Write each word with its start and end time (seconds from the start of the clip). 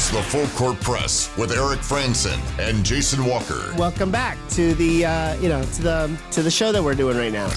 It's 0.00 0.08
the 0.08 0.22
Full 0.22 0.46
Court 0.56 0.80
Press 0.80 1.30
with 1.36 1.52
Eric 1.52 1.80
Frandsen 1.80 2.40
and 2.58 2.82
Jason 2.82 3.22
Walker. 3.22 3.74
Welcome 3.76 4.10
back 4.10 4.38
to 4.52 4.72
the 4.76 5.04
uh, 5.04 5.34
you 5.34 5.50
know 5.50 5.62
to 5.62 5.82
the 5.82 6.18
to 6.30 6.42
the 6.42 6.50
show 6.50 6.72
that 6.72 6.82
we're 6.82 6.94
doing 6.94 7.18
right 7.18 7.30
now. 7.30 7.48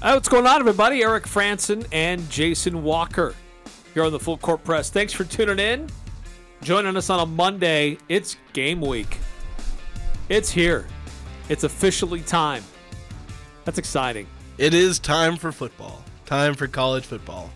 Uh, 0.03 0.13
what's 0.13 0.29
going 0.29 0.47
on, 0.47 0.61
everybody? 0.61 1.03
Eric 1.03 1.25
Frandsen 1.25 1.87
and 1.91 2.29
Jason 2.29 2.83
Walker 2.83 3.35
here 3.95 4.05
on 4.05 4.13
the 4.13 4.21
Full 4.21 4.37
Court 4.37 4.63
Press. 4.63 4.91
Thanks 4.91 5.15
for 5.15 5.25
tuning 5.25 5.59
in. 5.59 5.89
Joining 6.61 6.95
us 6.99 7.09
on 7.09 7.21
a 7.21 7.27
Monday. 7.27 7.97
It's 8.11 8.37
game 8.53 8.83
week. 8.83 9.17
It's 10.29 10.51
here. 10.51 10.87
It's 11.49 11.65
officially 11.65 12.21
time. 12.21 12.65
That's 13.65 13.79
exciting. 13.79 14.27
It 14.57 14.73
is 14.73 14.99
time 14.99 15.37
for 15.37 15.53
football. 15.53 16.03
Time 16.27 16.55
for 16.55 16.67
college 16.67 17.05
football. 17.05 17.51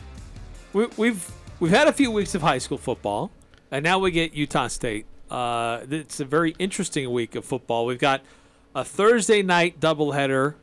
We, 0.73 0.87
we've 0.97 1.31
we've 1.59 1.73
had 1.73 1.89
a 1.89 1.93
few 1.93 2.11
weeks 2.11 2.35
of 2.35 2.43
high 2.43 2.59
school 2.59 2.77
football, 2.77 3.31
and 3.71 3.83
now 3.83 3.99
we 3.99 4.11
get 4.11 4.35
Utah 4.35 4.69
State. 4.69 5.07
Uh, 5.31 5.81
it's 5.91 6.21
a 6.21 6.25
very 6.25 6.55
interesting 6.59 7.11
week 7.11 7.35
of 7.35 7.45
football. 7.45 7.87
We've 7.87 7.99
got 7.99 8.23
a 8.75 8.85
Thursday 8.85 9.43
night 9.43 9.81
doubleheader 9.81 10.55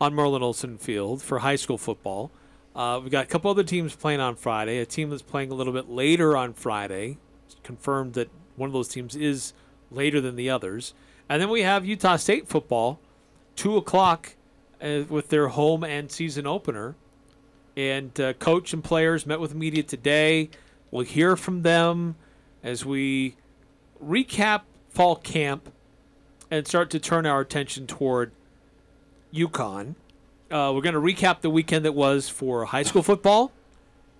on 0.00 0.14
Merlin 0.14 0.42
Olsen 0.42 0.78
Field 0.78 1.22
for 1.22 1.40
high 1.40 1.56
school 1.56 1.78
football. 1.78 2.32
Uh, 2.74 2.98
we've 3.02 3.12
got 3.12 3.24
a 3.24 3.28
couple 3.28 3.50
other 3.50 3.62
teams 3.62 3.94
playing 3.94 4.20
on 4.20 4.34
Friday. 4.34 4.78
A 4.78 4.86
team 4.86 5.10
that's 5.10 5.22
playing 5.22 5.52
a 5.52 5.54
little 5.54 5.72
bit 5.72 5.88
later 5.88 6.36
on 6.36 6.52
Friday. 6.52 7.18
It's 7.46 7.56
confirmed 7.62 8.14
that 8.14 8.28
one 8.56 8.68
of 8.68 8.72
those 8.72 8.88
teams 8.88 9.14
is 9.14 9.52
later 9.90 10.20
than 10.20 10.36
the 10.36 10.50
others. 10.50 10.94
And 11.32 11.40
then 11.40 11.48
we 11.48 11.62
have 11.62 11.86
Utah 11.86 12.16
State 12.16 12.46
football, 12.46 13.00
two 13.56 13.78
o'clock, 13.78 14.34
uh, 14.82 15.04
with 15.08 15.30
their 15.30 15.48
home 15.48 15.82
and 15.82 16.12
season 16.12 16.46
opener. 16.46 16.94
And 17.74 18.20
uh, 18.20 18.34
coach 18.34 18.74
and 18.74 18.84
players 18.84 19.24
met 19.24 19.40
with 19.40 19.54
media 19.54 19.82
today. 19.82 20.50
We'll 20.90 21.06
hear 21.06 21.34
from 21.38 21.62
them 21.62 22.16
as 22.62 22.84
we 22.84 23.36
recap 24.04 24.64
fall 24.90 25.16
camp 25.16 25.72
and 26.50 26.68
start 26.68 26.90
to 26.90 26.98
turn 26.98 27.24
our 27.24 27.40
attention 27.40 27.86
toward 27.86 28.32
UConn. 29.32 29.94
Uh, 30.50 30.70
we're 30.74 30.82
going 30.82 30.94
to 30.94 31.00
recap 31.00 31.40
the 31.40 31.48
weekend 31.48 31.86
that 31.86 31.94
was 31.94 32.28
for 32.28 32.66
high 32.66 32.82
school 32.82 33.02
football. 33.02 33.52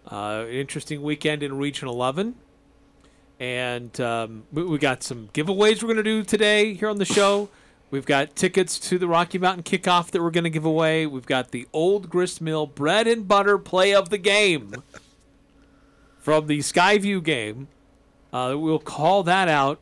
Uh, 0.09 0.47
interesting 0.49 1.03
weekend 1.03 1.43
in 1.43 1.59
Region 1.59 1.89
11. 1.89 2.37
And 3.43 4.01
um, 4.01 4.45
we, 4.53 4.62
we 4.62 4.79
got 4.79 5.03
some 5.03 5.29
giveaways 5.35 5.83
we're 5.83 5.89
going 5.89 5.97
to 5.97 6.05
do 6.05 6.23
today 6.23 6.75
here 6.75 6.89
on 6.89 6.98
the 6.98 7.05
show. 7.05 7.49
We've 7.91 8.07
got 8.07 8.37
tickets 8.37 8.79
to 8.79 9.01
the 9.01 9.09
Rocky 9.09 9.37
Mountain 9.37 9.65
kickoff 9.65 10.12
that 10.12 10.23
we're 10.23 10.31
going 10.31 10.45
to 10.45 10.51
give 10.51 10.65
away. 10.65 11.07
We've 11.07 11.27
got 11.27 11.51
the 11.51 11.67
Old 11.73 12.09
Grist 12.09 12.41
Mill 12.41 12.67
bread 12.67 13.09
and 13.09 13.27
butter 13.27 13.59
play 13.59 13.97
of 13.97 14.11
the 14.11 14.17
game 14.17 14.77
from 16.21 16.47
the 16.47 16.61
Skyview 16.61 17.25
game. 17.25 17.67
Uh, 18.33 18.55
we'll 18.57 18.79
call 18.79 19.25
that 19.25 19.49
out 19.49 19.81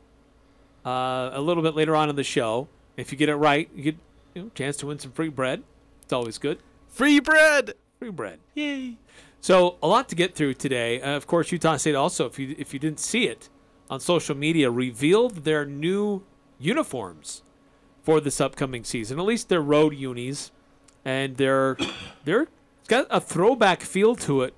uh, 0.83 1.29
a 1.31 1.39
little 1.39 1.61
bit 1.61 1.75
later 1.75 1.95
on 1.95 2.09
in 2.09 2.15
the 2.15 2.23
show. 2.23 2.67
If 2.97 3.11
you 3.11 3.17
get 3.19 3.29
it 3.29 3.35
right, 3.35 3.69
you 3.75 3.83
get 3.83 3.95
you 4.33 4.41
know, 4.41 4.47
a 4.47 4.57
chance 4.57 4.75
to 4.77 4.87
win 4.87 4.97
some 4.97 5.11
free 5.11 5.29
bread. 5.29 5.61
It's 6.01 6.11
always 6.11 6.39
good. 6.39 6.57
Free 6.87 7.19
bread. 7.19 7.75
Free 7.99 8.09
bread. 8.09 8.39
Yay. 8.55 8.97
So 9.39 9.77
a 9.83 9.87
lot 9.87 10.09
to 10.09 10.15
get 10.15 10.33
through 10.33 10.55
today. 10.55 10.99
Uh, 10.99 11.15
of 11.15 11.27
course, 11.27 11.51
Utah 11.51 11.77
State 11.77 11.95
also, 11.95 12.25
if 12.25 12.39
you 12.39 12.55
if 12.57 12.73
you 12.73 12.79
didn't 12.79 12.99
see 12.99 13.27
it 13.27 13.49
on 13.91 13.99
social 13.99 14.35
media, 14.35 14.71
revealed 14.71 15.43
their 15.43 15.65
new 15.65 16.23
uniforms 16.57 17.43
for 18.01 18.19
this 18.19 18.41
upcoming 18.41 18.83
season. 18.83 19.19
At 19.19 19.25
least 19.25 19.49
their 19.49 19.61
road 19.61 19.93
unis, 19.93 20.51
and 21.05 21.37
they're 21.37 21.77
they're 22.23 22.47
got 22.87 23.05
a 23.11 23.21
throwback 23.21 23.81
feel 23.81 24.15
to 24.15 24.41
it 24.41 24.55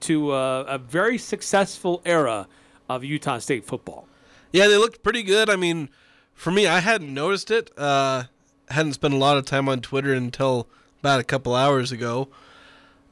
to 0.00 0.30
uh, 0.30 0.64
a 0.66 0.78
very 0.78 1.18
successful 1.18 2.00
era 2.06 2.46
of 2.88 3.04
Utah 3.04 3.38
State 3.38 3.66
football. 3.66 4.06
Yeah, 4.52 4.68
they 4.68 4.76
looked 4.76 5.02
pretty 5.02 5.22
good. 5.22 5.50
I 5.50 5.56
mean, 5.56 5.90
for 6.32 6.50
me, 6.50 6.66
I 6.66 6.80
hadn't 6.80 7.12
noticed 7.12 7.50
it. 7.50 7.70
Uh, 7.76 8.24
hadn't 8.70 8.94
spent 8.94 9.14
a 9.14 9.18
lot 9.18 9.36
of 9.36 9.44
time 9.44 9.68
on 9.68 9.80
Twitter 9.80 10.14
until 10.14 10.68
about 11.00 11.20
a 11.20 11.24
couple 11.24 11.54
hours 11.54 11.92
ago. 11.92 12.28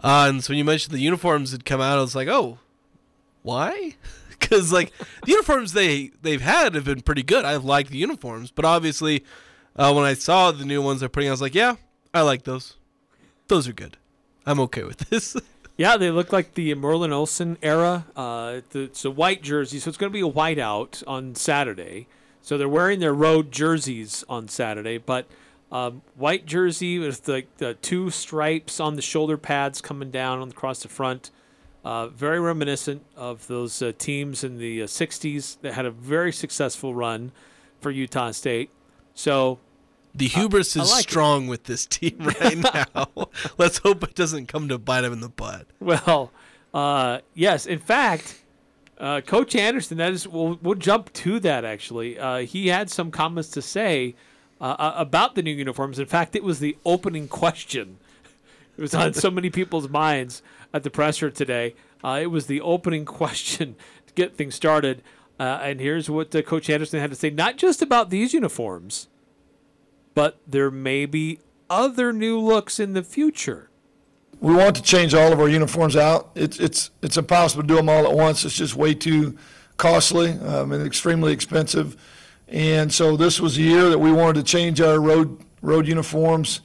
Uh, 0.01 0.27
and 0.29 0.43
so 0.43 0.51
when 0.51 0.59
you 0.59 0.65
mentioned 0.65 0.95
the 0.95 1.01
uniforms 1.01 1.53
had 1.53 1.65
come 1.65 1.81
out, 1.81 1.99
I 1.99 2.01
was 2.01 2.15
like, 2.15 2.29
oh, 2.29 2.59
why? 3.43 3.97
Because 4.49 4.73
like 4.73 4.93
the 5.25 5.33
uniforms 5.33 5.73
they 5.73 6.13
they've 6.23 6.41
had 6.41 6.75
have 6.75 6.85
been 6.85 7.03
pretty 7.03 7.23
good. 7.23 7.45
I've 7.45 7.65
liked 7.65 7.91
the 7.91 7.99
uniforms, 7.99 8.51
but 8.51 8.65
obviously, 8.65 9.25
uh, 9.77 9.93
when 9.93 10.05
I 10.05 10.15
saw 10.15 10.53
the 10.53 10.65
new 10.65 10.81
ones 10.81 11.01
they're 11.01 11.09
putting, 11.09 11.29
I 11.29 11.33
was 11.33 11.43
like, 11.43 11.55
yeah, 11.55 11.77
I 12.15 12.23
like 12.23 12.45
those. 12.45 12.77
Those 13.49 13.69
are 13.69 13.73
good. 13.73 13.99
I'm 14.47 14.61
okay 14.61 14.85
with 14.85 15.11
this. 15.11 15.37
Yeah, 15.79 15.97
they 15.97 16.11
look 16.11 16.33
like 16.33 16.55
the 16.55 16.75
Merlin 16.75 17.13
Olsen 17.13 17.57
era. 17.63 18.05
Uh, 18.17 18.63
the, 18.71 18.81
it's 18.81 19.05
a 19.05 19.13
white 19.13 19.43
jersey, 19.43 19.79
so 19.79 19.89
it's 19.89 19.97
going 19.97 20.13
to 20.13 20.13
be 20.13 20.29
a 20.29 20.31
whiteout 20.31 21.05
on 21.07 21.37
Saturday. 21.37 22.09
So 22.43 22.59
they're 22.59 22.69
wearing 22.69 22.99
their 22.99 23.15
road 23.15 23.53
jerseys 23.53 24.25
on 24.29 24.49
Saturday, 24.49 24.99
but 24.99 25.29
um, 25.71 26.03
white 26.17 26.47
jersey 26.47 26.99
with 26.99 27.25
the, 27.25 27.45
the 27.59 27.75
two 27.75 28.11
stripes 28.11 28.81
on 28.81 28.97
the 28.97 29.03
shoulder 29.03 29.37
pads 29.37 29.81
coming 29.81 30.11
down 30.11 30.43
across 30.49 30.83
the 30.83 30.89
front. 30.89 31.31
Uh, 31.89 32.07
very 32.09 32.39
reminiscent 32.39 33.03
of 33.17 33.47
those 33.47 33.81
uh, 33.81 33.93
teams 33.97 34.45
in 34.45 34.59
the 34.59 34.83
uh, 34.83 34.87
60s 34.87 35.59
that 35.63 35.73
had 35.73 35.87
a 35.87 35.91
very 35.91 36.31
successful 36.31 36.95
run 36.95 37.33
for 37.81 37.91
Utah 37.91 38.31
State. 38.33 38.69
So 39.15 39.59
The 40.15 40.27
hubris 40.29 40.77
I 40.77 40.83
is 40.83 40.91
like 40.91 41.07
it. 41.07 41.11
strong 41.11 41.47
with 41.47 41.65
this 41.65 41.87
team 41.87 42.19
right 42.41 42.59
now. 42.59 43.29
Let's 43.57 43.79
hope 43.79 44.03
it 44.03 44.15
doesn't 44.15 44.49
come 44.49 44.69
to 44.69 44.77
bite 44.77 45.05
him 45.05 45.15
in 45.15 45.21
the 45.21 45.31
butt. 45.31 45.67
Well, 45.81 46.31
uh, 46.75 47.21
yes. 47.33 47.65
In 47.65 47.79
fact, 47.79 48.43
uh, 48.99 49.23
Coach 49.23 49.57
Anderson. 49.57 49.97
That 49.97 50.13
is. 50.13 50.29
We'll, 50.29 50.59
we'll 50.61 50.75
jump 50.75 51.11
to 51.25 51.41
that. 51.41 51.65
Actually, 51.65 52.19
uh, 52.19 52.39
he 52.41 52.69
had 52.69 52.91
some 52.91 53.11
comments 53.11 53.49
to 53.51 53.63
say 53.63 54.15
about 54.61 55.37
the 55.37 55.43
new 55.43 55.55
uniforms. 55.55 55.99
In 55.99 56.07
fact, 56.07 56.37
it 56.37 56.45
was 56.45 56.59
the 56.61 56.77
opening 56.85 57.29
question. 57.29 57.97
It 58.79 58.83
was 58.83 58.95
on 58.95 59.13
so 59.13 59.29
many 59.29 59.51
people's 59.51 59.89
minds 59.89 60.41
at 60.73 60.85
the 60.85 60.91
presser 60.91 61.31
today. 61.31 61.75
Uh, 62.03 62.21
it 62.23 62.27
was 62.29 62.47
the 62.47 62.61
opening 62.61 63.05
question 63.21 63.75
to 64.07 64.15
get 64.15 64.37
things 64.37 64.55
started. 64.55 65.03
Uh, 65.41 65.59
and 65.63 65.81
here's 65.81 66.09
what 66.09 66.33
uh, 66.35 66.43
Coach 66.43 66.71
Anderson 66.71 67.01
had 67.01 67.11
to 67.11 67.17
say, 67.17 67.29
not 67.29 67.57
just 67.57 67.83
about 67.83 68.09
these 68.11 68.33
uniforms, 68.33 69.09
but 70.15 70.39
there 70.47 70.71
may 70.71 71.07
be 71.07 71.41
other 71.69 72.13
new 72.13 72.39
looks 72.39 72.79
in 72.79 72.93
the 72.93 73.03
future. 73.03 73.69
We 74.41 74.55
want 74.55 74.77
to 74.77 74.83
change 74.83 75.13
all 75.13 75.33
of 75.33 75.41
our 75.41 75.49
uniforms 75.49 75.97
out. 75.97 76.31
It's 76.37 76.61
it's 76.61 76.91
it's 77.03 77.17
impossible 77.17 77.63
to 77.65 77.67
do 77.67 77.75
them 77.75 77.89
all 77.89 78.07
at 78.07 78.13
once. 78.13 78.45
It's 78.45 78.55
just 78.55 78.77
way 78.77 78.95
too 78.95 79.37
costly 79.77 80.33
um, 80.33 80.71
and 80.71 80.87
extremely 80.87 81.33
expensive. 81.33 81.97
And 82.47 82.93
so 82.93 83.17
this 83.17 83.41
was 83.41 83.59
a 83.59 83.63
year 83.63 83.91
that 83.91 83.99
we 83.99 84.13
wanted 84.13 84.35
to 84.37 84.43
change 84.45 84.81
our 84.81 85.01
road 85.01 85.45
road 85.63 85.89
uniforms. 85.89 86.61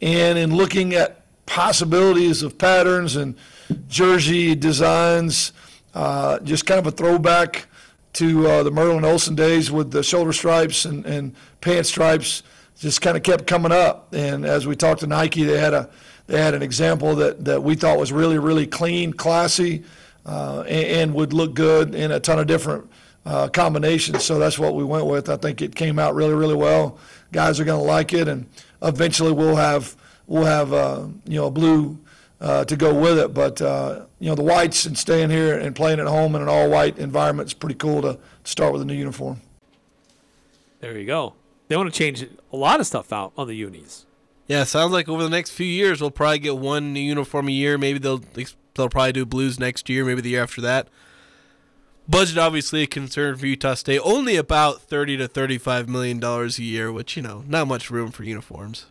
And 0.00 0.38
in 0.38 0.56
looking 0.56 0.94
at 0.94 1.19
possibilities 1.50 2.44
of 2.44 2.56
patterns 2.56 3.16
and 3.16 3.34
jersey 3.88 4.54
designs, 4.54 5.52
uh, 5.94 6.38
just 6.38 6.64
kind 6.64 6.78
of 6.78 6.86
a 6.86 6.92
throwback 6.92 7.66
to 8.12 8.46
uh, 8.46 8.62
the 8.62 8.70
Merlin 8.70 9.04
Olsen 9.04 9.34
days 9.34 9.68
with 9.68 9.90
the 9.90 10.04
shoulder 10.04 10.32
stripes 10.32 10.84
and, 10.84 11.04
and 11.04 11.34
pant 11.60 11.86
stripes 11.86 12.44
just 12.78 13.02
kind 13.02 13.16
of 13.16 13.24
kept 13.24 13.48
coming 13.48 13.72
up. 13.72 14.14
And 14.14 14.44
as 14.44 14.64
we 14.64 14.76
talked 14.76 15.00
to 15.00 15.08
Nike, 15.08 15.42
they 15.42 15.58
had 15.58 15.74
a 15.74 15.90
they 16.28 16.40
had 16.40 16.54
an 16.54 16.62
example 16.62 17.16
that, 17.16 17.44
that 17.44 17.64
we 17.64 17.74
thought 17.74 17.98
was 17.98 18.12
really 18.12 18.38
really 18.38 18.68
clean, 18.68 19.12
classy, 19.12 19.82
uh, 20.26 20.60
and, 20.68 20.86
and 20.86 21.14
would 21.14 21.32
look 21.32 21.54
good 21.54 21.96
in 21.96 22.12
a 22.12 22.20
ton 22.20 22.38
of 22.38 22.46
different 22.46 22.88
uh, 23.26 23.48
combinations. 23.48 24.22
So 24.22 24.38
that's 24.38 24.56
what 24.56 24.76
we 24.76 24.84
went 24.84 25.06
with. 25.06 25.28
I 25.28 25.36
think 25.36 25.62
it 25.62 25.74
came 25.74 25.98
out 25.98 26.14
really 26.14 26.34
really 26.34 26.54
well. 26.54 26.96
Guys 27.32 27.58
are 27.58 27.64
going 27.64 27.80
to 27.80 27.84
like 27.84 28.12
it, 28.12 28.28
and 28.28 28.46
eventually 28.82 29.32
we'll 29.32 29.56
have 29.56 29.96
we'll 30.30 30.44
have 30.44 30.72
uh, 30.72 31.06
you 31.26 31.38
know 31.38 31.46
a 31.46 31.50
blue 31.50 31.98
uh, 32.40 32.64
to 32.64 32.76
go 32.76 32.94
with 32.94 33.18
it. 33.18 33.34
But 33.34 33.60
uh, 33.60 34.06
you 34.18 34.30
know 34.30 34.34
the 34.34 34.42
whites 34.42 34.86
and 34.86 34.96
staying 34.96 35.28
here 35.28 35.58
and 35.58 35.76
playing 35.76 36.00
at 36.00 36.06
home 36.06 36.34
in 36.34 36.40
an 36.40 36.48
all 36.48 36.70
white 36.70 36.98
environment 36.98 37.48
is 37.48 37.54
pretty 37.54 37.74
cool 37.74 38.00
to 38.00 38.18
start 38.44 38.72
with 38.72 38.80
a 38.80 38.86
new 38.86 38.94
uniform. 38.94 39.42
There 40.80 40.96
you 40.96 41.04
go. 41.04 41.34
They 41.68 41.76
want 41.76 41.92
to 41.92 41.96
change 41.96 42.22
a 42.22 42.56
lot 42.56 42.80
of 42.80 42.86
stuff 42.86 43.12
out 43.12 43.32
on 43.36 43.46
the 43.46 43.54
unis. 43.54 44.06
Yeah, 44.46 44.64
sounds 44.64 44.92
like 44.92 45.08
over 45.08 45.22
the 45.22 45.30
next 45.30 45.50
few 45.50 45.66
years 45.66 46.00
we'll 46.00 46.10
probably 46.10 46.38
get 46.38 46.56
one 46.56 46.92
new 46.92 47.00
uniform 47.00 47.48
a 47.48 47.52
year. 47.52 47.76
Maybe 47.76 47.98
they'll 47.98 48.22
they'll 48.74 48.88
probably 48.88 49.12
do 49.12 49.26
blues 49.26 49.60
next 49.60 49.88
year, 49.88 50.04
maybe 50.04 50.22
the 50.22 50.30
year 50.30 50.42
after 50.42 50.60
that. 50.62 50.88
Budget 52.08 52.38
obviously 52.38 52.82
a 52.82 52.86
concern 52.88 53.36
for 53.36 53.46
Utah 53.46 53.74
State. 53.74 54.00
Only 54.02 54.34
about 54.34 54.80
thirty 54.80 55.16
to 55.18 55.28
thirty-five 55.28 55.88
million 55.88 56.18
dollars 56.18 56.58
a 56.58 56.64
year, 56.64 56.90
which 56.90 57.16
you 57.16 57.22
know, 57.22 57.44
not 57.46 57.68
much 57.68 57.90
room 57.90 58.10
for 58.10 58.24
uniforms. 58.24 58.86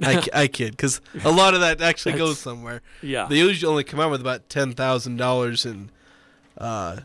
I, 0.34 0.42
I 0.42 0.46
kid, 0.46 0.72
because 0.72 1.00
a 1.24 1.30
lot 1.30 1.54
of 1.54 1.60
that 1.60 1.80
actually 1.80 2.16
goes 2.16 2.38
somewhere. 2.38 2.82
Yeah. 3.02 3.26
They 3.26 3.38
usually 3.38 3.70
only 3.70 3.84
come 3.84 4.00
out 4.00 4.10
with 4.10 4.20
about 4.20 4.48
ten 4.48 4.72
thousand 4.72 5.16
dollars 5.16 5.66
in, 5.66 5.90
uh, 6.58 7.00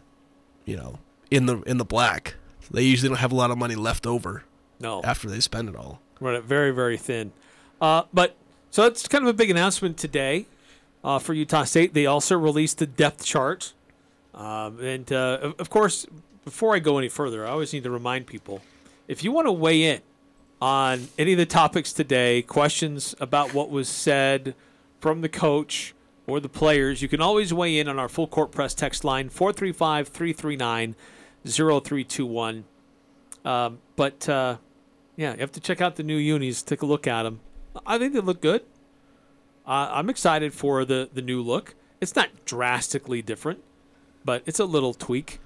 you 0.66 0.78
know, 0.78 1.00
in 1.30 1.46
the 1.46 1.62
in 1.62 1.78
the 1.78 1.86
black. 1.86 2.36
They 2.72 2.84
usually 2.84 3.10
don't 3.10 3.20
have 3.20 3.32
a 3.32 3.36
lot 3.36 3.52
of 3.52 3.58
money 3.58 3.76
left 3.76 4.08
over 4.08 4.44
no. 4.80 5.02
after 5.04 5.30
they 5.30 5.40
spend 5.40 5.70
it 5.70 5.76
all. 5.76 6.02
Run 6.20 6.36
it 6.36 6.44
very, 6.44 6.72
very 6.72 6.98
thin. 6.98 7.32
Uh, 7.80 8.04
but 8.14 8.36
so 8.72 8.86
it's 8.86 9.08
kind 9.08 9.24
of 9.24 9.30
a 9.30 9.34
big 9.34 9.50
announcement 9.50 9.98
today 9.98 10.46
uh, 11.04 11.20
for 11.20 11.34
Utah 11.34 11.64
State. 11.64 11.94
They 11.94 12.06
also 12.06 12.38
released 12.38 12.80
the 12.80 12.88
depth 12.88 13.24
chart. 13.24 13.74
Um, 14.34 14.80
and 14.80 15.12
uh, 15.12 15.54
of 15.60 15.70
course, 15.70 16.06
before 16.44 16.76
I 16.76 16.80
go 16.80 16.98
any 16.98 17.10
further, 17.10 17.46
I 17.46 17.52
always 17.52 17.72
need 17.74 17.84
to 17.84 17.92
remind 17.92 18.28
people 18.28 18.62
if 19.08 19.24
you 19.24 19.32
want 19.32 19.48
to 19.48 19.52
weigh 19.52 19.84
in 19.84 20.02
on 20.66 21.10
any 21.20 21.32
of 21.32 21.38
the 21.38 21.46
topics 21.46 21.94
today, 21.94 22.42
questions 22.42 23.14
about 23.20 23.54
what 23.54 23.70
was 23.70 23.88
said 23.88 24.56
from 25.00 25.22
the 25.22 25.30
coach 25.30 25.94
or 26.26 26.40
the 26.40 26.50
players, 26.50 27.04
you 27.04 27.08
can 27.08 27.22
always 27.22 27.54
weigh 27.54 27.78
in 27.78 27.88
on 27.88 28.00
our 28.00 28.10
full 28.10 28.26
court 28.26 28.52
press 28.52 28.74
text 28.74 29.04
line 29.04 29.30
435 29.30 30.08
339 30.08 30.96
0321. 31.46 32.64
Um, 33.46 33.78
but 33.96 34.28
uh, 34.28 34.58
yeah, 35.16 35.34
you 35.34 35.40
have 35.42 35.52
to 35.52 35.60
check 35.60 35.82
out 35.82 35.98
the 35.98 36.04
new 36.04 36.18
unis. 36.18 36.64
Take 36.64 36.82
a 36.82 36.88
look 36.88 37.06
at 37.06 37.22
them. 37.22 37.42
I 37.86 38.00
think 38.00 38.14
they 38.14 38.20
look 38.20 38.42
good. 38.42 38.64
Uh, 39.68 39.90
I'm 39.92 40.10
excited 40.10 40.52
for 40.52 40.84
the 40.84 41.08
the 41.14 41.22
new 41.22 41.44
look. 41.44 41.76
It's 42.02 42.16
not 42.16 42.44
drastically 42.44 43.22
different, 43.22 43.64
but 44.24 44.42
it's 44.48 44.60
a 44.60 44.66
little 44.66 44.96
tweak. 44.96 45.40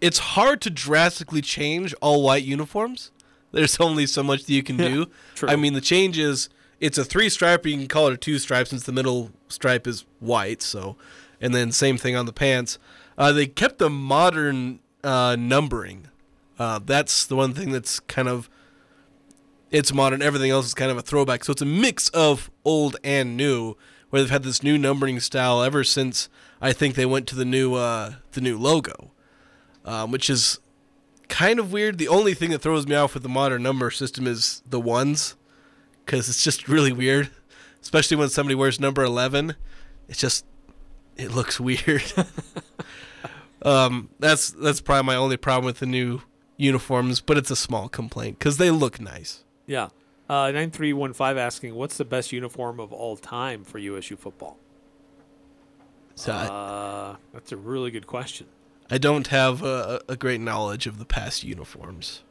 It's 0.00 0.18
hard 0.18 0.62
to 0.62 0.70
drastically 0.70 1.42
change 1.42 1.94
all 2.00 2.22
white 2.22 2.44
uniforms. 2.44 3.10
There's 3.54 3.78
only 3.80 4.06
so 4.06 4.22
much 4.22 4.44
that 4.44 4.52
you 4.52 4.62
can 4.62 4.76
do. 4.76 5.06
True. 5.34 5.48
I 5.48 5.56
mean, 5.56 5.74
the 5.74 5.80
change 5.80 6.18
is 6.18 6.48
it's 6.80 6.98
a 6.98 7.04
three 7.04 7.28
stripe. 7.28 7.66
You 7.66 7.76
can 7.76 7.86
call 7.86 8.08
it 8.08 8.14
a 8.14 8.16
two 8.16 8.38
stripe 8.38 8.68
since 8.68 8.84
the 8.84 8.92
middle 8.92 9.30
stripe 9.48 9.86
is 9.86 10.04
white. 10.20 10.62
So, 10.62 10.96
and 11.40 11.54
then 11.54 11.70
same 11.70 11.98
thing 11.98 12.16
on 12.16 12.26
the 12.26 12.32
pants. 12.32 12.78
Uh, 13.16 13.32
they 13.32 13.46
kept 13.46 13.78
the 13.78 13.90
modern 13.90 14.80
uh, 15.04 15.36
numbering. 15.38 16.08
Uh, 16.58 16.80
that's 16.84 17.26
the 17.26 17.36
one 17.36 17.52
thing 17.54 17.72
that's 17.72 18.00
kind 18.00 18.28
of 18.28 18.48
it's 19.70 19.92
modern. 19.92 20.22
Everything 20.22 20.50
else 20.50 20.66
is 20.66 20.74
kind 20.74 20.90
of 20.90 20.98
a 20.98 21.02
throwback. 21.02 21.44
So 21.44 21.52
it's 21.52 21.62
a 21.62 21.66
mix 21.66 22.08
of 22.10 22.50
old 22.64 22.96
and 23.02 23.36
new, 23.36 23.76
where 24.10 24.22
they've 24.22 24.30
had 24.30 24.42
this 24.42 24.62
new 24.62 24.78
numbering 24.78 25.18
style 25.20 25.62
ever 25.62 25.82
since 25.84 26.28
I 26.60 26.72
think 26.72 26.94
they 26.94 27.06
went 27.06 27.26
to 27.28 27.34
the 27.34 27.44
new 27.44 27.74
uh, 27.74 28.14
the 28.32 28.40
new 28.40 28.58
logo, 28.58 29.10
um, 29.84 30.10
which 30.10 30.30
is 30.30 30.58
kind 31.32 31.58
of 31.58 31.72
weird. 31.72 31.98
The 31.98 32.08
only 32.08 32.34
thing 32.34 32.50
that 32.50 32.60
throws 32.60 32.86
me 32.86 32.94
off 32.94 33.14
with 33.14 33.22
the 33.22 33.28
modern 33.28 33.62
number 33.62 33.90
system 33.90 34.26
is 34.26 34.62
the 34.68 34.78
ones, 34.80 35.34
because 36.04 36.28
it's 36.28 36.44
just 36.44 36.68
really 36.68 36.92
weird, 36.92 37.30
especially 37.80 38.16
when 38.18 38.28
somebody 38.28 38.54
wears 38.54 38.78
number 38.78 39.02
eleven. 39.02 39.56
It's 40.08 40.20
just 40.20 40.44
it 41.16 41.30
looks 41.32 41.58
weird. 41.58 42.04
um, 43.62 44.10
that's 44.18 44.50
that's 44.50 44.80
probably 44.80 45.06
my 45.06 45.16
only 45.16 45.36
problem 45.36 45.64
with 45.64 45.78
the 45.78 45.86
new 45.86 46.20
uniforms, 46.56 47.20
but 47.20 47.38
it's 47.38 47.50
a 47.50 47.56
small 47.56 47.88
complaint 47.88 48.38
because 48.38 48.58
they 48.58 48.70
look 48.70 49.00
nice. 49.00 49.44
Yeah. 49.66 49.88
Uh, 50.28 50.50
9315 50.52 51.36
asking, 51.36 51.74
what's 51.74 51.98
the 51.98 52.04
best 52.06 52.32
uniform 52.32 52.80
of 52.80 52.90
all 52.92 53.16
time 53.16 53.64
for 53.64 53.78
USU 53.78 54.16
football? 54.16 54.56
So 56.14 56.32
Uh, 56.32 57.16
that's 57.34 57.52
a 57.52 57.56
really 57.56 57.90
good 57.90 58.06
question. 58.06 58.46
I 58.92 58.98
don't 58.98 59.28
have 59.28 59.62
a, 59.62 60.02
a 60.06 60.16
great 60.16 60.42
knowledge 60.42 60.86
of 60.86 60.98
the 60.98 61.06
past 61.06 61.42
uniforms. 61.42 62.22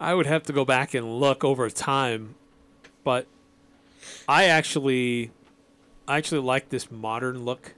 I 0.00 0.12
would 0.12 0.26
have 0.26 0.42
to 0.42 0.52
go 0.52 0.64
back 0.64 0.92
and 0.92 1.20
look 1.20 1.44
over 1.44 1.70
time, 1.70 2.34
but 3.04 3.28
I 4.28 4.46
actually, 4.46 5.30
I 6.08 6.16
actually 6.16 6.40
like 6.40 6.70
this 6.70 6.90
modern 6.90 7.44
look. 7.44 7.74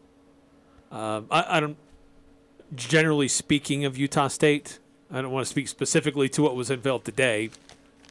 Um, 0.90 1.26
I, 1.30 1.58
I 1.58 1.60
don't. 1.60 1.76
Generally 2.74 3.28
speaking, 3.28 3.84
of 3.84 3.98
Utah 3.98 4.28
State, 4.28 4.78
I 5.10 5.20
don't 5.20 5.30
want 5.30 5.44
to 5.44 5.50
speak 5.50 5.68
specifically 5.68 6.30
to 6.30 6.42
what 6.42 6.56
was 6.56 6.70
unveiled 6.70 7.04
today, 7.04 7.50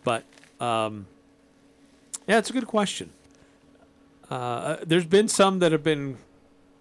but 0.04 0.24
um, 0.60 1.08
yeah, 2.28 2.38
it's 2.38 2.52
a 2.52 2.54
good 2.54 2.68
question. 2.68 3.10
Uh, 4.30 4.78
there's 4.86 5.06
been 5.06 5.28
some 5.28 5.58
that 5.60 5.72
have 5.72 5.84
been 5.84 6.20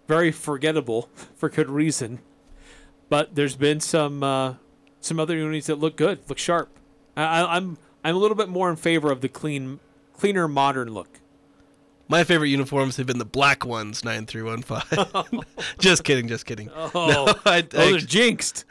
very 0.07 0.31
forgettable 0.31 1.09
for 1.35 1.49
good 1.49 1.69
reason, 1.69 2.19
but 3.09 3.35
there's 3.35 3.55
been 3.55 3.79
some 3.79 4.23
uh, 4.23 4.55
some 4.99 5.19
other 5.19 5.35
units 5.35 5.67
that 5.67 5.75
look 5.75 5.95
good, 5.97 6.19
look 6.29 6.37
sharp. 6.37 6.69
I, 7.15 7.23
I- 7.41 7.55
I'm 7.57 7.77
I'm 8.03 8.15
a 8.15 8.19
little 8.19 8.37
bit 8.37 8.49
more 8.49 8.69
in 8.69 8.75
favor 8.77 9.11
of 9.11 9.21
the 9.21 9.29
clean, 9.29 9.79
cleaner, 10.13 10.47
modern 10.47 10.93
look. 10.93 11.19
My 12.09 12.23
favorite 12.23 12.47
uniforms 12.47 12.95
have 12.97 13.05
been 13.05 13.17
the 13.17 13.25
black 13.25 13.65
ones, 13.65 14.05
nine 14.05 14.25
three 14.25 14.43
one 14.43 14.61
five. 14.61 14.85
Just 15.79 16.05
kidding, 16.05 16.27
just 16.29 16.45
kidding. 16.45 16.69
Oh, 16.73 17.33
I, 17.45 17.61
those 17.61 17.93
I, 17.93 17.97
are 17.97 17.99
jinxed. 17.99 18.63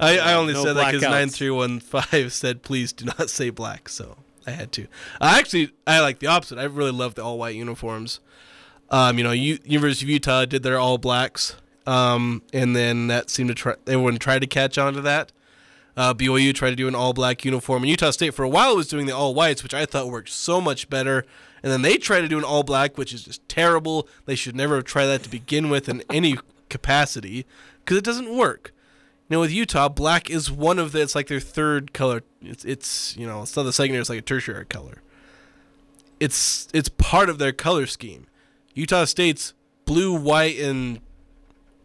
I, 0.00 0.18
I 0.18 0.34
only 0.34 0.54
no 0.54 0.64
said 0.64 0.72
that 0.74 0.92
because 0.92 1.02
nine 1.02 1.28
three 1.28 1.50
one 1.50 1.78
five 1.78 2.32
said 2.32 2.62
please 2.62 2.92
do 2.92 3.04
not 3.04 3.30
say 3.30 3.50
black, 3.50 3.88
so 3.88 4.16
I 4.46 4.50
had 4.52 4.72
to. 4.72 4.88
I 5.20 5.38
actually 5.38 5.72
I 5.86 6.00
like 6.00 6.18
the 6.18 6.26
opposite. 6.26 6.58
I 6.58 6.64
really 6.64 6.90
love 6.90 7.14
the 7.14 7.22
all 7.22 7.38
white 7.38 7.54
uniforms. 7.54 8.18
Um, 8.90 9.18
you 9.18 9.24
know, 9.24 9.32
U- 9.32 9.58
University 9.64 10.06
of 10.06 10.10
Utah 10.10 10.44
did 10.44 10.62
their 10.62 10.78
all 10.78 10.98
blacks, 10.98 11.56
um, 11.86 12.42
and 12.52 12.74
then 12.74 13.06
that 13.06 13.30
seemed 13.30 13.48
to 13.48 13.54
try. 13.54 13.74
Everyone 13.86 14.18
tried 14.18 14.40
to 14.40 14.46
catch 14.46 14.78
on 14.78 14.94
to 14.94 15.00
that. 15.02 15.32
Uh, 15.96 16.14
BYU 16.14 16.54
tried 16.54 16.70
to 16.70 16.76
do 16.76 16.88
an 16.88 16.94
all 16.94 17.12
black 17.12 17.44
uniform, 17.44 17.82
and 17.82 17.90
Utah 17.90 18.10
State 18.10 18.34
for 18.34 18.44
a 18.44 18.48
while 18.48 18.76
was 18.76 18.88
doing 18.88 19.06
the 19.06 19.14
all 19.14 19.34
whites, 19.34 19.62
which 19.62 19.74
I 19.74 19.86
thought 19.86 20.08
worked 20.08 20.30
so 20.30 20.60
much 20.60 20.88
better. 20.88 21.24
And 21.62 21.70
then 21.70 21.82
they 21.82 21.98
tried 21.98 22.22
to 22.22 22.28
do 22.28 22.38
an 22.38 22.44
all 22.44 22.62
black, 22.62 22.96
which 22.96 23.12
is 23.12 23.24
just 23.24 23.46
terrible. 23.48 24.08
They 24.24 24.34
should 24.34 24.56
never 24.56 24.76
have 24.76 24.84
tried 24.84 25.06
that 25.06 25.22
to 25.24 25.28
begin 25.28 25.68
with 25.68 25.88
in 25.88 26.02
any 26.10 26.38
capacity 26.68 27.44
because 27.80 27.98
it 27.98 28.04
doesn't 28.04 28.34
work. 28.34 28.72
You 29.28 29.36
know, 29.36 29.40
with 29.40 29.52
Utah, 29.52 29.88
black 29.88 30.30
is 30.30 30.50
one 30.50 30.78
of 30.78 30.92
the. 30.92 31.02
It's 31.02 31.14
like 31.14 31.28
their 31.28 31.38
third 31.40 31.92
color. 31.92 32.22
It's 32.40 32.64
it's 32.64 33.16
you 33.16 33.26
know 33.26 33.42
it's 33.42 33.54
not 33.54 33.64
the 33.64 33.72
secondary. 33.72 34.00
It's 34.00 34.10
like 34.10 34.18
a 34.20 34.22
tertiary 34.22 34.64
color. 34.64 35.02
It's 36.18 36.68
it's 36.72 36.88
part 36.88 37.28
of 37.28 37.38
their 37.38 37.52
color 37.52 37.86
scheme. 37.86 38.26
Utah 38.74 39.04
State's 39.04 39.54
blue, 39.84 40.14
white, 40.14 40.58
and 40.58 41.00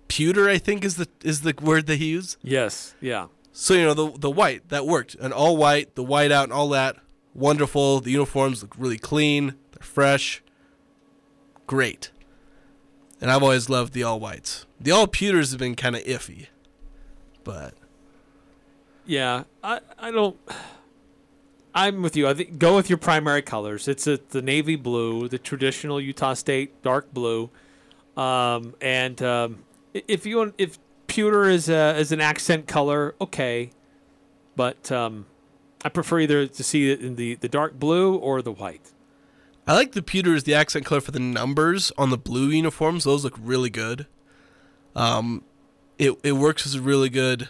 pewter. 0.07 0.49
I 0.49 0.57
think 0.57 0.83
is 0.85 0.95
the 0.97 1.07
is 1.23 1.41
the 1.41 1.53
word 1.61 1.87
they 1.87 1.95
use. 1.95 2.37
Yes, 2.41 2.95
yeah. 3.01 3.27
So 3.51 3.73
you 3.73 3.83
know 3.83 3.93
the 3.93 4.11
the 4.17 4.29
white 4.31 4.69
that 4.69 4.85
worked, 4.85 5.15
and 5.15 5.33
all 5.33 5.57
white, 5.57 5.95
the 5.95 6.03
white 6.03 6.31
out, 6.31 6.43
and 6.45 6.53
all 6.53 6.69
that. 6.69 6.97
Wonderful. 7.33 7.99
The 7.99 8.11
uniforms 8.11 8.61
look 8.61 8.73
really 8.77 8.97
clean. 8.97 9.55
They're 9.71 9.83
fresh. 9.83 10.41
Great. 11.67 12.11
And 13.19 13.31
I've 13.31 13.43
always 13.43 13.69
loved 13.69 13.93
the 13.93 14.03
all 14.03 14.19
whites. 14.19 14.65
The 14.79 14.91
all 14.91 15.07
pewters 15.07 15.51
have 15.51 15.59
been 15.59 15.75
kind 15.75 15.95
of 15.95 16.03
iffy, 16.03 16.47
but 17.43 17.73
Yeah, 19.05 19.43
I, 19.63 19.79
I 19.97 20.11
don't. 20.11 20.37
I'm 21.75 22.01
with 22.01 22.15
you. 22.15 22.27
I 22.27 22.33
think 22.33 22.57
go 22.57 22.75
with 22.75 22.89
your 22.89 22.97
primary 22.97 23.41
colors. 23.41 23.87
It's 23.89 24.07
a, 24.07 24.17
the 24.29 24.41
navy 24.41 24.77
blue, 24.77 25.27
the 25.27 25.37
traditional 25.37 25.99
Utah 25.99 26.33
State 26.33 26.81
dark 26.81 27.13
blue, 27.13 27.49
um, 28.15 28.73
and 28.79 29.21
um, 29.21 29.63
if 29.93 30.25
you 30.25 30.53
if 30.57 30.79
pewter 31.07 31.43
is 31.43 31.67
a, 31.69 31.97
is 31.97 32.11
an 32.11 32.21
accent 32.21 32.67
color, 32.67 33.13
okay, 33.19 33.71
but 34.55 34.91
um, 34.91 35.25
I 35.83 35.89
prefer 35.89 36.19
either 36.19 36.47
to 36.47 36.63
see 36.63 36.91
it 36.91 37.01
in 37.01 37.15
the, 37.15 37.35
the 37.35 37.49
dark 37.49 37.77
blue 37.79 38.15
or 38.15 38.41
the 38.41 38.51
white. 38.51 38.91
I 39.67 39.73
like 39.73 39.91
the 39.91 40.01
pewter 40.01 40.33
as 40.33 40.43
the 40.43 40.53
accent 40.53 40.85
color 40.85 41.01
for 41.01 41.11
the 41.11 41.19
numbers 41.19 41.91
on 41.97 42.09
the 42.09 42.17
blue 42.17 42.49
uniforms. 42.49 43.03
Those 43.03 43.23
look 43.23 43.37
really 43.39 43.69
good. 43.69 44.07
Um, 44.95 45.43
it 45.97 46.17
it 46.23 46.33
works 46.33 46.65
as 46.65 46.75
a 46.75 46.81
really 46.81 47.09
good 47.09 47.49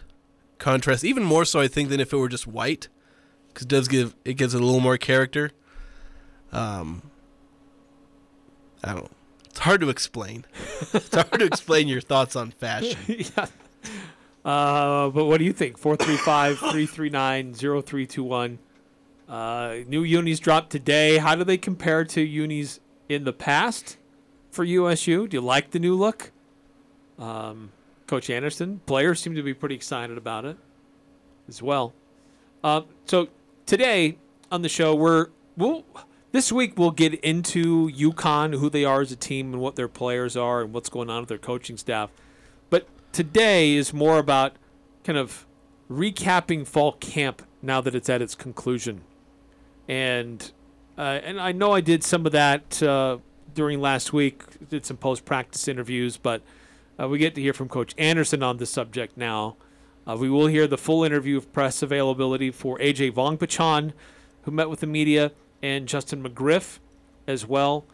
contrast, 0.57 1.03
even 1.03 1.23
more 1.23 1.45
so 1.45 1.59
I 1.59 1.67
think 1.67 1.89
than 1.89 1.99
if 1.99 2.11
it 2.11 2.17
were 2.17 2.29
just 2.29 2.47
white, 2.47 2.87
because 3.55 3.65
it 3.65 3.69
does 3.69 3.87
give 3.87 4.13
it 4.25 4.33
gives 4.33 4.53
it 4.53 4.61
a 4.61 4.65
little 4.65 4.81
more 4.81 4.97
character. 4.97 5.51
Um, 6.51 7.01
I 8.83 8.93
don't. 8.93 9.11
It's 9.45 9.59
hard 9.59 9.79
to 9.81 9.89
explain. 9.89 10.45
it's 10.93 11.15
hard 11.15 11.39
to 11.39 11.45
explain 11.45 11.87
your 11.87 12.01
thoughts 12.01 12.35
on 12.35 12.51
fashion. 12.51 12.99
yeah. 13.07 13.47
Uh, 14.43 15.09
but 15.09 15.25
what 15.25 15.37
do 15.37 15.45
you 15.45 15.53
think? 15.53 15.77
435 15.77 16.59
339 16.59 17.53
0321. 17.53 18.59
Uh, 19.27 19.77
new 19.87 20.03
unis 20.03 20.39
dropped 20.39 20.69
today. 20.69 21.17
How 21.17 21.35
do 21.35 21.43
they 21.43 21.57
compare 21.57 22.03
to 22.03 22.21
unis 22.21 22.79
in 23.07 23.23
the 23.23 23.33
past 23.33 23.97
for 24.51 24.63
USU? 24.63 25.27
Do 25.27 25.37
you 25.37 25.41
like 25.41 25.71
the 25.71 25.79
new 25.79 25.95
look? 25.95 26.31
Um, 27.17 27.71
Coach 28.07 28.29
Anderson, 28.29 28.81
players 28.85 29.19
seem 29.19 29.35
to 29.35 29.41
be 29.41 29.53
pretty 29.53 29.75
excited 29.75 30.17
about 30.17 30.45
it 30.45 30.57
as 31.47 31.61
well. 31.61 31.93
Uh, 32.63 32.81
so 33.05 33.29
today 33.65 34.17
on 34.51 34.61
the 34.61 34.69
show, 34.69 34.95
we're 34.95 35.27
we'll, 35.57 35.83
this 36.31 36.51
week 36.51 36.77
we'll 36.77 36.91
get 36.91 37.13
into 37.15 37.89
UConn, 37.89 38.59
who 38.59 38.69
they 38.69 38.85
are 38.85 39.01
as 39.01 39.11
a 39.11 39.15
team, 39.15 39.53
and 39.53 39.61
what 39.61 39.75
their 39.75 39.87
players 39.87 40.37
are, 40.37 40.61
and 40.61 40.73
what's 40.73 40.89
going 40.89 41.09
on 41.09 41.21
with 41.21 41.29
their 41.29 41.37
coaching 41.37 41.77
staff. 41.77 42.11
But 42.69 42.87
today 43.11 43.75
is 43.75 43.93
more 43.93 44.17
about 44.17 44.53
kind 45.03 45.17
of 45.17 45.45
recapping 45.89 46.67
fall 46.67 46.93
camp 46.93 47.43
now 47.61 47.81
that 47.81 47.95
it's 47.95 48.09
at 48.09 48.21
its 48.21 48.35
conclusion, 48.35 49.01
and 49.87 50.51
uh, 50.97 51.19
and 51.23 51.39
I 51.39 51.51
know 51.51 51.71
I 51.71 51.81
did 51.81 52.03
some 52.03 52.25
of 52.25 52.31
that 52.31 52.81
uh, 52.81 53.17
during 53.53 53.81
last 53.81 54.13
week. 54.13 54.43
Did 54.69 54.85
some 54.85 54.97
post 54.97 55.25
practice 55.25 55.67
interviews, 55.67 56.17
but 56.17 56.41
uh, 56.99 57.07
we 57.07 57.17
get 57.17 57.35
to 57.35 57.41
hear 57.41 57.53
from 57.53 57.69
Coach 57.69 57.93
Anderson 57.97 58.43
on 58.43 58.57
the 58.57 58.65
subject 58.65 59.17
now. 59.17 59.57
Uh, 60.07 60.15
we 60.19 60.29
will 60.29 60.47
hear 60.47 60.67
the 60.67 60.77
full 60.77 61.03
interview 61.03 61.37
of 61.37 61.51
press 61.51 61.81
availability 61.81 62.51
for 62.51 62.77
AJ 62.79 63.13
Vongphachanh, 63.13 63.93
who 64.43 64.51
met 64.51 64.69
with 64.69 64.79
the 64.79 64.87
media, 64.87 65.31
and 65.61 65.87
Justin 65.87 66.23
McGriff 66.23 66.79
as 67.27 67.45
well. 67.45 67.85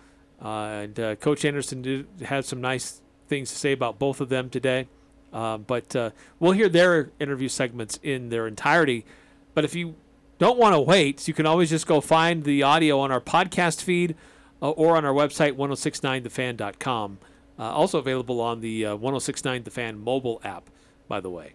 Uh, 0.44 0.48
and 0.84 1.00
uh, 1.00 1.15
Coach 1.15 1.46
Anderson 1.46 1.82
did 1.82 2.08
have 2.25 2.46
some 2.46 2.60
nice 2.60 3.01
things 3.27 3.50
to 3.50 3.56
say 3.56 3.72
about 3.72 4.00
both 4.00 4.20
of 4.20 4.30
them 4.30 4.50
today. 4.50 4.88
Uh, 5.32 5.58
but 5.58 5.96
uh, 5.96 6.10
we'll 6.39 6.51
hear 6.51 6.68
their 6.68 7.12
interview 7.20 7.48
segments 7.48 8.00
in 8.03 8.30
their 8.30 8.48
entirety. 8.48 9.06
But 9.53 9.63
if 9.63 9.75
you 9.75 9.96
don't 10.39 10.58
want 10.58 10.75
to 10.75 10.82
wait, 10.82 11.27
you 11.27 11.34
can 11.34 11.46
always 11.46 11.70
just 11.70 11.88
go 11.88 12.01
find 12.01 12.44
the 12.44 12.63
audio 12.63 13.00
on 13.00 13.12
our 13.12 13.22
podcast 13.22 13.82
feed 13.82 14.15
uh, 14.62 14.72
or 14.72 14.98
on 14.98 15.06
our 15.06 15.13
website, 15.13 15.53
1069thefan.com. 15.53 17.20
Uh, 17.58 17.63
also 17.63 18.00
available 18.00 18.41
on 18.41 18.60
the 18.60 18.86
uh, 18.88 18.96
1069 18.96 19.63
The 19.63 19.72
Fan 19.72 20.00
mobile 20.00 20.41
app, 20.44 20.70
by 21.08 21.20
the 21.20 21.30
way. 21.30 21.53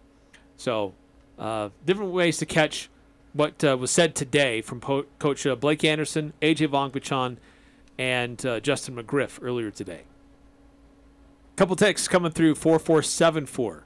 So, 0.56 0.94
uh, 1.38 1.70
different 1.84 2.12
ways 2.12 2.38
to 2.38 2.46
catch 2.46 2.88
what 3.32 3.62
uh, 3.62 3.76
was 3.76 3.90
said 3.90 4.14
today 4.14 4.62
from 4.62 4.80
po- 4.80 5.06
Coach 5.18 5.46
uh, 5.46 5.54
Blake 5.54 5.84
Anderson, 5.84 6.32
AJ 6.40 6.68
Vongphachanh, 6.68 7.36
and 7.98 8.44
uh, 8.46 8.60
Justin 8.60 8.96
McGriff 8.96 9.38
earlier 9.42 9.70
today. 9.70 10.02
Couple 11.56 11.76
texts 11.76 12.08
coming 12.08 12.32
through 12.32 12.54
4474. 12.54 13.84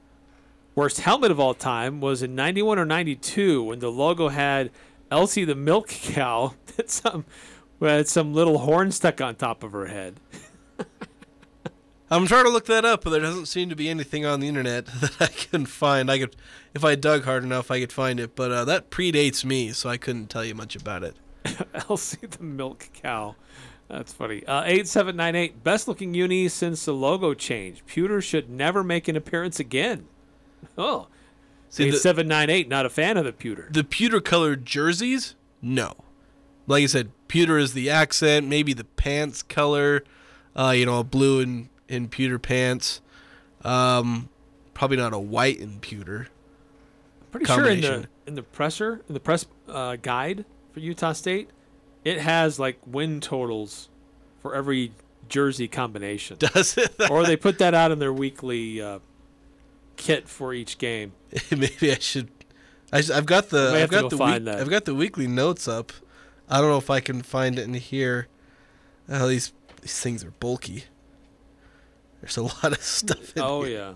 Worst 0.74 1.00
helmet 1.00 1.30
of 1.30 1.38
all 1.38 1.54
time 1.54 2.00
was 2.00 2.22
in 2.22 2.34
91 2.34 2.78
or 2.78 2.84
92 2.84 3.62
when 3.62 3.78
the 3.80 3.90
logo 3.90 4.28
had 4.28 4.70
Elsie 5.10 5.44
the 5.44 5.54
milk 5.54 5.88
cow 5.88 6.54
that 6.76 6.90
some 6.90 7.24
had 7.80 8.08
some 8.08 8.32
little 8.34 8.58
horn 8.58 8.92
stuck 8.92 9.20
on 9.20 9.34
top 9.34 9.62
of 9.62 9.72
her 9.72 9.86
head. 9.86 10.20
I'm 12.10 12.26
trying 12.26 12.44
to 12.44 12.50
look 12.50 12.66
that 12.66 12.84
up, 12.84 13.04
but 13.04 13.10
there 13.10 13.20
doesn't 13.20 13.46
seem 13.46 13.68
to 13.68 13.76
be 13.76 13.88
anything 13.88 14.26
on 14.26 14.40
the 14.40 14.48
internet 14.48 14.86
that 15.00 15.16
I 15.20 15.26
can 15.28 15.66
find. 15.66 16.10
I 16.10 16.18
could, 16.18 16.36
if 16.74 16.84
I 16.84 16.94
dug 16.96 17.24
hard 17.24 17.44
enough, 17.44 17.70
I 17.70 17.80
could 17.80 17.92
find 17.92 18.18
it. 18.18 18.34
But 18.34 18.50
uh, 18.50 18.64
that 18.64 18.90
predates 18.90 19.44
me, 19.44 19.70
so 19.72 19.88
I 19.88 19.96
couldn't 19.96 20.28
tell 20.28 20.44
you 20.44 20.54
much 20.54 20.74
about 20.74 21.04
it. 21.04 21.16
Elsie 21.88 22.26
the 22.26 22.42
milk 22.42 22.88
cow. 22.92 23.36
That's 23.88 24.12
funny. 24.12 24.44
Uh, 24.46 24.62
8798. 24.64 25.64
Best 25.64 25.88
looking 25.88 26.14
uni 26.14 26.48
since 26.48 26.84
the 26.84 26.92
logo 26.92 27.34
change. 27.34 27.84
Pewter 27.86 28.20
should 28.20 28.48
never 28.50 28.84
make 28.84 29.08
an 29.08 29.16
appearance 29.16 29.58
again. 29.58 30.06
Oh. 30.78 31.08
See, 31.70 31.84
the- 31.84 31.96
8798. 31.96 32.68
Not 32.68 32.86
a 32.86 32.90
fan 32.90 33.16
of 33.16 33.24
the 33.24 33.32
pewter. 33.32 33.68
The 33.70 33.82
pewter 33.84 34.20
colored 34.20 34.64
jerseys, 34.66 35.34
no. 35.62 35.94
Like 36.66 36.84
I 36.84 36.86
said, 36.86 37.10
pewter 37.26 37.58
is 37.58 37.72
the 37.72 37.90
accent. 37.90 38.46
Maybe 38.46 38.72
the 38.72 38.84
pants 38.84 39.42
color, 39.42 40.04
uh, 40.54 40.70
you 40.70 40.86
know, 40.86 41.02
blue 41.02 41.40
and 41.40 41.68
in 41.90 42.08
pewter 42.08 42.38
pants. 42.38 43.00
Um, 43.62 44.30
probably 44.72 44.96
not 44.96 45.12
a 45.12 45.18
white 45.18 45.58
in 45.58 45.80
pewter. 45.80 46.28
Pretty 47.30 47.46
sure 47.46 47.68
in 47.68 47.80
the 47.80 48.08
in 48.26 48.34
the 48.34 48.42
presser 48.42 49.02
in 49.08 49.14
the 49.14 49.20
press 49.20 49.44
uh, 49.68 49.96
guide 49.96 50.44
for 50.72 50.80
Utah 50.80 51.12
State, 51.12 51.50
it 52.04 52.18
has 52.20 52.58
like 52.58 52.78
win 52.86 53.20
totals 53.20 53.88
for 54.40 54.54
every 54.54 54.92
jersey 55.28 55.68
combination. 55.68 56.36
Does 56.40 56.76
it? 56.78 56.94
or 57.10 57.24
they 57.24 57.36
put 57.36 57.58
that 57.58 57.74
out 57.74 57.90
in 57.92 57.98
their 57.98 58.12
weekly 58.12 58.80
uh, 58.80 59.00
kit 59.96 60.28
for 60.28 60.54
each 60.54 60.78
game. 60.78 61.12
Maybe 61.50 61.92
I 61.92 61.98
should. 61.98 62.30
I, 62.92 63.02
have 63.02 63.26
got 63.26 63.50
the. 63.50 63.70
I've 63.74 63.80
have 63.80 63.90
to 63.90 63.94
got 63.94 64.02
go 64.02 64.08
the. 64.08 64.16
find 64.18 64.44
week- 64.46 64.54
that. 64.54 64.60
I've 64.60 64.70
got 64.70 64.84
the 64.84 64.94
weekly 64.94 65.26
notes 65.26 65.68
up. 65.68 65.92
I 66.48 66.60
don't 66.60 66.68
know 66.68 66.78
if 66.78 66.90
I 66.90 66.98
can 66.98 67.22
find 67.22 67.58
it 67.58 67.62
in 67.62 67.74
here. 67.74 68.26
Oh, 69.08 69.28
these 69.28 69.52
these 69.82 70.00
things 70.00 70.24
are 70.24 70.32
bulky. 70.32 70.84
There's 72.20 72.36
a 72.36 72.42
lot 72.42 72.64
of 72.72 72.82
stuff 72.82 73.18
in 73.18 73.32
there. 73.36 73.44
Oh 73.44 73.62
here. 73.62 73.78
yeah. 73.78 73.94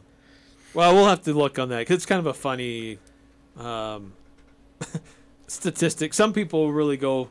Well, 0.73 0.95
we'll 0.95 1.07
have 1.09 1.23
to 1.23 1.33
look 1.33 1.59
on 1.59 1.69
that 1.69 1.81
because 1.81 1.97
it's 1.97 2.07
kind 2.07 2.19
of 2.19 2.27
a 2.27 2.35
funny 2.35 2.99
um, 3.57 4.15
statistic. 5.47 6.15
Some 6.15 6.33
people 6.33 6.73
really 6.73 6.97
go 6.97 7.31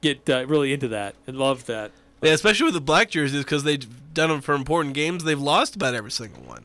get 0.00 0.28
uh, 0.28 0.46
really 0.46 0.72
into 0.72 0.88
that 0.88 1.14
and 1.26 1.36
love 1.36 1.66
that. 1.66 1.90
Yeah, 2.22 2.32
especially 2.32 2.64
with 2.64 2.74
the 2.74 2.80
black 2.80 3.10
jerseys 3.10 3.44
because 3.44 3.64
they've 3.64 3.86
done 4.14 4.30
them 4.30 4.40
for 4.40 4.54
important 4.54 4.94
games. 4.94 5.24
They've 5.24 5.40
lost 5.40 5.76
about 5.76 5.94
every 5.94 6.10
single 6.10 6.42
one. 6.42 6.64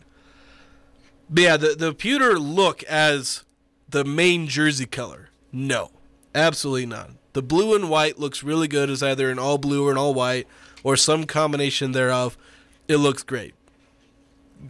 But 1.30 1.44
yeah, 1.44 1.58
the 1.58 1.76
the 1.76 1.94
pewter 1.94 2.40
look 2.40 2.82
as 2.84 3.44
the 3.90 4.06
main 4.06 4.48
jersey 4.48 4.86
color. 4.86 5.30
No, 5.52 5.92
absolutely 6.34 6.86
not. 6.86 7.12
The 7.34 7.42
blue 7.42 7.76
and 7.76 7.90
white 7.90 8.20
looks 8.20 8.44
really 8.44 8.68
good 8.68 8.90
as 8.90 9.04
either 9.04 9.30
an 9.30 9.38
all 9.38 9.58
blue 9.58 9.88
or 9.88 9.92
an 9.92 9.98
all 9.98 10.14
white 10.14 10.48
or 10.84 10.96
some 10.96 11.26
combination 11.26 11.92
thereof. 11.92 12.38
It 12.90 12.98
looks 12.98 13.24
great. 13.24 13.54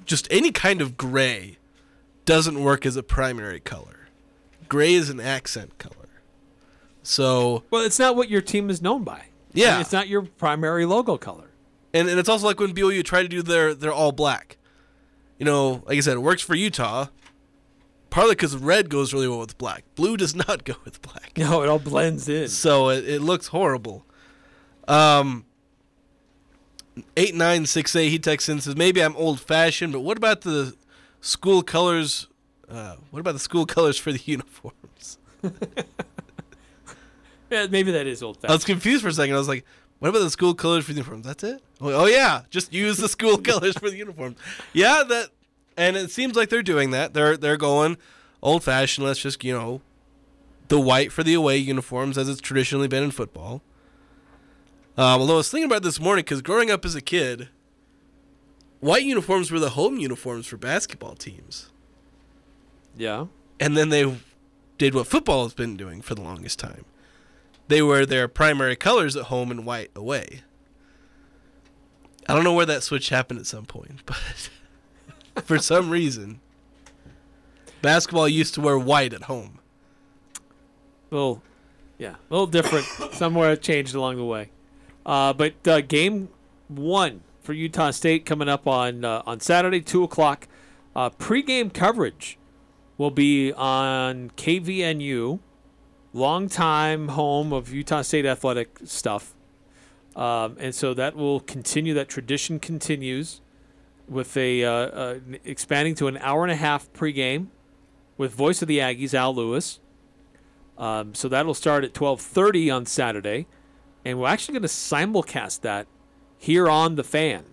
Just 0.06 0.28
any 0.30 0.52
kind 0.52 0.82
of 0.82 0.98
gray 0.98 1.58
doesn't 2.26 2.62
work 2.64 2.86
as 2.86 2.96
a 2.96 3.02
primary 3.02 3.60
color. 3.60 4.08
Gray 4.68 4.94
is 4.94 5.10
an 5.10 5.20
accent 5.20 5.80
color. 5.80 5.96
So 7.02 7.64
Well, 7.72 7.82
it's 7.84 7.98
not 7.98 8.16
what 8.16 8.30
your 8.30 8.42
team 8.42 8.70
is 8.70 8.82
known 8.84 9.04
by. 9.04 9.26
Yeah. 9.54 9.80
it's 9.82 9.92
not 9.92 10.08
your 10.08 10.22
primary 10.24 10.86
logo 10.86 11.18
color. 11.18 11.50
And, 11.92 12.08
and 12.08 12.20
it's 12.20 12.30
also 12.30 12.46
like 12.46 12.60
when 12.60 12.76
BYU 12.76 13.04
try 13.04 13.24
to 13.24 13.28
do 13.28 13.42
their 13.42 13.74
their 13.74 13.92
all 13.92 14.12
black. 14.12 14.58
You 15.40 15.46
know, 15.46 15.82
like 15.88 15.98
I 15.98 16.02
said, 16.02 16.14
it 16.18 16.20
works 16.22 16.44
for 16.44 16.54
Utah. 16.54 17.08
Partly 18.12 18.34
because 18.36 18.56
red 18.58 18.90
goes 18.90 19.14
really 19.14 19.28
well 19.28 19.40
with 19.40 19.58
black. 19.58 19.86
Blue 19.96 20.18
does 20.18 20.36
not 20.48 20.66
go 20.66 20.76
with 20.84 21.02
black. 21.02 21.32
No, 21.38 21.64
it 21.64 21.70
all 21.70 21.80
blends 21.80 22.28
in. 22.30 22.50
So 22.50 22.90
it, 22.90 23.08
it 23.08 23.22
looks 23.22 23.48
horrible. 23.48 24.06
Um, 24.88 25.46
eight 27.18 27.36
nine 27.36 27.66
six 27.66 27.96
eight. 27.96 28.10
He 28.10 28.20
texts 28.20 28.50
in 28.50 28.54
and 28.54 28.64
says 28.64 28.76
maybe 28.76 29.02
I'm 29.02 29.16
old 29.16 29.40
fashioned, 29.40 29.94
but 29.94 30.02
what 30.02 30.18
about 30.18 30.42
the 30.42 30.76
school 31.22 31.62
colors? 31.62 32.28
Uh, 32.70 32.96
what 33.12 33.20
about 33.20 33.34
the 33.34 33.40
school 33.40 33.66
colors 33.66 33.98
for 33.98 34.12
the 34.12 34.22
uniforms? 34.26 35.18
Yeah, 37.50 37.68
maybe 37.68 37.92
that 37.92 38.08
is 38.08 38.22
old 38.22 38.38
fashioned. 38.38 38.52
I 38.52 38.54
was 38.54 38.64
confused 38.64 39.02
for 39.02 39.10
a 39.10 39.14
second. 39.14 39.36
I 39.36 39.40
was 39.40 39.48
like, 39.48 39.66
what 40.00 40.10
about 40.10 40.20
the 40.20 40.30
school 40.30 40.54
colors 40.54 40.86
for 40.86 40.92
the 40.92 40.98
uniforms? 40.98 41.26
That's 41.26 41.44
it? 41.44 41.62
Oh, 41.82 42.04
oh, 42.04 42.06
yeah, 42.06 42.44
just 42.50 42.72
use 42.74 42.98
the 42.98 43.10
school 43.10 43.38
colors 43.42 43.78
for 43.78 43.90
the 43.90 43.98
uniforms. 43.98 44.38
Yeah, 44.74 45.04
that 45.08 45.30
and 45.76 45.98
it 45.98 46.12
seems 46.12 46.36
like 46.36 46.50
they're 46.50 46.62
doing 46.62 46.92
that. 46.92 47.14
They're 47.14 47.38
they're 47.38 47.58
going 47.58 47.98
old 48.42 48.64
fashioned. 48.64 49.06
Let's 49.06 49.20
just, 49.20 49.44
you 49.44 49.54
know, 49.54 49.82
the 50.68 50.80
white 50.80 51.12
for 51.12 51.24
the 51.24 51.34
away 51.34 51.58
uniforms 51.58 52.18
as 52.18 52.30
it's 52.30 52.42
traditionally 52.42 52.88
been 52.88 53.04
in 53.04 53.12
football. 53.12 53.62
Um, 55.00 55.22
although 55.22 55.36
I 55.36 55.38
was 55.38 55.50
thinking 55.50 55.68
about 55.68 55.78
it 55.78 55.84
this 55.84 56.00
morning 56.02 56.24
because 56.26 56.42
growing 56.42 56.70
up 56.70 56.84
as 56.84 56.94
a 56.94 57.00
kid, 57.00 57.48
white 58.82 59.04
uniforms 59.04 59.50
were 59.50 59.58
the 59.58 59.70
home 59.70 59.98
uniforms 59.98 60.46
for 60.46 60.58
basketball 60.58 61.16
teams. 61.16 61.70
Yeah. 62.98 63.28
And 63.62 63.78
then 63.78 63.88
they 63.88 64.14
did 64.78 64.94
what 64.94 65.08
football 65.08 65.44
has 65.44 65.54
been 65.54 65.78
doing 65.78 66.02
for 66.02 66.16
the 66.16 66.22
longest 66.22 66.60
time. 66.60 66.84
They 67.70 67.82
wear 67.82 68.06
their 68.06 68.28
primary 68.28 68.76
colors 68.76 69.16
at 69.16 69.28
home 69.28 69.52
and 69.52 69.66
white 69.66 69.90
away. 69.96 70.42
I 72.28 72.36
don't 72.36 72.44
know 72.44 72.54
where 72.54 72.66
that 72.66 72.84
switch 72.84 73.08
happened 73.08 73.40
at 73.40 73.46
some 73.46 73.66
point, 73.66 74.02
but 74.06 75.46
for 75.46 75.60
some 75.60 75.92
reason, 75.92 76.42
basketball 77.82 78.28
used 78.28 78.54
to 78.56 78.62
wear 78.62 78.78
white 78.78 79.14
at 79.14 79.24
home. 79.24 79.60
little, 81.10 81.42
yeah, 81.98 82.16
a 82.30 82.34
little 82.34 82.48
different. 82.48 82.86
Somewhere 83.14 83.54
it 83.54 83.62
changed 83.62 83.96
along 83.96 84.18
the 84.18 84.26
way. 84.26 84.50
Uh, 85.10 85.34
but 85.34 85.68
uh, 85.68 85.82
game 85.82 86.30
one 86.68 87.22
for 87.42 87.54
Utah 87.54 87.90
State 87.90 88.28
coming 88.28 88.48
up 88.48 88.68
on 88.68 89.04
uh, 89.04 89.24
on 89.26 89.40
Saturday, 89.40 89.82
two 89.82 90.04
o'clock. 90.04 90.48
Uh, 90.96 91.10
pre-game 91.10 91.72
coverage 91.72 92.38
will 92.96 93.10
be 93.10 93.52
on 93.54 94.30
KVNU, 94.38 95.40
longtime 96.14 97.08
home 97.08 97.52
of 97.52 97.74
Utah 97.74 98.04
State 98.04 98.28
athletic 98.28 98.78
stuff, 98.84 99.34
um, 100.16 100.56
and 100.60 100.76
so 100.76 100.94
that 100.94 101.16
will 101.16 101.40
continue. 101.40 101.96
That 101.96 102.08
tradition 102.08 102.60
continues 102.60 103.42
with 104.08 104.38
a 104.38 104.64
uh, 104.64 104.72
uh, 104.72 105.20
expanding 105.44 105.96
to 105.96 106.08
an 106.08 106.18
hour 106.18 106.44
and 106.44 106.52
a 106.52 106.56
half 106.56 106.94
pregame 106.94 107.48
with 108.16 108.32
voice 108.32 108.62
of 108.62 108.68
the 108.68 108.78
Aggies, 108.78 109.16
Al 109.16 109.34
Lewis. 109.34 109.80
Um, 110.78 111.16
so 111.16 111.28
that'll 111.28 111.56
start 111.56 111.84
at 111.84 111.96
12:30 111.96 112.70
on 112.76 112.86
Saturday, 112.86 113.48
and 114.10 114.20
we're 114.20 114.28
actually 114.28 114.54
going 114.54 114.64
to 114.64 114.68
simulcast 114.68 115.62
that 115.62 115.88
here 116.38 116.68
on 116.68 116.96
the 116.96 117.04
fan. 117.04 117.46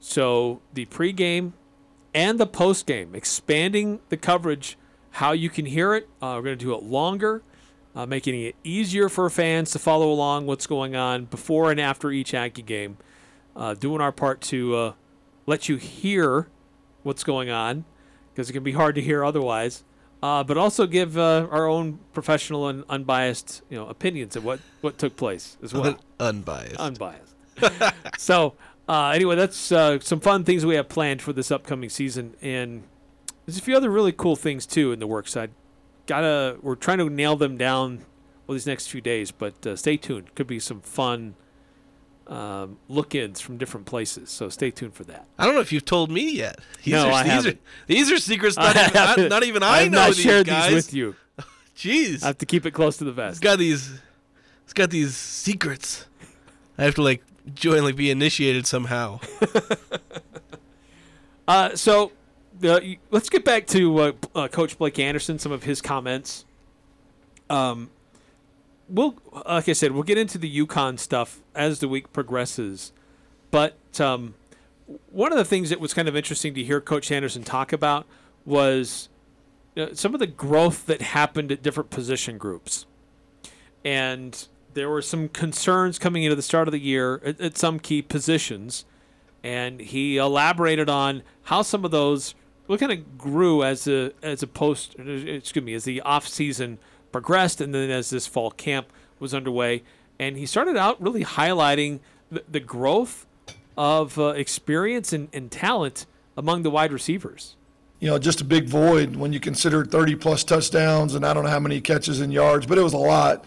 So 0.00 0.60
the 0.72 0.86
pregame 0.86 1.52
and 2.12 2.38
the 2.38 2.46
postgame, 2.46 3.14
expanding 3.14 4.00
the 4.08 4.16
coverage, 4.16 4.76
how 5.12 5.32
you 5.32 5.48
can 5.48 5.66
hear 5.66 5.94
it. 5.94 6.08
Uh, 6.20 6.34
we're 6.36 6.42
going 6.42 6.58
to 6.58 6.64
do 6.64 6.74
it 6.74 6.82
longer, 6.82 7.42
uh, 7.94 8.06
making 8.06 8.40
it 8.40 8.56
easier 8.64 9.08
for 9.08 9.30
fans 9.30 9.70
to 9.70 9.78
follow 9.78 10.10
along 10.10 10.46
what's 10.46 10.66
going 10.66 10.96
on 10.96 11.26
before 11.26 11.70
and 11.70 11.80
after 11.80 12.10
each 12.10 12.34
Aggie 12.34 12.62
game, 12.62 12.96
uh, 13.54 13.74
doing 13.74 14.00
our 14.00 14.12
part 14.12 14.40
to 14.40 14.76
uh, 14.76 14.92
let 15.46 15.68
you 15.68 15.76
hear 15.76 16.48
what's 17.02 17.22
going 17.22 17.50
on 17.50 17.84
because 18.32 18.50
it 18.50 18.52
can 18.52 18.64
be 18.64 18.72
hard 18.72 18.94
to 18.96 19.00
hear 19.00 19.24
otherwise. 19.24 19.84
Uh, 20.24 20.42
but 20.42 20.56
also 20.56 20.86
give 20.86 21.18
uh, 21.18 21.46
our 21.50 21.66
own 21.66 21.98
professional 22.14 22.68
and 22.68 22.82
unbiased, 22.88 23.60
you 23.68 23.76
know, 23.76 23.86
opinions 23.88 24.36
of 24.36 24.42
what, 24.42 24.58
what 24.80 24.96
took 24.96 25.16
place 25.16 25.58
as 25.62 25.74
well 25.74 25.98
Unbiased. 26.18 26.76
unbiased. 26.80 27.34
so 28.18 28.54
uh, 28.88 29.10
anyway, 29.10 29.36
that's 29.36 29.70
uh, 29.70 30.00
some 30.00 30.20
fun 30.20 30.42
things 30.42 30.64
we 30.64 30.76
have 30.76 30.88
planned 30.88 31.20
for 31.20 31.34
this 31.34 31.50
upcoming 31.50 31.90
season, 31.90 32.34
and 32.40 32.84
there's 33.44 33.58
a 33.58 33.60
few 33.60 33.76
other 33.76 33.90
really 33.90 34.12
cool 34.12 34.34
things 34.34 34.64
too 34.64 34.92
in 34.92 34.98
the 34.98 35.06
works. 35.06 35.36
I 35.36 35.48
gotta 36.06 36.56
we're 36.62 36.74
trying 36.74 36.98
to 36.98 37.10
nail 37.10 37.36
them 37.36 37.58
down 37.58 38.06
over 38.48 38.54
these 38.54 38.66
next 38.66 38.86
few 38.86 39.02
days, 39.02 39.30
but 39.30 39.66
uh, 39.66 39.76
stay 39.76 39.98
tuned. 39.98 40.34
Could 40.34 40.46
be 40.46 40.58
some 40.58 40.80
fun 40.80 41.34
um, 42.26 42.78
look-ins 42.88 43.40
from 43.40 43.58
different 43.58 43.86
places, 43.86 44.30
so 44.30 44.48
stay 44.48 44.70
tuned 44.70 44.94
for 44.94 45.04
that. 45.04 45.26
I 45.38 45.44
don't 45.44 45.54
know 45.54 45.60
if 45.60 45.72
you've 45.72 45.84
told 45.84 46.10
me 46.10 46.32
yet. 46.36 46.58
These 46.82 46.92
No, 46.94 47.08
are, 47.08 47.12
I 47.12 47.22
these 47.22 47.32
haven't. 47.32 47.56
Are, 47.56 47.60
these 47.86 48.10
are 48.10 48.18
secrets 48.18 48.56
not, 48.56 48.76
I 48.76 48.80
even, 48.84 48.92
not, 48.94 49.08
haven't- 49.08 49.28
not 49.28 49.42
even 49.44 49.62
I, 49.62 49.82
have 49.82 49.92
know 49.92 49.98
not 49.98 50.06
these 50.14 50.20
shared 50.20 50.46
guys. 50.46 50.66
these 50.72 50.74
with 50.86 50.94
you. 50.94 51.16
Jeez. 51.76 52.22
I 52.22 52.28
have 52.28 52.38
to 52.38 52.46
keep 52.46 52.64
it 52.66 52.70
close 52.72 52.96
to 52.98 53.04
the 53.04 53.10
It's 53.10 53.16
vest. 53.16 53.42
got 53.42 53.58
these 53.58 54.00
it's 54.64 54.72
got 54.72 54.90
these 54.90 55.14
secrets. 55.16 56.06
I 56.78 56.84
have 56.84 56.94
to 56.94 57.02
like 57.02 57.22
join 57.54 57.82
like 57.84 57.96
be 57.96 58.10
initiated 58.10 58.66
somehow. 58.66 59.20
Uh, 61.46 61.76
so 61.76 62.10
uh, 62.62 62.80
let's 63.10 63.28
get 63.28 63.44
back 63.44 63.66
to 63.66 63.98
uh, 63.98 64.12
uh, 64.34 64.48
Coach 64.48 64.78
Blake 64.78 64.98
Anderson, 64.98 65.38
some 65.38 65.52
of 65.52 65.62
his 65.64 65.82
comments. 65.82 66.44
Um, 67.50 67.90
we'll, 68.88 69.16
like 69.46 69.68
I 69.68 69.72
said, 69.72 69.92
we'll 69.92 70.02
get 70.02 70.18
into 70.18 70.38
the 70.38 70.66
UConn 70.66 70.98
stuff 70.98 71.40
as 71.54 71.80
the 71.80 71.88
week 71.88 72.12
progresses. 72.12 72.92
But 73.50 73.76
um, 74.00 74.34
one 75.10 75.32
of 75.32 75.38
the 75.38 75.44
things 75.44 75.70
that 75.70 75.80
was 75.80 75.94
kind 75.94 76.08
of 76.08 76.16
interesting 76.16 76.54
to 76.54 76.64
hear 76.64 76.80
Coach 76.80 77.10
Anderson 77.12 77.44
talk 77.44 77.72
about 77.72 78.06
was 78.44 79.08
uh, 79.76 79.88
some 79.92 80.14
of 80.14 80.20
the 80.20 80.26
growth 80.26 80.86
that 80.86 81.02
happened 81.02 81.52
at 81.52 81.62
different 81.62 81.90
position 81.90 82.38
groups. 82.38 82.86
And 83.84 84.46
there 84.74 84.90
were 84.90 85.02
some 85.02 85.28
concerns 85.28 85.98
coming 85.98 86.24
into 86.24 86.36
the 86.36 86.42
start 86.42 86.68
of 86.68 86.72
the 86.72 86.80
year 86.80 87.20
at, 87.24 87.40
at 87.40 87.56
some 87.56 87.78
key 87.78 88.02
positions 88.02 88.84
and 89.44 89.78
he 89.78 90.16
elaborated 90.16 90.88
on 90.88 91.22
how 91.44 91.62
some 91.62 91.84
of 91.84 91.90
those 91.90 92.34
what 92.66 92.80
kind 92.80 92.90
of 92.90 93.18
grew 93.18 93.62
as 93.62 93.86
a 93.86 94.12
as 94.22 94.42
a 94.42 94.46
post 94.46 94.96
excuse 94.98 95.64
me 95.64 95.74
as 95.74 95.84
the 95.84 96.00
off 96.00 96.26
season 96.26 96.78
progressed 97.14 97.60
and 97.60 97.72
then 97.72 97.90
as 97.90 98.10
this 98.10 98.26
fall 98.26 98.50
camp 98.50 98.88
was 99.20 99.32
underway 99.32 99.84
and 100.18 100.36
he 100.36 100.44
started 100.44 100.76
out 100.76 101.00
really 101.00 101.22
highlighting 101.22 102.00
the, 102.28 102.42
the 102.50 102.58
growth 102.58 103.24
of 103.78 104.18
uh, 104.18 104.30
experience 104.30 105.12
and, 105.12 105.28
and 105.32 105.52
talent 105.52 106.06
among 106.36 106.64
the 106.64 106.70
wide 106.70 106.92
receivers 106.92 107.54
you 108.00 108.10
know, 108.10 108.18
just 108.18 108.40
a 108.40 108.44
big 108.44 108.68
void 108.68 109.14
when 109.14 109.32
you 109.32 109.38
consider 109.38 109.84
30 109.84 110.16
plus 110.16 110.42
touchdowns 110.42 111.14
and 111.14 111.24
I 111.24 111.32
don't 111.32 111.44
know 111.44 111.50
how 111.50 111.60
many 111.60 111.80
catches 111.80 112.20
and 112.20 112.32
yards, 112.32 112.66
but 112.66 112.78
it 112.78 112.82
was 112.82 112.94
a 112.94 112.98
lot. 112.98 113.44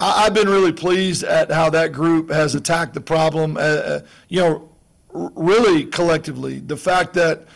I, 0.00 0.24
I've 0.26 0.34
been 0.34 0.48
really 0.48 0.72
pleased 0.72 1.22
at 1.22 1.52
how 1.52 1.70
that 1.70 1.92
group 1.92 2.30
has 2.30 2.56
attacked 2.56 2.94
the 2.94 3.00
problem. 3.00 3.56
Uh, 3.56 3.60
uh, 3.60 4.00
you 4.28 4.40
know, 4.40 4.68
really 5.12 5.84
collectively, 5.84 6.58
the 6.58 6.76
fact 6.76 7.14
that 7.14 7.46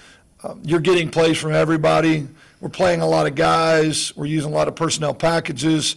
um, 0.44 0.62
you're 0.64 0.78
getting 0.78 1.10
plays 1.10 1.36
from 1.36 1.52
everybody. 1.52 2.28
We're 2.60 2.68
playing 2.68 3.00
a 3.00 3.06
lot 3.06 3.26
of 3.26 3.34
guys. 3.34 4.14
We're 4.16 4.26
using 4.26 4.52
a 4.52 4.54
lot 4.54 4.68
of 4.68 4.74
personnel 4.74 5.14
packages. 5.14 5.96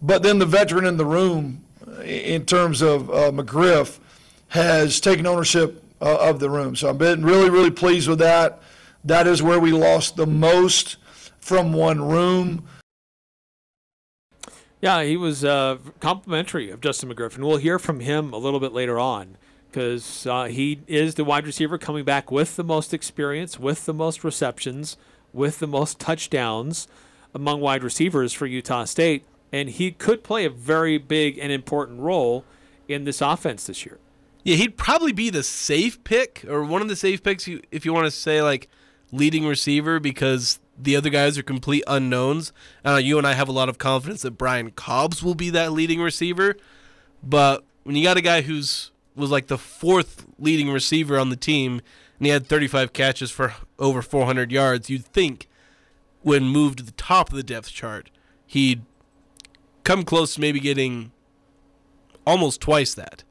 But 0.00 0.22
then 0.22 0.38
the 0.38 0.46
veteran 0.46 0.84
in 0.84 0.96
the 0.96 1.06
room, 1.06 1.64
in 2.04 2.44
terms 2.44 2.82
of 2.82 3.08
uh, 3.10 3.30
McGriff, 3.30 4.00
has 4.48 5.00
taken 5.00 5.26
ownership 5.26 5.82
uh, 6.00 6.18
of 6.20 6.40
the 6.40 6.50
room. 6.50 6.74
So 6.74 6.88
I've 6.90 6.98
been 6.98 7.24
really, 7.24 7.50
really 7.50 7.70
pleased 7.70 8.08
with 8.08 8.18
that. 8.18 8.60
That 9.04 9.26
is 9.26 9.42
where 9.42 9.60
we 9.60 9.72
lost 9.72 10.16
the 10.16 10.26
most 10.26 10.96
from 11.40 11.72
one 11.72 12.00
room. 12.00 12.66
Yeah, 14.80 15.04
he 15.04 15.16
was 15.16 15.44
uh, 15.44 15.78
complimentary 16.00 16.70
of 16.70 16.80
Justin 16.80 17.08
McGriff, 17.08 17.36
and 17.36 17.44
we'll 17.44 17.58
hear 17.58 17.78
from 17.78 18.00
him 18.00 18.32
a 18.32 18.36
little 18.36 18.58
bit 18.58 18.72
later 18.72 18.98
on 18.98 19.36
because 19.70 20.26
uh, 20.26 20.44
he 20.44 20.80
is 20.86 21.14
the 21.14 21.24
wide 21.24 21.46
receiver 21.46 21.78
coming 21.78 22.04
back 22.04 22.30
with 22.30 22.56
the 22.56 22.64
most 22.64 22.92
experience, 22.92 23.58
with 23.58 23.86
the 23.86 23.94
most 23.94 24.22
receptions, 24.24 24.96
with 25.32 25.58
the 25.58 25.66
most 25.66 25.98
touchdowns 25.98 26.88
among 27.34 27.60
wide 27.60 27.82
receivers 27.82 28.32
for 28.32 28.46
Utah 28.46 28.84
State, 28.84 29.24
and 29.52 29.70
he 29.70 29.90
could 29.90 30.22
play 30.22 30.44
a 30.44 30.50
very 30.50 30.98
big 30.98 31.38
and 31.38 31.50
important 31.50 32.00
role 32.00 32.44
in 32.88 33.04
this 33.04 33.20
offense 33.20 33.66
this 33.66 33.86
year. 33.86 33.98
Yeah, 34.44 34.56
he'd 34.56 34.76
probably 34.76 35.12
be 35.12 35.30
the 35.30 35.42
safe 35.42 36.02
pick 36.04 36.44
or 36.48 36.64
one 36.64 36.82
of 36.82 36.88
the 36.88 36.96
safe 36.96 37.22
picks 37.22 37.48
if 37.70 37.84
you 37.84 37.92
want 37.92 38.06
to 38.06 38.10
say 38.10 38.42
like 38.42 38.68
leading 39.12 39.46
receiver 39.46 40.00
because 40.00 40.58
the 40.76 40.96
other 40.96 41.10
guys 41.10 41.38
are 41.38 41.42
complete 41.42 41.84
unknowns. 41.86 42.52
You 42.84 43.18
and 43.18 43.26
I 43.26 43.34
have 43.34 43.48
a 43.48 43.52
lot 43.52 43.68
of 43.68 43.78
confidence 43.78 44.22
that 44.22 44.32
Brian 44.32 44.72
Cobbs 44.72 45.22
will 45.22 45.36
be 45.36 45.50
that 45.50 45.72
leading 45.72 46.00
receiver, 46.00 46.56
but 47.22 47.64
when 47.84 47.94
you 47.94 48.02
got 48.02 48.16
a 48.16 48.22
guy 48.22 48.42
who's 48.42 48.90
was 49.14 49.30
like 49.30 49.46
the 49.46 49.58
fourth 49.58 50.26
leading 50.38 50.70
receiver 50.70 51.18
on 51.18 51.28
the 51.28 51.36
team 51.36 51.80
and 52.22 52.26
he 52.28 52.30
had 52.30 52.46
35 52.46 52.92
catches 52.92 53.32
for 53.32 53.52
over 53.80 54.00
400 54.00 54.52
yards, 54.52 54.88
you'd 54.88 55.04
think 55.04 55.48
when 56.20 56.44
moved 56.44 56.78
to 56.78 56.84
the 56.84 56.92
top 56.92 57.30
of 57.30 57.34
the 57.34 57.42
depth 57.42 57.72
chart, 57.72 58.12
he'd 58.46 58.82
come 59.82 60.04
close 60.04 60.36
to 60.36 60.40
maybe 60.40 60.60
getting 60.60 61.10
almost 62.24 62.60
twice 62.60 62.94
that 62.94 63.24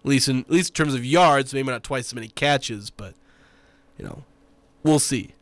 at 0.00 0.06
least 0.08 0.28
in 0.28 0.40
at 0.40 0.50
least 0.50 0.70
in 0.70 0.74
terms 0.74 0.92
of 0.92 1.04
yards, 1.04 1.54
maybe 1.54 1.68
not 1.68 1.84
twice 1.84 2.08
as 2.08 2.14
many 2.16 2.26
catches, 2.26 2.90
but 2.90 3.14
you 3.96 4.04
know, 4.04 4.24
we'll 4.82 4.98
see. 4.98 5.34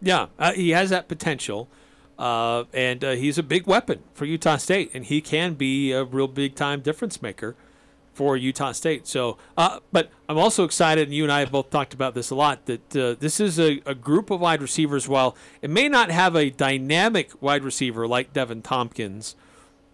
Yeah, 0.00 0.28
uh, 0.38 0.52
he 0.52 0.70
has 0.70 0.88
that 0.88 1.08
potential, 1.08 1.68
uh, 2.18 2.64
and 2.72 3.04
uh, 3.04 3.10
he's 3.10 3.36
a 3.36 3.42
big 3.42 3.66
weapon 3.66 4.02
for 4.14 4.24
Utah 4.24 4.56
State, 4.56 4.90
and 4.94 5.04
he 5.04 5.20
can 5.20 5.52
be 5.52 5.92
a 5.92 6.04
real 6.04 6.28
big 6.28 6.54
time 6.54 6.80
difference 6.80 7.20
maker 7.20 7.54
for 8.14 8.36
Utah 8.36 8.72
State. 8.72 9.06
So, 9.06 9.36
uh, 9.56 9.80
but 9.92 10.10
I'm 10.28 10.38
also 10.38 10.64
excited, 10.64 11.08
and 11.08 11.14
you 11.14 11.24
and 11.24 11.32
I 11.32 11.40
have 11.40 11.52
both 11.52 11.70
talked 11.70 11.92
about 11.92 12.14
this 12.14 12.30
a 12.30 12.34
lot, 12.34 12.64
that 12.66 12.96
uh, 12.96 13.14
this 13.18 13.40
is 13.40 13.58
a, 13.58 13.82
a 13.84 13.94
group 13.94 14.30
of 14.30 14.40
wide 14.40 14.62
receivers. 14.62 15.08
While 15.08 15.36
it 15.60 15.70
may 15.70 15.88
not 15.88 16.10
have 16.10 16.34
a 16.36 16.50
dynamic 16.50 17.30
wide 17.42 17.64
receiver 17.64 18.06
like 18.06 18.32
Deven 18.32 18.62
Thompkins, 18.62 19.34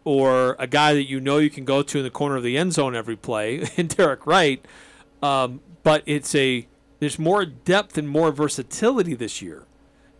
or 0.04 0.56
a 0.58 0.66
guy 0.66 0.94
that 0.94 1.08
you 1.08 1.20
know 1.20 1.38
you 1.38 1.50
can 1.50 1.64
go 1.64 1.82
to 1.82 1.98
in 1.98 2.04
the 2.04 2.10
corner 2.10 2.36
of 2.36 2.42
the 2.42 2.56
end 2.56 2.74
zone 2.74 2.94
every 2.94 3.16
play, 3.16 3.68
in 3.76 3.86
Derek 3.86 4.26
Wright, 4.26 4.64
um, 5.22 5.60
but 5.82 6.02
it's 6.06 6.34
a 6.34 6.66
there's 7.00 7.18
more 7.18 7.46
depth 7.46 7.96
and 7.96 8.08
more 8.08 8.30
versatility 8.30 9.14
this 9.14 9.40
year 9.40 9.64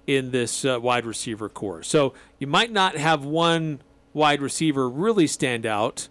in 0.06 0.30
this 0.30 0.64
uh, 0.64 0.80
wide 0.80 1.04
receiver 1.04 1.48
core. 1.48 1.82
So 1.82 2.14
you 2.38 2.46
might 2.46 2.72
not 2.72 2.96
have 2.96 3.24
one 3.24 3.80
wide 4.12 4.40
receiver 4.40 4.88
really 4.88 5.26
stand 5.26 5.66
out 5.66 6.08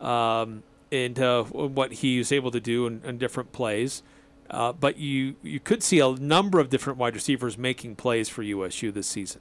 um, 0.00 0.62
in 0.94 1.20
uh, 1.22 1.42
what 1.42 1.92
he 1.92 2.18
was 2.18 2.30
able 2.32 2.50
to 2.52 2.60
do 2.60 2.86
in, 2.86 3.02
in 3.04 3.18
different 3.18 3.52
plays. 3.52 4.02
Uh, 4.50 4.72
but 4.72 4.98
you 4.98 5.36
you 5.42 5.58
could 5.58 5.82
see 5.82 6.00
a 6.00 6.12
number 6.12 6.60
of 6.60 6.70
different 6.70 6.98
wide 6.98 7.14
receivers 7.14 7.58
making 7.58 7.96
plays 7.96 8.28
for 8.28 8.42
USU 8.42 8.92
this 8.92 9.06
season. 9.06 9.40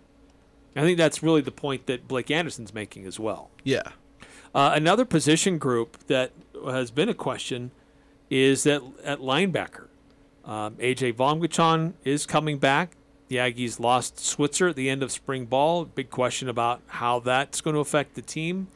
I 0.76 0.82
think 0.82 0.98
that's 0.98 1.22
really 1.22 1.42
the 1.42 1.52
point 1.52 1.86
that 1.86 2.08
Blake 2.08 2.32
Anderson's 2.32 2.74
making 2.74 3.06
as 3.06 3.20
well. 3.20 3.52
Yeah. 3.64 3.84
Uh, 4.56 4.72
another 4.74 5.06
position 5.06 5.60
group 5.60 5.98
that 6.08 6.32
has 6.66 6.90
been 6.90 7.10
a 7.10 7.14
question 7.14 7.72
is 8.30 8.64
that 8.64 8.82
at 9.04 9.20
linebacker. 9.20 9.88
Um, 10.46 10.76
AJ 10.76 11.14
Vongphachanh 11.14 11.94
is 12.04 12.26
coming 12.26 12.58
back. 12.58 12.96
The 13.28 13.38
Aggies 13.38 13.80
lost 13.80 14.20
Switzer 14.20 14.70
at 14.70 14.76
the 14.76 14.90
end 14.90 15.04
of 15.04 15.12
spring 15.12 15.46
ball. 15.46 15.86
Big 15.86 16.10
question 16.10 16.50
about 16.50 16.82
how 16.88 17.20
that's 17.20 17.62
going 17.62 17.76
to 17.76 17.80
affect 17.80 18.16
the 18.16 18.22
team. 18.22 18.68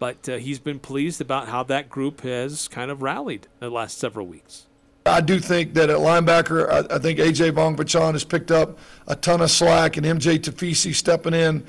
But 0.00 0.28
uh, 0.28 0.36
he's 0.38 0.58
been 0.58 0.80
pleased 0.80 1.20
about 1.20 1.46
how 1.48 1.62
that 1.64 1.88
group 1.88 2.22
has 2.22 2.66
kind 2.66 2.90
of 2.90 3.02
rallied 3.02 3.46
the 3.60 3.70
last 3.70 3.98
several 3.98 4.26
weeks. 4.26 4.66
I 5.06 5.20
do 5.20 5.38
think 5.38 5.74
that 5.74 5.90
at 5.90 5.98
linebacker, 5.98 6.68
I, 6.68 6.96
I 6.96 6.98
think 6.98 7.20
A.J. 7.20 7.52
Vongphachanh 7.52 8.12
has 8.12 8.24
picked 8.24 8.50
up 8.50 8.78
a 9.06 9.14
ton 9.14 9.40
of 9.40 9.50
slack, 9.50 9.96
and 9.96 10.04
M.J. 10.04 10.40
Tafisi 10.40 10.94
stepping 10.94 11.34
in 11.34 11.64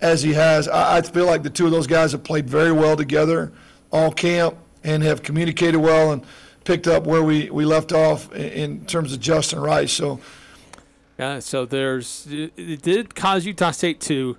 as 0.00 0.22
he 0.22 0.34
has. 0.34 0.68
I, 0.68 0.98
I 0.98 1.02
feel 1.02 1.24
like 1.26 1.42
the 1.42 1.50
two 1.50 1.64
of 1.64 1.72
those 1.72 1.86
guys 1.86 2.12
have 2.12 2.22
played 2.22 2.50
very 2.50 2.72
well 2.72 2.96
together 2.96 3.52
all 3.92 4.12
camp 4.12 4.56
and 4.84 5.02
have 5.02 5.22
communicated 5.22 5.78
well 5.78 6.12
and 6.12 6.24
picked 6.64 6.86
up 6.86 7.06
where 7.06 7.22
we, 7.22 7.50
we 7.50 7.64
left 7.64 7.92
off 7.92 8.32
in, 8.32 8.50
in 8.50 8.86
terms 8.86 9.12
of 9.12 9.20
Justin 9.20 9.60
Rice. 9.60 9.92
So 9.92 10.20
Yeah, 11.18 11.38
so 11.38 11.64
there's 11.64 12.26
it, 12.30 12.52
it 12.56 12.82
did 12.82 13.14
cause 13.14 13.46
Utah 13.46 13.70
State 13.70 14.00
to 14.02 14.36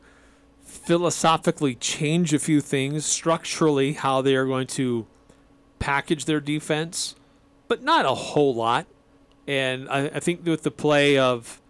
philosophically 0.67 1.75
change 1.75 2.33
a 2.33 2.39
few 2.39 2.61
things 2.61 3.05
structurally, 3.05 3.93
how 3.93 4.21
they 4.21 4.35
are 4.35 4.45
going 4.45 4.67
to 4.67 5.07
package 5.79 6.25
their 6.25 6.39
defense, 6.39 7.15
but 7.67 7.81
not 7.81 8.05
a 8.05 8.13
whole 8.13 8.53
lot. 8.53 8.85
And 9.47 9.89
I, 9.89 10.07
I 10.07 10.19
think 10.19 10.45
with 10.45 10.63
the 10.63 10.71
play 10.71 11.17
of 11.17 11.61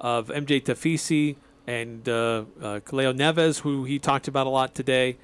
of 0.00 0.28
MJ 0.28 0.62
Tafisi 0.62 1.36
and 1.66 2.08
uh, 2.08 2.44
uh, 2.60 2.80
Kaleo 2.80 3.14
Neves, 3.14 3.60
who 3.60 3.84
he 3.84 3.98
talked 3.98 4.26
about 4.28 4.46
a 4.46 4.50
lot 4.50 4.74
today, 4.74 5.16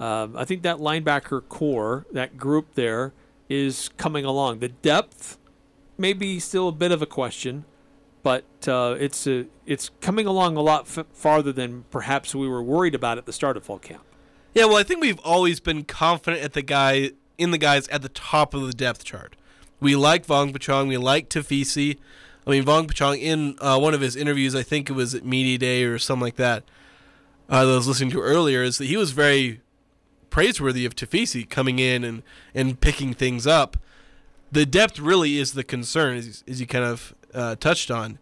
Um, 0.00 0.36
I 0.36 0.44
think 0.44 0.62
that 0.62 0.78
linebacker 0.78 1.40
core, 1.48 2.04
that 2.12 2.36
group 2.36 2.74
there, 2.74 3.12
is 3.48 3.90
coming 3.96 4.24
along. 4.24 4.58
The 4.58 4.68
depth, 4.68 5.38
maybe 5.96 6.40
still 6.40 6.68
a 6.68 6.72
bit 6.72 6.90
of 6.90 7.00
a 7.00 7.06
question, 7.06 7.64
but 8.24 8.44
uh, 8.66 8.96
it's 8.98 9.28
a, 9.28 9.46
it's 9.66 9.90
coming 10.00 10.26
along 10.26 10.56
a 10.56 10.62
lot 10.62 10.86
f- 10.88 11.06
farther 11.12 11.52
than 11.52 11.84
perhaps 11.90 12.34
we 12.34 12.48
were 12.48 12.62
worried 12.62 12.94
about 12.94 13.18
at 13.18 13.26
the 13.26 13.32
start 13.32 13.56
of 13.56 13.62
fall 13.62 13.78
camp. 13.78 14.02
Yeah, 14.54 14.64
well, 14.64 14.78
I 14.78 14.82
think 14.82 15.00
we've 15.00 15.20
always 15.20 15.60
been 15.60 15.84
confident 15.84 16.42
at 16.42 16.54
the 16.54 16.62
guy 16.62 17.10
in 17.36 17.50
the 17.50 17.58
guys 17.58 17.86
at 17.88 18.02
the 18.02 18.08
top 18.08 18.54
of 18.54 18.66
the 18.66 18.72
depth 18.72 19.04
chart. 19.04 19.36
We 19.78 19.94
like 19.94 20.26
Vongphachanh, 20.26 20.88
we 20.88 20.96
like 20.96 21.28
Tafisi. 21.28 21.98
I 22.46 22.50
mean, 22.50 22.64
Vongphachanh 22.64 23.20
in 23.20 23.56
uh, 23.60 23.78
one 23.78 23.92
of 23.92 24.00
his 24.00 24.16
interviews, 24.16 24.54
I 24.54 24.62
think 24.62 24.88
it 24.88 24.94
was 24.94 25.14
at 25.14 25.24
Media 25.24 25.58
Day 25.58 25.84
or 25.84 25.98
something 25.98 26.22
like 26.22 26.36
that, 26.36 26.64
uh, 27.50 27.64
that 27.64 27.72
I 27.72 27.76
was 27.76 27.86
listening 27.86 28.10
to 28.12 28.20
earlier, 28.20 28.62
is 28.62 28.78
that 28.78 28.86
he 28.86 28.96
was 28.96 29.10
very 29.10 29.60
praiseworthy 30.30 30.86
of 30.86 30.94
Tafisi 30.94 31.48
coming 31.48 31.78
in 31.78 32.04
and, 32.04 32.22
and 32.54 32.80
picking 32.80 33.12
things 33.12 33.46
up. 33.46 33.76
The 34.50 34.64
depth 34.64 34.98
really 34.98 35.36
is 35.36 35.52
the 35.52 35.64
concern, 35.64 36.16
as, 36.16 36.42
as 36.48 36.60
you 36.60 36.66
kind 36.66 36.84
of 36.84 37.14
uh, 37.34 37.56
touched 37.56 37.90
on. 37.90 38.18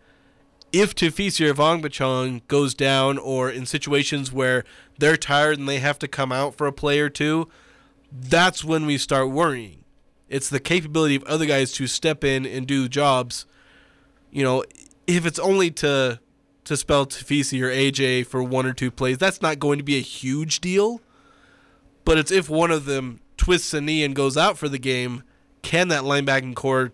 If 0.73 0.95
Tafisi 0.95 1.47
or 1.49 1.55
Vongphachanh 1.55 2.47
goes 2.49 2.75
down, 2.75 3.19
or 3.19 3.51
in 3.51 3.67
situations 3.67 4.33
where 4.33 4.65
they're 4.99 5.19
tired 5.19 5.59
and 5.59 5.69
they 5.69 5.81
have 5.81 5.99
to 5.99 6.09
come 6.09 6.33
out 6.33 6.55
for 6.55 6.67
a 6.67 6.73
play 6.73 7.01
or 7.01 7.11
two, 7.11 7.49
that's 8.11 8.65
when 8.65 8.87
we 8.87 8.97
start 8.97 9.31
worrying. 9.31 9.85
It's 10.29 10.49
the 10.49 10.61
capability 10.61 11.15
of 11.15 11.25
other 11.25 11.45
guys 11.45 11.73
to 11.73 11.87
step 11.87 12.25
in 12.25 12.47
and 12.47 12.67
do 12.67 12.89
jobs. 12.89 13.45
You 14.31 14.45
know, 14.45 14.65
if 15.07 15.27
it's 15.27 15.39
only 15.39 15.71
to 15.73 16.21
to 16.65 16.77
spell 16.77 17.07
Tafisi 17.07 17.61
or 17.61 17.71
AJ 17.71 18.27
for 18.27 18.43
one 18.43 18.67
or 18.67 18.73
two 18.73 18.91
plays, 18.91 19.19
that's 19.19 19.43
not 19.43 19.59
going 19.59 19.79
to 19.79 19.85
be 19.85 19.97
a 19.97 20.03
huge 20.03 20.61
deal. 20.61 21.01
But 22.05 22.19
it's 22.19 22.31
if 22.31 22.49
one 22.49 22.71
of 22.71 22.85
them 22.85 23.21
twists 23.37 23.75
a 23.75 23.81
knee 23.81 24.05
and 24.05 24.15
goes 24.15 24.37
out 24.37 24.57
for 24.57 24.69
the 24.69 24.79
game, 24.79 25.23
can 25.63 25.89
that 25.89 26.03
linebacking 26.03 26.55
core, 26.55 26.93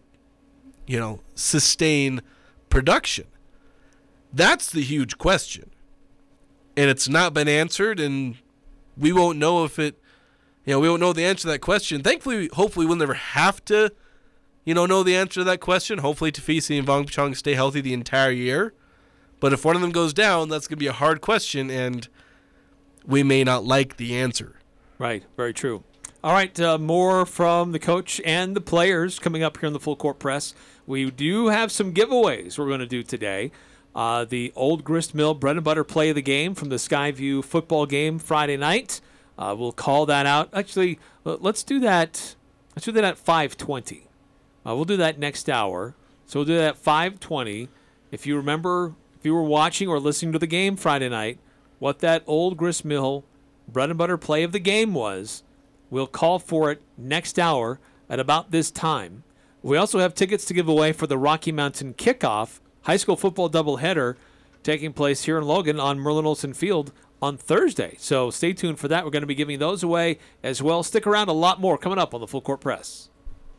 you 0.88 0.98
know, 0.98 1.20
sustain 1.36 2.22
production? 2.70 3.26
That's 4.32 4.70
the 4.70 4.82
huge 4.82 5.18
question. 5.18 5.70
And 6.76 6.90
it's 6.90 7.08
not 7.08 7.34
been 7.34 7.48
answered, 7.48 8.00
and 8.00 8.36
we 8.96 9.12
won't 9.12 9.38
know 9.38 9.64
if 9.64 9.78
it, 9.78 10.00
you 10.64 10.72
know, 10.72 10.80
we 10.80 10.88
won't 10.88 11.00
know 11.00 11.12
the 11.12 11.24
answer 11.24 11.42
to 11.42 11.48
that 11.48 11.60
question. 11.60 12.02
Thankfully, 12.02 12.48
hopefully, 12.52 12.86
we'll 12.86 12.96
never 12.96 13.14
have 13.14 13.64
to, 13.66 13.92
you 14.64 14.74
know, 14.74 14.86
know 14.86 15.02
the 15.02 15.14
answer 15.14 15.40
to 15.40 15.44
that 15.44 15.60
question. 15.60 15.98
Hopefully, 15.98 16.32
Tafisi 16.32 16.78
and 16.78 16.88
Vongphachanh 16.88 17.36
stay 17.36 17.54
healthy 17.54 17.80
the 17.80 17.92
entire 17.92 18.30
year. 18.30 18.74
But 19.40 19.52
if 19.52 19.64
one 19.64 19.76
of 19.76 19.82
them 19.82 19.92
goes 19.92 20.12
down, 20.12 20.48
that's 20.48 20.66
going 20.66 20.76
to 20.76 20.80
be 20.80 20.88
a 20.88 20.92
hard 20.92 21.20
question, 21.20 21.70
and 21.70 22.08
we 23.06 23.22
may 23.22 23.44
not 23.44 23.64
like 23.64 23.96
the 23.96 24.16
answer. 24.16 24.56
Right, 24.98 25.24
very 25.36 25.52
true. 25.52 25.84
All 26.22 26.32
right, 26.32 26.58
uh, 26.58 26.78
more 26.78 27.24
from 27.24 27.70
the 27.70 27.78
coach 27.78 28.20
and 28.24 28.56
the 28.56 28.60
players 28.60 29.20
coming 29.20 29.44
up 29.44 29.58
here 29.58 29.68
in 29.68 29.72
the 29.72 29.78
full 29.80 29.94
court 29.94 30.18
press. 30.18 30.52
We 30.88 31.10
do 31.10 31.48
have 31.48 31.70
some 31.70 31.92
giveaways 31.92 32.58
we're 32.58 32.66
going 32.66 32.80
to 32.80 32.86
do 32.86 33.02
today. 33.02 33.52
Uh, 33.94 34.24
the 34.24 34.54
Old 34.56 34.84
Grist 34.84 35.14
Mill 35.14 35.34
bread 35.34 35.56
and 35.56 35.64
butter 35.64 35.84
play 35.84 36.08
of 36.08 36.14
the 36.14 36.22
game 36.22 36.54
from 36.54 36.70
the 36.70 36.76
Skyview 36.76 37.44
football 37.44 37.84
game 37.84 38.18
Friday 38.18 38.56
night. 38.56 39.02
Uh, 39.36 39.54
we'll 39.56 39.70
call 39.70 40.06
that 40.06 40.24
out. 40.24 40.48
Actually, 40.54 40.98
let's 41.24 41.62
do 41.62 41.78
that. 41.80 42.36
Let's 42.74 42.86
do 42.86 42.92
that 42.92 43.04
at 43.04 43.18
5:20. 43.18 44.06
Uh, 44.66 44.74
we'll 44.74 44.86
do 44.86 44.96
that 44.96 45.18
next 45.18 45.50
hour. 45.50 45.94
So 46.24 46.38
we'll 46.38 46.46
do 46.46 46.56
that 46.56 46.76
at 46.76 46.82
5:20. 46.82 47.68
If 48.10 48.26
you 48.26 48.38
remember, 48.38 48.94
if 49.18 49.26
you 49.26 49.34
were 49.34 49.42
watching 49.42 49.88
or 49.88 50.00
listening 50.00 50.32
to 50.32 50.38
the 50.38 50.46
game 50.46 50.74
Friday 50.74 51.10
night, 51.10 51.38
what 51.80 51.98
that 51.98 52.22
Old 52.26 52.56
Grist 52.56 52.86
Mill 52.86 53.24
bread 53.70 53.90
and 53.90 53.98
butter 53.98 54.16
play 54.16 54.42
of 54.42 54.52
the 54.52 54.58
game 54.58 54.94
was, 54.94 55.42
we'll 55.90 56.06
call 56.06 56.38
for 56.38 56.72
it 56.72 56.80
next 56.96 57.38
hour 57.38 57.78
at 58.08 58.18
about 58.18 58.52
this 58.52 58.70
time. 58.70 59.24
We 59.68 59.76
also 59.76 59.98
have 59.98 60.14
tickets 60.14 60.46
to 60.46 60.54
give 60.54 60.66
away 60.66 60.94
for 60.94 61.06
the 61.06 61.18
Rocky 61.18 61.52
Mountain 61.52 61.92
Kickoff 61.92 62.60
high 62.84 62.96
school 62.96 63.16
football 63.16 63.50
doubleheader 63.50 64.16
taking 64.62 64.94
place 64.94 65.24
here 65.24 65.36
in 65.36 65.44
Logan 65.44 65.78
on 65.78 65.98
Merlin 65.98 66.24
Olsen 66.24 66.54
Field 66.54 66.90
on 67.20 67.36
Thursday. 67.36 67.94
So 67.98 68.30
stay 68.30 68.54
tuned 68.54 68.78
for 68.78 68.88
that. 68.88 69.04
We're 69.04 69.10
going 69.10 69.24
to 69.24 69.26
be 69.26 69.34
giving 69.34 69.58
those 69.58 69.82
away 69.82 70.20
as 70.42 70.62
well. 70.62 70.82
Stick 70.82 71.06
around, 71.06 71.28
a 71.28 71.32
lot 71.32 71.60
more 71.60 71.76
coming 71.76 71.98
up 71.98 72.14
on 72.14 72.22
the 72.22 72.26
Full 72.26 72.40
Court 72.40 72.62
Press. 72.62 73.10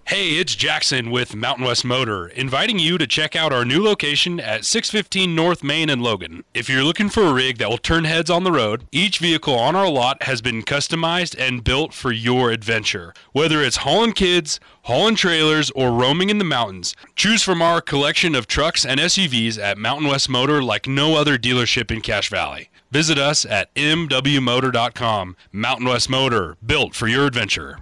Hey, 0.09 0.39
it's 0.39 0.55
Jackson 0.55 1.11
with 1.11 1.35
Mountain 1.35 1.67
West 1.67 1.85
Motor, 1.85 2.29
inviting 2.29 2.79
you 2.79 2.97
to 2.97 3.05
check 3.05 3.35
out 3.35 3.53
our 3.53 3.63
new 3.63 3.83
location 3.83 4.39
at 4.39 4.65
615 4.65 5.35
North 5.35 5.63
Main 5.63 5.87
in 5.87 5.99
Logan. 5.99 6.43
If 6.51 6.67
you're 6.67 6.83
looking 6.83 7.09
for 7.09 7.25
a 7.25 7.31
rig 7.31 7.59
that 7.59 7.69
will 7.69 7.77
turn 7.77 8.05
heads 8.05 8.31
on 8.31 8.43
the 8.43 8.51
road, 8.51 8.87
each 8.91 9.19
vehicle 9.19 9.53
on 9.53 9.75
our 9.75 9.87
lot 9.87 10.23
has 10.23 10.41
been 10.41 10.63
customized 10.63 11.35
and 11.37 11.63
built 11.63 11.93
for 11.93 12.11
your 12.11 12.49
adventure. 12.49 13.13
Whether 13.33 13.61
it's 13.61 13.77
hauling 13.77 14.13
kids, 14.13 14.59
hauling 14.85 15.13
trailers, 15.13 15.69
or 15.75 15.91
roaming 15.91 16.31
in 16.31 16.39
the 16.39 16.43
mountains, 16.43 16.95
choose 17.15 17.43
from 17.43 17.61
our 17.61 17.79
collection 17.79 18.33
of 18.33 18.47
trucks 18.47 18.87
and 18.87 18.99
SUVs 18.99 19.59
at 19.61 19.77
Mountain 19.77 20.07
West 20.07 20.27
Motor 20.27 20.63
like 20.63 20.87
no 20.87 21.17
other 21.17 21.37
dealership 21.37 21.91
in 21.91 22.01
Cache 22.01 22.31
Valley. 22.31 22.71
Visit 22.89 23.19
us 23.19 23.45
at 23.45 23.71
mwmotor.com. 23.75 25.35
Mountain 25.51 25.87
West 25.87 26.09
Motor, 26.09 26.57
built 26.65 26.95
for 26.95 27.07
your 27.07 27.27
adventure. 27.27 27.77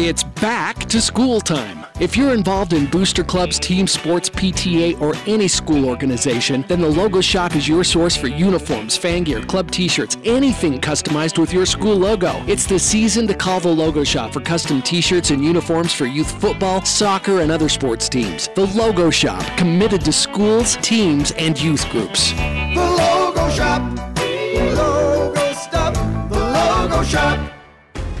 It's 0.00 0.22
back 0.22 0.76
to 0.90 1.00
school 1.00 1.40
time. 1.40 1.84
If 1.98 2.16
you're 2.16 2.32
involved 2.32 2.72
in 2.72 2.86
booster 2.86 3.24
clubs, 3.24 3.58
team 3.58 3.88
sports, 3.88 4.30
PTA, 4.30 5.00
or 5.00 5.16
any 5.26 5.48
school 5.48 5.84
organization, 5.84 6.64
then 6.68 6.80
the 6.80 6.88
Logo 6.88 7.20
Shop 7.20 7.56
is 7.56 7.66
your 7.66 7.82
source 7.82 8.16
for 8.16 8.28
uniforms, 8.28 8.96
fan 8.96 9.24
gear, 9.24 9.42
club 9.42 9.72
t 9.72 9.88
shirts, 9.88 10.16
anything 10.24 10.80
customized 10.80 11.36
with 11.36 11.52
your 11.52 11.66
school 11.66 11.96
logo. 11.96 12.40
It's 12.46 12.64
the 12.64 12.78
season 12.78 13.26
to 13.26 13.34
call 13.34 13.58
the 13.58 13.74
Logo 13.74 14.04
Shop 14.04 14.32
for 14.32 14.38
custom 14.40 14.82
t 14.82 15.00
shirts 15.00 15.32
and 15.32 15.44
uniforms 15.44 15.92
for 15.92 16.06
youth 16.06 16.30
football, 16.40 16.84
soccer, 16.84 17.40
and 17.40 17.50
other 17.50 17.68
sports 17.68 18.08
teams. 18.08 18.48
The 18.54 18.66
Logo 18.76 19.10
Shop, 19.10 19.42
committed 19.56 20.04
to 20.04 20.12
schools, 20.12 20.76
teams, 20.76 21.32
and 21.32 21.60
youth 21.60 21.90
groups. 21.90 22.30
The 22.30 22.76
Logo 22.76 23.50
Shop. 23.50 24.14
The 24.14 24.74
Logo 24.76 25.52
Stop. 25.54 25.94
The 26.30 26.38
Logo 26.38 27.02
Shop. 27.02 27.57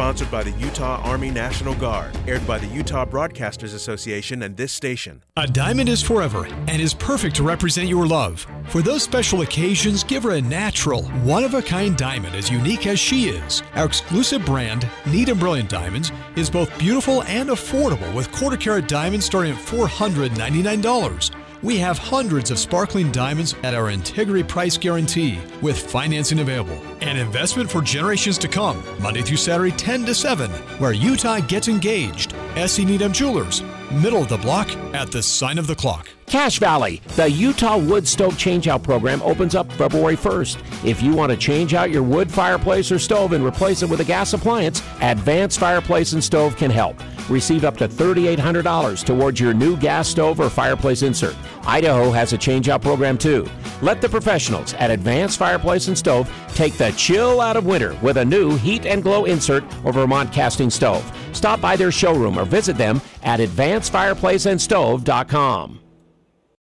Sponsored 0.00 0.30
by 0.30 0.42
the 0.42 0.52
Utah 0.52 0.98
Army 1.04 1.30
National 1.30 1.74
Guard. 1.74 2.16
Aired 2.26 2.46
by 2.46 2.58
the 2.58 2.66
Utah 2.68 3.04
Broadcasters 3.04 3.74
Association 3.74 4.44
and 4.44 4.56
this 4.56 4.72
station. 4.72 5.22
A 5.36 5.46
diamond 5.46 5.90
is 5.90 6.00
forever 6.00 6.46
and 6.68 6.80
is 6.80 6.94
perfect 6.94 7.36
to 7.36 7.42
represent 7.42 7.86
your 7.86 8.06
love. 8.06 8.46
For 8.68 8.80
those 8.80 9.02
special 9.02 9.42
occasions, 9.42 10.02
give 10.02 10.22
her 10.22 10.30
a 10.30 10.40
natural, 10.40 11.02
one 11.20 11.44
of 11.44 11.52
a 11.52 11.60
kind 11.60 11.98
diamond 11.98 12.34
as 12.34 12.50
unique 12.50 12.86
as 12.86 12.98
she 12.98 13.28
is. 13.28 13.62
Our 13.74 13.84
exclusive 13.84 14.42
brand, 14.46 14.88
Neat 15.04 15.28
and 15.28 15.38
Brilliant 15.38 15.68
Diamonds, 15.68 16.12
is 16.34 16.48
both 16.48 16.78
beautiful 16.78 17.22
and 17.24 17.50
affordable 17.50 18.14
with 18.14 18.32
quarter 18.32 18.56
carat 18.56 18.88
diamonds 18.88 19.26
starting 19.26 19.52
at 19.52 19.58
$499. 19.58 21.30
We 21.62 21.76
have 21.78 21.98
hundreds 21.98 22.50
of 22.50 22.58
sparkling 22.58 23.12
diamonds 23.12 23.54
at 23.62 23.74
our 23.74 23.90
integrity 23.90 24.42
price 24.42 24.78
guarantee 24.78 25.38
with 25.60 25.78
financing 25.78 26.38
available. 26.38 26.80
An 27.02 27.18
investment 27.18 27.70
for 27.70 27.82
generations 27.82 28.38
to 28.38 28.48
come, 28.48 28.82
Monday 28.98 29.20
through 29.20 29.36
Saturday, 29.36 29.72
10 29.76 30.06
to 30.06 30.14
7, 30.14 30.50
where 30.78 30.92
Utah 30.92 31.40
gets 31.40 31.68
engaged. 31.68 32.34
SC 32.56 32.80
Needham 32.80 33.12
Jewelers, 33.12 33.62
middle 33.92 34.22
of 34.22 34.30
the 34.30 34.38
block 34.38 34.70
at 34.94 35.10
the 35.10 35.22
sign 35.22 35.58
of 35.58 35.66
the 35.66 35.74
clock. 35.74 36.08
Cache 36.30 36.60
Valley, 36.60 37.02
the 37.16 37.28
Utah 37.28 37.76
Wood 37.76 38.06
Stove 38.06 38.34
Changeout 38.34 38.84
Program 38.84 39.20
opens 39.22 39.56
up 39.56 39.72
February 39.72 40.16
1st. 40.16 40.84
If 40.86 41.02
you 41.02 41.12
want 41.12 41.32
to 41.32 41.36
change 41.36 41.74
out 41.74 41.90
your 41.90 42.04
wood 42.04 42.30
fireplace 42.30 42.92
or 42.92 43.00
stove 43.00 43.32
and 43.32 43.44
replace 43.44 43.82
it 43.82 43.90
with 43.90 43.98
a 43.98 44.04
gas 44.04 44.32
appliance, 44.32 44.80
Advanced 45.00 45.58
Fireplace 45.58 46.12
and 46.12 46.22
Stove 46.22 46.56
can 46.56 46.70
help. 46.70 46.94
Receive 47.28 47.64
up 47.64 47.76
to 47.78 47.88
$3,800 47.88 49.04
towards 49.04 49.40
your 49.40 49.52
new 49.52 49.76
gas 49.76 50.06
stove 50.06 50.38
or 50.38 50.48
fireplace 50.48 51.02
insert. 51.02 51.34
Idaho 51.64 52.12
has 52.12 52.32
a 52.32 52.38
changeout 52.38 52.80
program 52.80 53.18
too. 53.18 53.44
Let 53.82 54.00
the 54.00 54.08
professionals 54.08 54.72
at 54.74 54.92
Advanced 54.92 55.36
Fireplace 55.36 55.88
and 55.88 55.98
Stove 55.98 56.32
take 56.54 56.74
the 56.74 56.92
chill 56.92 57.40
out 57.40 57.56
of 57.56 57.66
winter 57.66 57.98
with 58.02 58.18
a 58.18 58.24
new 58.24 58.56
heat 58.58 58.86
and 58.86 59.02
glow 59.02 59.24
insert 59.24 59.64
or 59.84 59.92
Vermont 59.92 60.32
casting 60.32 60.70
stove. 60.70 61.04
Stop 61.32 61.60
by 61.60 61.74
their 61.74 61.90
showroom 61.90 62.38
or 62.38 62.44
visit 62.44 62.76
them 62.76 63.00
at 63.24 63.40
advancedfireplaceandstove.com. 63.40 65.80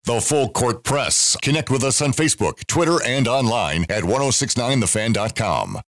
The 0.04 0.20
Full 0.20 0.48
Court 0.48 0.82
Press. 0.82 1.36
Connect 1.42 1.70
with 1.70 1.84
us 1.84 2.02
on 2.02 2.12
Facebook, 2.12 2.66
Twitter, 2.66 3.00
and 3.04 3.28
online 3.28 3.84
at 3.88 4.02
1069thefan.com. 4.02 5.80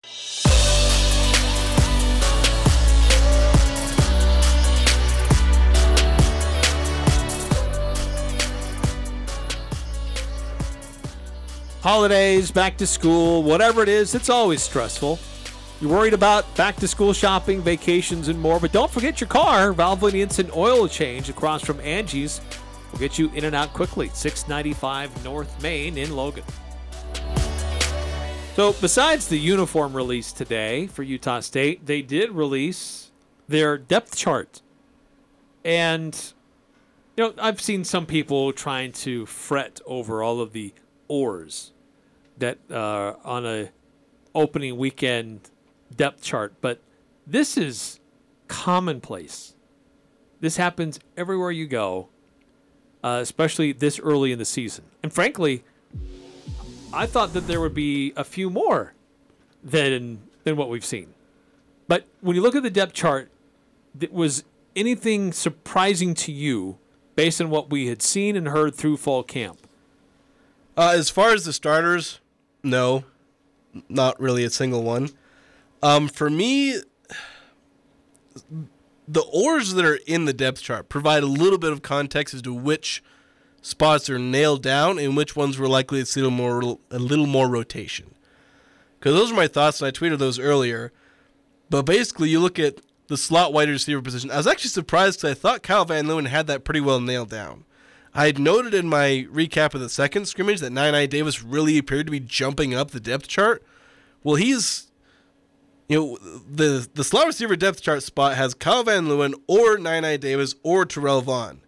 Holidays, 11.82 12.52
back 12.52 12.78
to 12.78 12.86
school, 12.86 13.42
whatever 13.42 13.82
it 13.82 13.90
is, 13.90 14.14
it's 14.14 14.30
always 14.30 14.62
stressful. 14.62 15.18
You're 15.82 15.90
worried 15.90 16.14
about 16.14 16.56
back 16.56 16.76
to 16.78 16.88
school 16.88 17.14
shopping, 17.14 17.62
vacations, 17.62 18.28
and 18.28 18.40
more, 18.40 18.60
but 18.60 18.72
don't 18.72 18.92
forget 18.92 19.20
your 19.20 19.28
car. 19.28 19.74
Valvoline 19.74 20.14
Instant 20.14 20.56
Oil 20.56 20.88
Change 20.88 21.30
across 21.30 21.64
from 21.64 21.80
Angie's 21.80 22.42
will 22.94 23.00
get 23.00 23.18
you 23.18 23.30
in 23.32 23.44
and 23.44 23.56
out 23.56 23.74
quickly. 23.74 24.10
695 24.14 25.24
North 25.26 25.62
Main 25.62 25.98
in 25.98 26.16
Logan. 26.16 26.46
So, 28.56 28.74
besides 28.80 29.28
the 29.28 29.38
uniform 29.38 29.94
release 29.96 30.32
today 30.32 30.86
for 30.86 31.02
Utah 31.02 31.40
State, 31.40 31.88
they 31.88 32.04
did 32.04 32.32
release 32.32 33.12
their 33.48 33.80
depth 33.80 34.16
chart. 34.16 34.62
And, 35.66 36.16
you 37.18 37.24
know, 37.24 37.34
I've 37.40 37.60
seen 37.60 37.84
some 37.84 38.06
people 38.06 38.54
trying 38.54 38.92
to 38.92 39.26
fret 39.26 39.82
over 39.88 40.22
all 40.22 40.40
of 40.40 40.54
the 40.54 40.72
ors 41.08 41.72
that 42.38 42.60
uh, 42.70 43.14
on 43.24 43.46
a 43.46 43.72
opening 44.36 44.78
weekend 44.78 45.50
depth 45.96 46.22
chart, 46.22 46.54
but 46.62 46.80
this 47.26 47.58
is 47.58 48.00
commonplace. 48.48 49.56
This 50.42 50.58
happens 50.58 51.00
everywhere 51.18 51.52
you 51.52 51.68
go, 51.68 52.10
uh, 53.04 53.20
especially 53.22 53.74
this 53.74 54.00
early 54.00 54.32
in 54.32 54.40
the 54.40 54.46
season. 54.46 54.86
And 55.02 55.12
frankly, 55.12 55.64
I 56.94 57.06
thought 57.06 57.34
that 57.34 57.48
there 57.48 57.60
would 57.60 57.74
be 57.74 58.14
a 58.16 58.24
few 58.24 58.50
more 58.50 58.94
than 59.64 60.22
than 60.44 60.56
what 60.56 60.70
we've 60.70 60.86
seen. 60.86 61.14
But 61.88 62.06
when 62.22 62.36
you 62.36 62.42
look 62.42 62.56
at 62.56 62.64
the 62.64 62.70
depth 62.70 62.94
chart, 62.94 63.30
was 64.12 64.44
anything 64.76 65.32
surprising 65.32 66.14
to 66.16 66.32
you 66.32 66.78
based 67.16 67.40
on 67.40 67.50
what 67.50 67.70
we 67.70 67.88
had 67.88 68.02
seen 68.02 68.36
and 68.36 68.48
heard 68.48 68.76
through 68.76 68.98
fall 68.98 69.24
camp? 69.24 69.60
Uh, 70.76 70.94
as 70.96 71.10
far 71.10 71.32
as 71.32 71.46
the 71.46 71.54
starters, 71.54 72.20
no, 72.64 73.04
not 73.90 74.20
really 74.20 74.44
a 74.44 74.50
single 74.50 74.84
one. 74.84 75.10
Um, 75.82 76.08
for 76.08 76.30
me, 76.30 76.80
the 79.08 79.24
ores 79.32 79.74
that 79.74 79.86
are 79.86 80.00
in 80.08 80.26
the 80.26 80.34
depth 80.34 80.62
chart 80.62 80.90
provide 80.90 81.24
a 81.24 81.28
little 81.28 81.58
bit 81.58 81.72
of 81.72 81.82
context 81.82 82.34
as 82.34 82.42
to 82.44 82.54
which 82.54 83.04
spots 83.62 84.10
are 84.10 84.20
nailed 84.20 84.62
down 84.62 85.00
and 85.00 85.18
which 85.18 85.36
ones 85.36 85.60
we're 85.60 85.68
likely 85.68 86.00
to 86.00 86.06
see 86.06 86.20
a 86.20 86.24
little 86.24 86.38
more, 86.38 86.78
a 86.92 87.00
little 87.00 87.28
more 87.28 87.48
rotation. 87.48 88.14
Because 89.00 89.16
those 89.16 89.32
are 89.32 89.36
my 89.36 89.48
thoughts, 89.48 89.82
and 89.82 89.88
I 89.88 89.92
tweeted 89.92 90.18
those 90.18 90.40
earlier. 90.40 90.94
But 91.70 91.84
basically, 91.84 92.30
you 92.30 92.40
look 92.40 92.60
at 92.60 92.80
the 93.08 93.18
slot 93.18 93.52
wide 93.52 93.70
receiver 93.70 94.02
position. 94.02 94.32
I 94.32 94.38
was 94.38 94.48
actually 94.48 94.70
surprised 94.70 95.20
because 95.20 95.32
I 95.32 95.40
thought 95.40 95.64
Kyle 95.64 95.86
Van 95.86 96.06
Leeuwen 96.06 96.28
had 96.28 96.48
that 96.48 96.64
pretty 96.64 96.80
well 96.80 97.02
nailed 97.02 97.30
down. 97.30 97.66
I 98.14 98.28
had 98.28 98.40
noted 98.40 98.74
in 98.74 98.88
my 98.88 99.28
recap 99.32 99.74
of 99.74 99.82
the 99.82 99.90
second 99.90 100.28
scrimmage 100.28 100.60
that 100.60 100.70
Nine 100.70 101.10
Davis 101.10 101.44
really 101.44 101.78
appeared 101.78 102.06
to 102.06 102.12
be 102.12 102.20
jumping 102.20 102.74
up 102.74 102.92
the 102.92 103.00
depth 103.00 103.28
chart. 103.28 103.64
Well, 104.24 104.36
he's 104.36 104.92
you 105.88 106.00
know 106.00 106.18
the 106.50 106.88
the 106.94 107.04
slot 107.04 107.28
receiver 107.28 107.56
depth 107.56 107.82
chart 107.82 108.04
spot 108.04 108.36
has 108.36 108.54
Kyle 108.54 108.84
Van 108.84 109.06
Leeuwen 109.06 109.34
or 109.48 109.78
Nine 109.78 110.20
Davis 110.20 110.56
or 110.64 110.86
Terrell 110.86 111.22
Vaughn. 111.22 111.62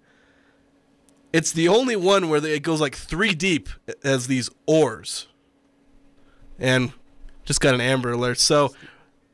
It's 1.34 1.52
the 1.52 1.68
only 1.68 1.98
one 1.98 2.30
where 2.30 2.44
it 2.46 2.64
goes 2.64 2.80
like 2.80 2.96
three 2.96 3.34
deep 3.34 3.68
as 4.04 4.28
these 4.28 4.50
ors. 4.66 5.28
And 6.58 6.94
just 7.44 7.60
got 7.60 7.74
an 7.74 7.82
Amber 7.82 8.14
Alert. 8.14 8.40
So, 8.40 8.74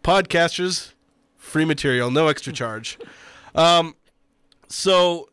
podcasters, 0.03 0.93
free 1.37 1.63
material, 1.63 2.09
no 2.09 2.27
extra 2.27 2.53
charge. 2.53 2.97
Um, 3.53 3.95
so 4.69 5.27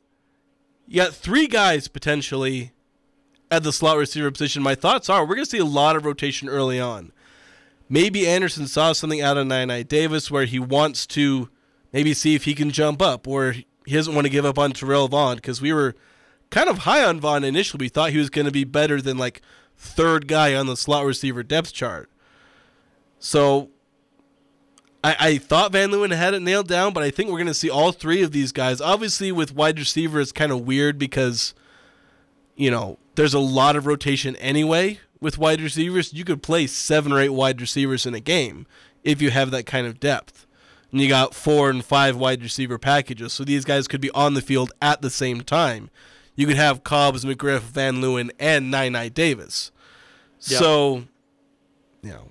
you 0.89 0.97
got 0.97 1.15
three 1.15 1.47
guys 1.47 1.87
potentially 1.87 2.73
at 3.49 3.63
the 3.63 3.73
slot 3.73 3.97
receiver 3.97 4.31
position. 4.33 4.61
My 4.61 4.75
thoughts 4.75 5.09
are 5.09 5.23
we're 5.25 5.37
going 5.37 5.45
to 5.45 5.51
see 5.51 5.59
a 5.59 5.65
lot 5.65 5.95
of 5.95 6.05
rotation 6.05 6.49
early 6.49 6.81
on. 6.81 7.13
Maybe 7.89 8.27
Anderson 8.27 8.67
saw 8.67 8.93
something 8.93 9.21
out 9.21 9.39
of 9.39 9.47
Nine 9.47 9.69
Davis 9.87 10.31
where 10.31 10.45
he 10.45 10.59
wants 10.59 11.07
to 11.09 11.49
maybe 11.93 12.13
see 12.13 12.35
if 12.35 12.45
he 12.45 12.55
can 12.55 12.71
jump 12.71 13.01
up, 13.01 13.27
or 13.27 13.53
he 13.53 13.95
doesn't 13.95 14.15
want 14.15 14.27
to 14.27 14.31
give 14.31 14.45
up 14.45 14.59
on 14.59 14.73
Terrell 14.73 15.09
Vaughn 15.09 15.37
because 15.37 15.63
we 15.63 15.73
were 15.73 15.95
kind 16.51 16.69
of 16.69 16.79
high 16.79 17.05
on 17.05 17.21
Vaughn 17.21 17.45
initially. 17.45 17.85
We 17.85 17.89
thought 17.89 18.11
he 18.11 18.19
was 18.19 18.31
going 18.31 18.45
to 18.45 18.53
be 18.53 18.65
better 18.65 19.01
than 19.01 19.17
like 19.17 19.41
third 19.77 20.29
guy 20.29 20.55
on 20.55 20.67
the 20.67 20.77
slot 20.77 21.07
receiver 21.07 21.43
depth 21.43 21.73
chart. 21.73 22.11
So 23.19 23.71
I, 25.03 25.17
I 25.19 25.39
thought 25.39 25.73
Van 25.73 25.91
Leeuwen 25.91 26.15
had 26.15 26.35
it 26.35 26.43
nailed 26.43 26.69
down, 26.69 26.93
but 26.93 27.03
I 27.03 27.11
think 27.11 27.31
we're 27.31 27.39
going 27.39 27.47
to 27.47 27.55
see 27.55 27.71
all 27.71 27.93
three 27.93 28.23
of 28.23 28.33
these 28.33 28.53
guys. 28.53 28.81
Obviously, 28.81 29.33
with 29.33 29.55
wide 29.55 29.79
receiver, 29.79 30.21
it's 30.21 30.33
kind 30.33 30.53
of 30.53 30.67
weird 30.67 30.99
because, 30.99 31.55
you 32.57 32.71
know, 32.71 32.99
there's 33.15 33.35
a 33.35 33.39
lot 33.39 33.77
of 33.77 33.87
rotation 33.87 34.37
anyway 34.37 35.01
with 35.21 35.39
wide 35.39 35.61
receivers. 35.61 36.13
You 36.13 36.25
could 36.25 36.43
play 36.43 36.67
seven 36.67 37.13
or 37.13 37.21
eight 37.21 37.31
wide 37.31 37.61
receivers 37.61 38.07
in 38.07 38.15
a 38.15 38.21
game 38.21 38.67
if 39.05 39.23
you 39.23 39.31
have 39.31 39.51
that 39.51 39.67
kind 39.67 39.87
of 39.87 40.01
depth. 40.01 40.47
And 40.91 41.01
you 41.01 41.09
got 41.09 41.35
four 41.35 41.69
and 41.69 41.85
five 41.85 42.17
wide 42.17 42.43
receiver 42.43 42.79
packages, 42.79 43.33
so 43.33 43.45
these 43.45 43.65
guys 43.65 43.87
could 43.87 44.01
be 44.01 44.11
on 44.13 44.35
the 44.35 44.41
field 44.41 44.73
at 44.81 45.03
the 45.03 45.11
same 45.11 45.43
time. 45.43 45.91
You 46.35 46.47
could 46.47 46.57
have 46.57 46.85
Cobbs, 46.85 47.25
McGriff, 47.25 47.61
Van 47.61 47.97
Leeuwen, 47.97 48.31
and 48.39 48.71
Nine 48.71 48.93
Davis. 49.13 49.71
Yep. 50.43 50.59
So, 50.59 51.05
you 52.01 52.11
know, 52.11 52.31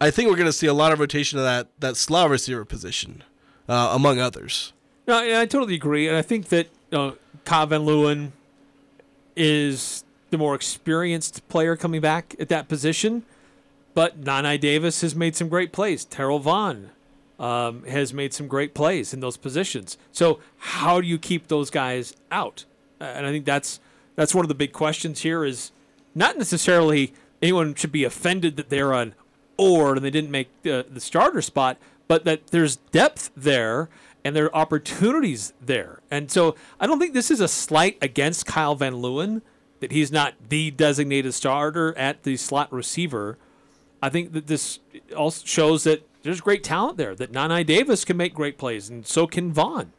I 0.00 0.10
think 0.10 0.28
we're 0.28 0.36
going 0.36 0.46
to 0.46 0.52
see 0.52 0.66
a 0.66 0.74
lot 0.74 0.92
of 0.92 1.00
rotation 1.00 1.38
of 1.38 1.44
that 1.44 1.68
that 1.80 1.96
slot 1.96 2.30
receiver 2.30 2.64
position, 2.64 3.24
uh, 3.68 3.90
among 3.92 4.20
others. 4.20 4.72
No, 5.08 5.16
I, 5.16 5.40
I 5.40 5.46
totally 5.46 5.74
agree, 5.74 6.06
and 6.06 6.16
I 6.16 6.22
think 6.22 6.48
that 6.48 6.68
uh, 6.92 7.12
Kyle 7.44 7.66
Van 7.66 7.80
Leeuwen 7.80 8.32
is 9.36 10.04
the 10.30 10.38
more 10.38 10.54
experienced 10.54 11.46
player 11.48 11.76
coming 11.76 12.00
back 12.00 12.34
at 12.38 12.48
that 12.48 12.68
position. 12.68 13.24
But 13.94 14.18
Nani 14.18 14.58
Davis 14.58 15.00
has 15.02 15.14
made 15.14 15.36
some 15.36 15.48
great 15.48 15.72
plays. 15.72 16.04
Terrell 16.04 16.40
Vaughn 16.40 16.90
um, 17.38 17.84
has 17.84 18.12
made 18.12 18.34
some 18.34 18.48
great 18.48 18.74
plays 18.74 19.14
in 19.14 19.20
those 19.20 19.36
positions. 19.36 19.96
So 20.12 20.40
how 20.58 21.00
do 21.00 21.06
you 21.06 21.18
keep 21.18 21.48
those 21.48 21.70
guys 21.70 22.14
out? 22.30 22.64
And 23.00 23.26
I 23.26 23.30
think 23.30 23.44
that's 23.44 23.80
that's 24.16 24.34
one 24.34 24.44
of 24.44 24.48
the 24.48 24.54
big 24.54 24.72
questions 24.72 25.20
here. 25.20 25.44
Is 25.44 25.70
not 26.14 26.38
necessarily 26.38 27.12
anyone 27.42 27.74
should 27.74 27.92
be 27.92 28.04
offended 28.04 28.56
that 28.56 28.70
they're 28.70 28.92
on 28.92 29.14
or 29.56 29.94
and 29.94 30.04
they 30.04 30.10
didn't 30.10 30.30
make 30.30 30.48
the, 30.62 30.86
the 30.88 31.00
starter 31.00 31.42
spot, 31.42 31.76
but 32.08 32.24
that 32.24 32.48
there's 32.48 32.76
depth 32.76 33.30
there 33.36 33.88
and 34.24 34.34
there 34.34 34.46
are 34.46 34.54
opportunities 34.54 35.52
there. 35.60 36.00
And 36.10 36.30
so 36.30 36.56
I 36.80 36.86
don't 36.86 36.98
think 36.98 37.14
this 37.14 37.30
is 37.30 37.40
a 37.40 37.48
slight 37.48 37.98
against 38.00 38.46
Kyle 38.46 38.74
Van 38.74 38.94
Leeuwen 38.94 39.42
that 39.84 39.92
he's 39.92 40.10
not 40.10 40.32
the 40.48 40.70
designated 40.70 41.34
starter 41.34 41.96
at 41.98 42.22
the 42.22 42.38
slot 42.38 42.72
receiver. 42.72 43.36
I 44.00 44.08
think 44.08 44.32
that 44.32 44.46
this 44.46 44.78
also 45.14 45.44
shows 45.44 45.84
that 45.84 46.08
there's 46.22 46.40
great 46.40 46.64
talent 46.64 46.96
there, 46.96 47.14
that 47.14 47.32
Nani 47.32 47.64
Davis 47.64 48.02
can 48.02 48.16
make 48.16 48.32
great 48.32 48.56
plays, 48.56 48.88
and 48.88 49.06
so 49.06 49.26
can 49.26 49.52
Vaughn. 49.52 49.92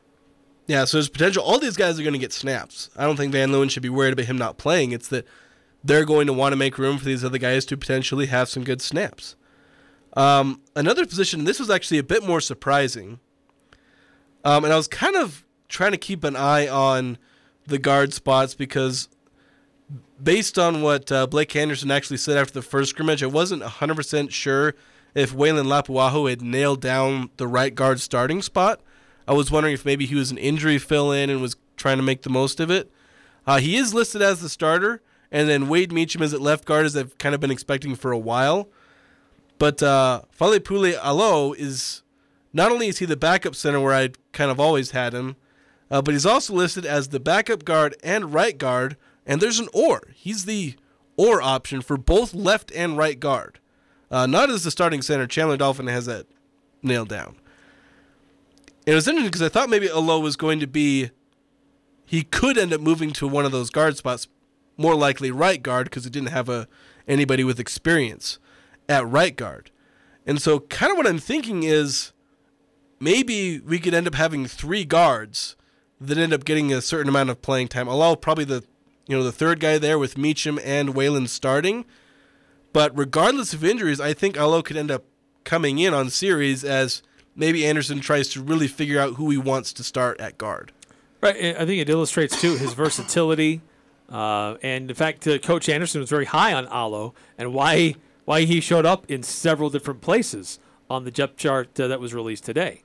Yeah, 0.65 0.86
so 0.86 0.98
there's 0.98 1.08
potential. 1.08 1.43
All 1.43 1.60
these 1.60 1.78
guys 1.78 2.00
are 2.00 2.02
going 2.02 2.13
to 2.13 2.19
get 2.19 2.34
snaps. 2.34 2.89
I 2.98 3.04
don't 3.04 3.15
think 3.15 3.32
Van 3.32 3.50
Leeuwen 3.50 3.69
should 3.69 3.84
be 3.84 3.89
worried 3.89 4.13
about 4.13 4.26
him 4.26 4.39
not 4.39 4.58
playing. 4.58 4.91
It's 4.91 5.08
that 5.10 5.28
they're 5.84 6.04
going 6.04 6.26
to 6.26 6.34
want 6.34 6.54
to 6.54 6.58
make 6.58 6.80
room 6.80 6.98
for 6.98 7.06
these 7.06 7.24
other 7.24 7.38
guys 7.38 7.63
to 7.65 7.78
potentially 7.78 8.26
have 8.26 8.50
some 8.50 8.63
good 8.63 8.82
snaps. 8.82 9.36
Um, 10.17 10.62
another 10.76 11.06
position, 11.06 11.43
this 11.43 11.60
was 11.60 11.69
actually 11.69 12.00
a 12.00 12.04
bit 12.04 12.26
more 12.26 12.41
surprising, 12.41 13.19
um, 14.43 14.63
and 14.63 14.74
I 14.74 14.78
was 14.78 14.88
kind 14.88 15.15
of 15.15 15.45
trying 15.69 15.91
to 15.91 16.00
keep 16.00 16.24
an 16.24 16.36
eye 16.36 16.67
on 16.67 17.19
the 17.67 17.78
guard 17.78 18.15
spots 18.15 18.56
because 18.56 19.10
based 20.21 20.58
on 20.58 20.82
what 20.82 21.12
uh, 21.12 21.28
Blake 21.28 21.56
Anderson 21.56 21.91
actually 21.91 22.17
said 22.17 22.38
after 22.38 22.54
the 22.54 22.62
first 22.62 22.91
scrimmage, 22.91 23.24
I 23.24 23.28
wasn't 23.28 23.63
100% 23.63 24.32
sure 24.32 24.76
if 25.13 25.34
Weylin 25.34 25.65
Lapuaho 25.65 26.30
had 26.30 26.41
nailed 26.41 26.82
down 26.82 27.30
the 27.38 27.48
right 27.48 27.74
guard 27.74 28.00
starting 28.00 28.41
spot. 28.41 28.82
I 29.28 29.34
was 29.34 29.50
wondering 29.50 29.74
if 29.74 29.86
maybe 29.86 30.06
he 30.06 30.15
was 30.15 30.32
an 30.32 30.38
injury 30.38 30.78
fill 30.78 31.12
in 31.12 31.30
and 31.30 31.41
was 31.41 31.56
trying 31.78 31.98
to 31.98 32.04
make 32.04 32.21
the 32.21 32.30
most 32.30 32.60
of 32.60 32.69
it. 32.69 32.91
Uh, 33.48 33.60
he 33.60 33.76
is 33.76 33.93
listed 33.93 34.21
as 34.21 34.41
the 34.41 34.50
starter, 34.50 35.02
and 35.32 35.48
then 35.50 35.67
Wade 35.67 35.91
Meacham 35.91 36.21
is 36.21 36.34
at 36.34 36.41
left 36.41 36.65
guard, 36.65 36.86
as 36.86 36.95
I've 36.95 37.17
kind 37.17 37.36
of 37.36 37.41
been 37.41 37.52
expecting 37.52 37.95
for 37.95 38.12
a 38.12 38.17
while. 38.17 38.69
But 39.58 39.82
uh, 39.82 40.24
Falepule 40.38 40.98
Alo 41.02 41.54
is 41.54 42.04
not 42.54 42.71
only 42.71 42.88
is 42.88 43.00
he 43.00 43.06
the 43.06 43.17
backup 43.17 43.56
center 43.56 43.80
where 43.80 43.93
I 43.93 44.10
kind 44.32 44.52
of 44.52 44.60
always 44.60 44.91
had 44.91 45.13
him, 45.13 45.36
uh, 45.89 46.02
but 46.02 46.13
he's 46.13 46.26
also 46.26 46.54
listed 46.54 46.86
as 46.86 47.10
the 47.10 47.19
backup 47.19 47.63
guard 47.63 47.95
and 48.04 48.34
right 48.34 48.58
guard, 48.58 48.98
and 49.25 49.41
there's 49.41 49.59
an 49.59 49.69
or. 49.73 50.11
He's 50.13 50.45
the 50.45 50.75
or 51.17 51.41
option 51.41 51.81
for 51.81 51.97
both 51.97 52.33
left 52.33 52.71
and 52.73 52.97
right 52.97 53.19
guard. 53.19 53.59
Uh, 54.11 54.25
not 54.25 54.49
as 54.49 54.63
the 54.63 54.71
starting 54.71 55.01
center. 55.01 55.27
Chandler 55.27 55.57
Dolphin 55.57 55.88
has 55.88 56.05
that 56.05 56.27
nailed 56.81 57.09
down. 57.09 57.35
And 58.85 58.93
it 58.93 58.95
was 58.95 59.07
interesting 59.07 59.31
because 59.31 59.41
I 59.41 59.49
thought 59.49 59.69
maybe 59.69 59.89
Alo 59.89 60.19
was 60.19 60.35
going 60.35 60.59
to 60.59 60.67
be, 60.67 61.09
he 62.05 62.23
could 62.23 62.57
end 62.57 62.73
up 62.73 62.81
moving 62.81 63.11
to 63.13 63.27
one 63.27 63.45
of 63.45 63.51
those 63.51 63.71
guard 63.71 63.97
spots, 63.97 64.27
more 64.77 64.95
likely 64.95 65.31
right 65.31 65.61
guard 65.61 65.85
because 65.85 66.03
he 66.03 66.09
didn't 66.09 66.29
have 66.29 66.49
a 66.49 66.67
anybody 67.07 67.43
with 67.43 67.59
experience 67.59 68.39
at 68.88 69.07
right 69.07 69.35
guard. 69.35 69.71
And 70.25 70.41
so, 70.41 70.59
kind 70.59 70.91
of 70.91 70.97
what 70.97 71.07
I'm 71.07 71.19
thinking 71.19 71.63
is 71.63 72.11
maybe 72.99 73.59
we 73.59 73.79
could 73.79 73.93
end 73.93 74.07
up 74.07 74.15
having 74.15 74.45
three 74.45 74.85
guards 74.85 75.55
that 75.99 76.17
end 76.17 76.33
up 76.33 76.45
getting 76.45 76.73
a 76.73 76.81
certain 76.81 77.09
amount 77.09 77.29
of 77.29 77.41
playing 77.41 77.69
time. 77.69 77.88
Alo 77.88 78.15
probably 78.15 78.45
the 78.45 78.63
you 79.07 79.15
know 79.17 79.23
the 79.23 79.31
third 79.31 79.59
guy 79.59 79.77
there 79.77 79.99
with 79.99 80.17
Meacham 80.17 80.59
and 80.63 80.89
Weylin 80.89 81.27
starting, 81.29 81.85
But 82.73 82.97
regardless 82.97 83.53
of 83.53 83.63
injuries, 83.63 84.01
I 84.01 84.13
think 84.13 84.37
Alo 84.37 84.61
could 84.61 84.77
end 84.77 84.91
up 84.91 85.05
coming 85.43 85.79
in 85.79 85.93
on 85.93 86.09
series 86.09 86.63
as 86.63 87.01
maybe 87.35 87.65
Anderson 87.65 87.99
tries 87.99 88.29
to 88.29 88.41
really 88.41 88.67
figure 88.67 88.99
out 88.99 89.13
who 89.15 89.29
he 89.29 89.37
wants 89.37 89.71
to 89.73 89.83
start 89.83 90.19
at 90.19 90.37
guard. 90.37 90.71
Right. 91.21 91.35
I 91.57 91.65
think 91.65 91.81
it 91.81 91.89
illustrates 91.89 92.39
too 92.39 92.55
his 92.57 92.73
versatility, 92.73 93.61
uh, 94.09 94.55
and 94.61 94.89
in 94.89 94.95
fact, 94.95 95.27
uh, 95.27 95.37
Coach 95.39 95.69
Anderson 95.69 96.01
was 96.01 96.09
very 96.09 96.25
high 96.25 96.53
on 96.53 96.67
Alo, 96.67 97.13
and 97.37 97.53
why 97.53 97.95
why 98.25 98.41
he 98.41 98.59
showed 98.59 98.85
up 98.85 99.09
in 99.09 99.21
several 99.23 99.69
different 99.69 100.01
places 100.01 100.59
on 100.89 101.03
the 101.05 101.11
depth 101.11 101.37
chart 101.37 101.79
uh, 101.79 101.87
that 101.87 101.99
was 101.99 102.13
released 102.13 102.43
today. 102.43 102.81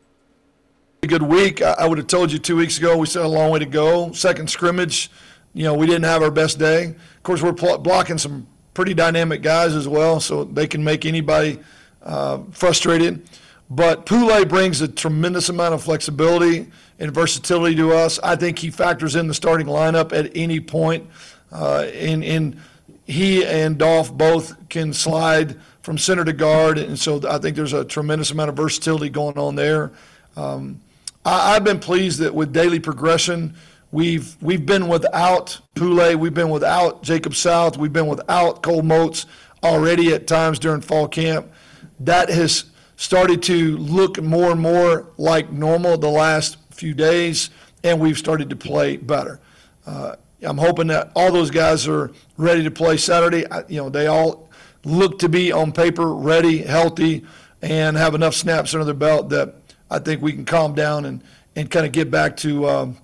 A 1.03 1.07
good 1.07 1.23
week. 1.23 1.63
I 1.63 1.73
I 1.79 1.87
would 1.87 1.99
have 1.99 2.07
told 2.07 2.31
you 2.31 2.39
two 2.39 2.57
weeks 2.57 2.79
ago 2.79 2.97
we 2.97 3.07
still 3.07 3.23
had 3.23 3.29
a 3.29 3.35
long 3.39 3.51
way 3.51 3.59
to 3.59 3.67
go. 3.67 4.13
Second 4.13 4.49
scrimmage, 4.51 5.11
you 5.53 5.65
know, 5.65 5.75
we 5.75 5.87
didn't 5.87 6.05
have 6.05 6.23
our 6.23 6.31
best 6.31 6.59
day. 6.59 6.87
Of 6.87 7.23
course, 7.23 7.43
we're 7.43 7.53
pl- 7.53 7.79
blocking 7.79 8.19
some 8.19 8.47
pretty 8.75 8.95
dynamic 8.95 9.43
guys 9.43 9.75
as 9.75 9.89
well, 9.89 10.21
so 10.21 10.45
they 10.45 10.67
can 10.67 10.83
make 10.85 11.05
anybody 11.05 11.59
uh, 12.03 12.41
frustrated. 12.51 13.29
But 13.69 14.07
Poulet 14.07 14.49
brings 14.49 14.81
a 14.81 14.89
tremendous 14.89 15.49
amount 15.49 15.75
of 15.75 15.83
flexibility 15.83 16.67
and 16.99 17.13
versatility 17.13 17.77
to 17.77 17.93
us. 17.93 18.19
I 18.21 18.37
think 18.37 18.59
he 18.59 18.71
factors 18.71 19.17
in 19.17 19.29
the 19.29 19.35
starting 19.35 19.67
lineup 19.67 20.13
at 20.13 20.37
any 20.37 20.61
point. 20.61 21.09
Uh, 21.53 21.83
and, 21.95 22.25
and 22.25 22.61
he 23.07 23.45
and 23.45 23.79
Dolph 23.79 24.13
both 24.13 24.69
can 24.69 24.93
slide 24.93 25.59
from 25.83 25.99
center 25.99 26.25
to 26.25 26.33
guard, 26.33 26.79
and 26.79 26.99
so 26.99 27.21
I 27.29 27.39
think 27.39 27.57
there's 27.57 27.73
a 27.73 27.85
tremendous 27.85 28.31
amount 28.31 28.51
of 28.51 28.57
versatility 28.57 29.09
going 29.09 29.39
on 29.39 29.57
there. 29.57 29.91
Um, 30.37 30.81
I, 31.25 31.57
I've 31.57 31.65
been 31.65 31.81
pleased 31.81 32.21
that 32.21 32.35
with 32.35 32.53
daily 32.53 32.79
progression, 32.79 33.55
we've 33.93 34.37
we've 34.43 34.65
been 34.65 34.89
without 34.89 35.61
Poulet, 35.75 36.19
we've 36.19 36.35
been 36.35 36.51
without 36.51 37.03
Jacob 37.03 37.35
South, 37.35 37.77
we've 37.77 37.93
been 37.93 38.07
without 38.07 38.63
Cole 38.63 38.83
Moats 38.83 39.27
already 39.63 40.13
at 40.13 40.27
times 40.27 40.59
during 40.59 40.81
fall 40.81 41.09
camp. 41.09 41.51
That 41.99 42.29
has 42.31 42.65
started 42.97 43.43
to 43.45 43.77
look 43.79 44.23
more 44.23 44.53
and 44.53 44.61
more 44.61 45.07
like 45.17 45.51
normal 45.51 45.99
the 45.99 46.09
last 46.09 46.59
few 46.71 46.95
days, 46.95 47.51
and 47.83 48.01
we've 48.01 48.19
started 48.19 48.51
to 48.51 48.57
play 48.57 48.97
better. 48.97 49.41
Uh, 49.87 50.17
I'm 50.43 50.59
hoping 50.59 50.87
that 50.89 51.13
all 51.15 51.33
those 51.33 51.51
guys 51.51 51.87
are 51.89 52.13
ready 52.37 52.63
to 52.65 52.71
play 52.71 52.97
Saturday. 52.97 53.51
I, 53.51 53.65
you 53.69 53.77
know, 53.77 53.91
they 53.91 54.07
all 54.07 54.49
look 54.85 55.19
to 55.19 55.29
be 55.29 55.53
on 55.53 55.73
paper 55.73 56.15
ready, 56.15 56.59
healthy, 56.59 57.25
and 57.61 57.97
have 57.97 58.15
enough 58.15 58.35
snaps 58.35 58.73
under 58.73 58.85
their 58.85 58.95
belt 58.95 59.29
that 59.31 59.55
I 59.91 59.99
think 59.99 60.23
we 60.23 60.33
can 60.33 60.45
calm 60.45 60.75
down 60.75 61.05
and, 61.05 61.23
and 61.57 61.71
kind 61.71 61.85
of 61.85 61.93
get 61.93 62.11
back 62.11 62.37
to 62.39 62.69
um, 62.69 62.97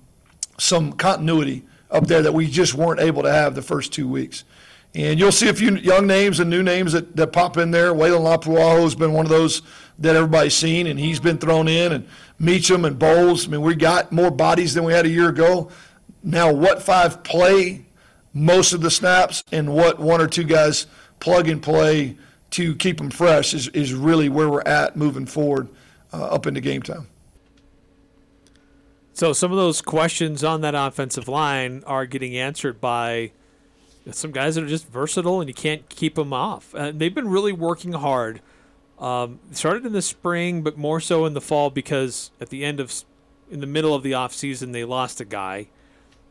some 0.58 0.92
continuity 0.92 1.64
up 1.90 2.06
there 2.06 2.22
that 2.22 2.32
we 2.32 2.48
just 2.48 2.74
weren't 2.74 3.00
able 3.00 3.22
to 3.22 3.32
have 3.32 3.54
the 3.54 3.62
first 3.62 3.92
two 3.92 4.08
weeks. 4.08 4.44
And 4.94 5.18
you'll 5.18 5.32
see 5.32 5.48
a 5.48 5.54
few 5.54 5.76
young 5.76 6.06
names 6.06 6.40
and 6.40 6.48
new 6.48 6.62
names 6.62 6.92
that, 6.92 7.14
that 7.16 7.32
pop 7.32 7.58
in 7.58 7.70
there. 7.70 7.92
Weylin 7.92 8.22
Lapuaho 8.22 8.82
has 8.82 8.94
been 8.94 9.12
one 9.12 9.26
of 9.26 9.30
those 9.30 9.60
that 9.98 10.16
everybody's 10.16 10.54
seen, 10.54 10.86
and 10.86 10.98
he's 10.98 11.20
been 11.20 11.38
thrown 11.38 11.68
in, 11.68 11.92
and 11.92 12.08
Meacham 12.38 12.84
and 12.84 12.98
Bowles. 12.98 13.46
I 13.46 13.50
mean, 13.50 13.60
we 13.60 13.74
got 13.74 14.10
more 14.10 14.30
bodies 14.30 14.72
than 14.72 14.84
we 14.84 14.92
had 14.94 15.04
a 15.04 15.10
year 15.10 15.28
ago. 15.28 15.70
Now, 16.22 16.52
what 16.52 16.82
five 16.82 17.22
play 17.22 17.84
most 18.32 18.72
of 18.72 18.80
the 18.80 18.90
snaps, 18.90 19.44
and 19.52 19.72
what 19.74 19.98
one 19.98 20.20
or 20.20 20.26
two 20.26 20.44
guys 20.44 20.86
plug 21.20 21.48
and 21.48 21.62
play 21.62 22.16
to 22.50 22.74
keep 22.74 22.98
them 22.98 23.10
fresh 23.10 23.54
is, 23.54 23.68
is 23.68 23.92
really 23.92 24.28
where 24.28 24.48
we're 24.48 24.62
at 24.62 24.96
moving 24.96 25.26
forward 25.26 25.68
uh, 26.12 26.24
up 26.24 26.46
into 26.46 26.60
game 26.60 26.82
time. 26.82 27.06
So 29.16 29.32
some 29.32 29.50
of 29.50 29.56
those 29.56 29.80
questions 29.80 30.44
on 30.44 30.60
that 30.60 30.74
offensive 30.74 31.26
line 31.26 31.82
are 31.86 32.04
getting 32.04 32.36
answered 32.36 32.82
by 32.82 33.32
some 34.10 34.30
guys 34.30 34.56
that 34.56 34.64
are 34.64 34.68
just 34.68 34.86
versatile 34.88 35.40
and 35.40 35.48
you 35.48 35.54
can't 35.54 35.88
keep 35.88 36.16
them 36.16 36.34
off. 36.34 36.74
Uh, 36.74 36.92
they've 36.94 37.14
been 37.14 37.30
really 37.30 37.50
working 37.50 37.94
hard. 37.94 38.42
Um, 38.98 39.40
started 39.52 39.86
in 39.86 39.94
the 39.94 40.02
spring, 40.02 40.60
but 40.60 40.76
more 40.76 41.00
so 41.00 41.24
in 41.24 41.32
the 41.32 41.40
fall 41.40 41.70
because 41.70 42.30
at 42.42 42.50
the 42.50 42.62
end 42.62 42.78
of, 42.78 42.92
in 43.50 43.60
the 43.60 43.66
middle 43.66 43.94
of 43.94 44.02
the 44.02 44.12
off 44.12 44.34
season, 44.34 44.72
they 44.72 44.84
lost 44.84 45.18
a 45.18 45.24
guy. 45.24 45.68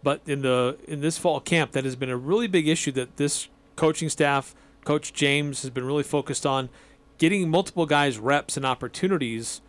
But 0.04 0.22
in 0.28 0.44
the 0.44 0.78
in 0.88 1.02
this 1.02 1.18
fall 1.18 1.40
camp, 1.40 1.72
that 1.72 1.86
has 1.86 1.96
been 1.96 2.12
a 2.12 2.18
really 2.18 2.46
big 2.46 2.68
issue 2.68 2.92
that 2.92 3.18
this 3.18 3.48
coaching 3.76 4.10
staff, 4.10 4.54
Coach 4.84 5.12
James, 5.12 5.64
has 5.64 5.72
been 5.72 5.86
really 5.86 6.04
focused 6.04 6.46
on 6.46 6.70
getting 7.18 7.50
multiple 7.50 7.88
guys 7.88 8.20
reps 8.20 8.56
and 8.56 8.64
opportunities 8.64 9.62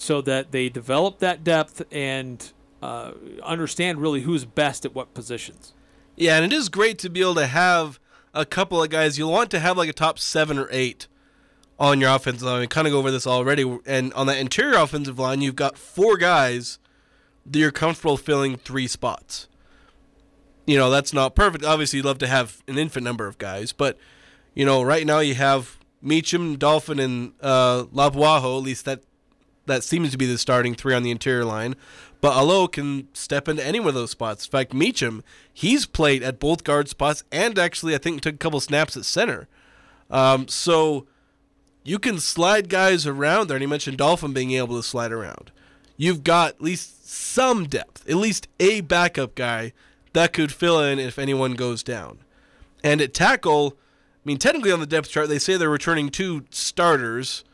so 0.00 0.22
that 0.22 0.50
they 0.50 0.70
develop 0.70 1.18
that 1.18 1.44
depth 1.44 1.82
and 1.92 2.52
uh, 2.82 3.12
understand 3.42 4.00
really 4.00 4.22
who's 4.22 4.46
best 4.46 4.86
at 4.86 4.94
what 4.94 5.12
positions. 5.12 5.74
Yeah, 6.16 6.36
and 6.36 6.50
it 6.50 6.56
is 6.56 6.70
great 6.70 6.98
to 7.00 7.10
be 7.10 7.20
able 7.20 7.34
to 7.34 7.46
have 7.46 8.00
a 8.32 8.46
couple 8.46 8.82
of 8.82 8.88
guys. 8.88 9.18
You'll 9.18 9.30
want 9.30 9.50
to 9.50 9.60
have 9.60 9.76
like 9.76 9.90
a 9.90 9.92
top 9.92 10.18
seven 10.18 10.58
or 10.58 10.68
eight 10.70 11.06
on 11.78 12.00
your 12.00 12.14
offensive 12.14 12.44
line. 12.44 12.60
We 12.60 12.66
kind 12.66 12.86
of 12.86 12.92
go 12.92 12.98
over 12.98 13.10
this 13.10 13.26
already. 13.26 13.78
And 13.84 14.14
on 14.14 14.26
that 14.26 14.38
interior 14.38 14.78
offensive 14.78 15.18
line, 15.18 15.42
you've 15.42 15.54
got 15.54 15.76
four 15.76 16.16
guys 16.16 16.78
that 17.44 17.58
you're 17.58 17.70
comfortable 17.70 18.16
filling 18.16 18.56
three 18.56 18.86
spots. 18.86 19.48
You 20.66 20.78
know, 20.78 20.88
that's 20.88 21.12
not 21.12 21.34
perfect. 21.34 21.62
Obviously, 21.62 21.98
you'd 21.98 22.06
love 22.06 22.18
to 22.18 22.26
have 22.26 22.62
an 22.66 22.78
infinite 22.78 23.04
number 23.04 23.26
of 23.26 23.36
guys, 23.36 23.72
but, 23.72 23.98
you 24.54 24.64
know, 24.64 24.82
right 24.82 25.04
now 25.04 25.18
you 25.18 25.34
have 25.34 25.78
Meacham, 26.00 26.56
Dolphin, 26.56 26.98
and 26.98 27.32
uh. 27.42 27.84
At 27.94 28.14
least 28.14 28.86
that 28.86 29.02
that 29.70 29.84
seems 29.84 30.10
to 30.10 30.18
be 30.18 30.26
the 30.26 30.38
starting 30.38 30.74
three 30.74 30.94
on 30.94 31.02
the 31.02 31.10
interior 31.10 31.44
line. 31.44 31.76
But 32.20 32.36
Alo 32.36 32.66
can 32.66 33.08
step 33.14 33.48
into 33.48 33.64
any 33.64 33.80
one 33.80 33.88
of 33.88 33.94
those 33.94 34.10
spots. 34.10 34.46
In 34.46 34.50
fact, 34.50 34.74
Meacham, 34.74 35.22
he's 35.52 35.86
played 35.86 36.22
at 36.22 36.38
both 36.38 36.64
guard 36.64 36.88
spots 36.88 37.24
and 37.32 37.58
actually, 37.58 37.94
I 37.94 37.98
think, 37.98 38.20
took 38.20 38.34
a 38.34 38.38
couple 38.38 38.60
snaps 38.60 38.96
at 38.96 39.04
center. 39.04 39.48
Um, 40.10 40.48
so 40.48 41.06
you 41.82 41.98
can 41.98 42.18
slide 42.18 42.68
guys 42.68 43.06
around 43.06 43.48
there. 43.48 43.56
And 43.56 43.62
you 43.62 43.68
mentioned 43.68 43.96
Dolphin 43.96 44.32
being 44.32 44.50
able 44.52 44.76
to 44.76 44.82
slide 44.82 45.12
around. 45.12 45.50
You've 45.96 46.24
got 46.24 46.54
at 46.54 46.62
least 46.62 47.08
some 47.08 47.64
depth, 47.64 48.08
at 48.08 48.16
least 48.16 48.48
a 48.58 48.80
backup 48.82 49.34
guy 49.34 49.72
that 50.12 50.32
could 50.32 50.52
fill 50.52 50.80
in 50.80 50.98
if 50.98 51.18
anyone 51.18 51.54
goes 51.54 51.82
down. 51.82 52.18
And 52.82 53.00
at 53.00 53.14
tackle, 53.14 53.76
I 53.78 54.22
mean, 54.24 54.38
technically 54.38 54.72
on 54.72 54.80
the 54.80 54.86
depth 54.86 55.10
chart, 55.10 55.28
they 55.28 55.38
say 55.38 55.56
they're 55.56 55.70
returning 55.70 56.10
two 56.10 56.44
starters 56.50 57.44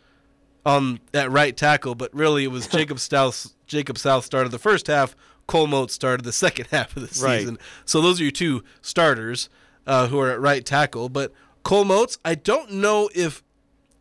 on 0.67 1.01
at 1.15 1.31
right 1.31 1.57
tackle, 1.57 1.95
but 1.95 2.13
really 2.13 2.45
it 2.45 2.51
was 2.51 2.67
Jacob 2.79 2.99
South. 2.99 3.55
Jacob 3.67 3.97
South 3.97 4.25
started 4.27 4.51
the 4.53 4.59
first 4.59 4.89
half. 4.89 5.17
Cole 5.47 5.67
Moat 5.69 5.91
started 5.91 6.25
the 6.25 6.33
second 6.45 6.67
half 6.73 6.95
of 6.97 7.03
the 7.09 7.25
Right. 7.25 7.39
season. 7.41 7.59
So 7.87 8.03
those 8.03 8.21
are 8.21 8.25
your 8.25 8.33
two 8.33 8.63
starters 8.83 9.49
uh, 9.87 10.09
who 10.09 10.19
are 10.19 10.31
at 10.31 10.41
right 10.41 10.65
tackle. 10.67 11.09
But 11.09 11.33
Cole 11.63 11.85
Moats, 11.85 12.19
I 12.25 12.35
don't 12.35 12.73
know 12.73 13.09
if 13.15 13.43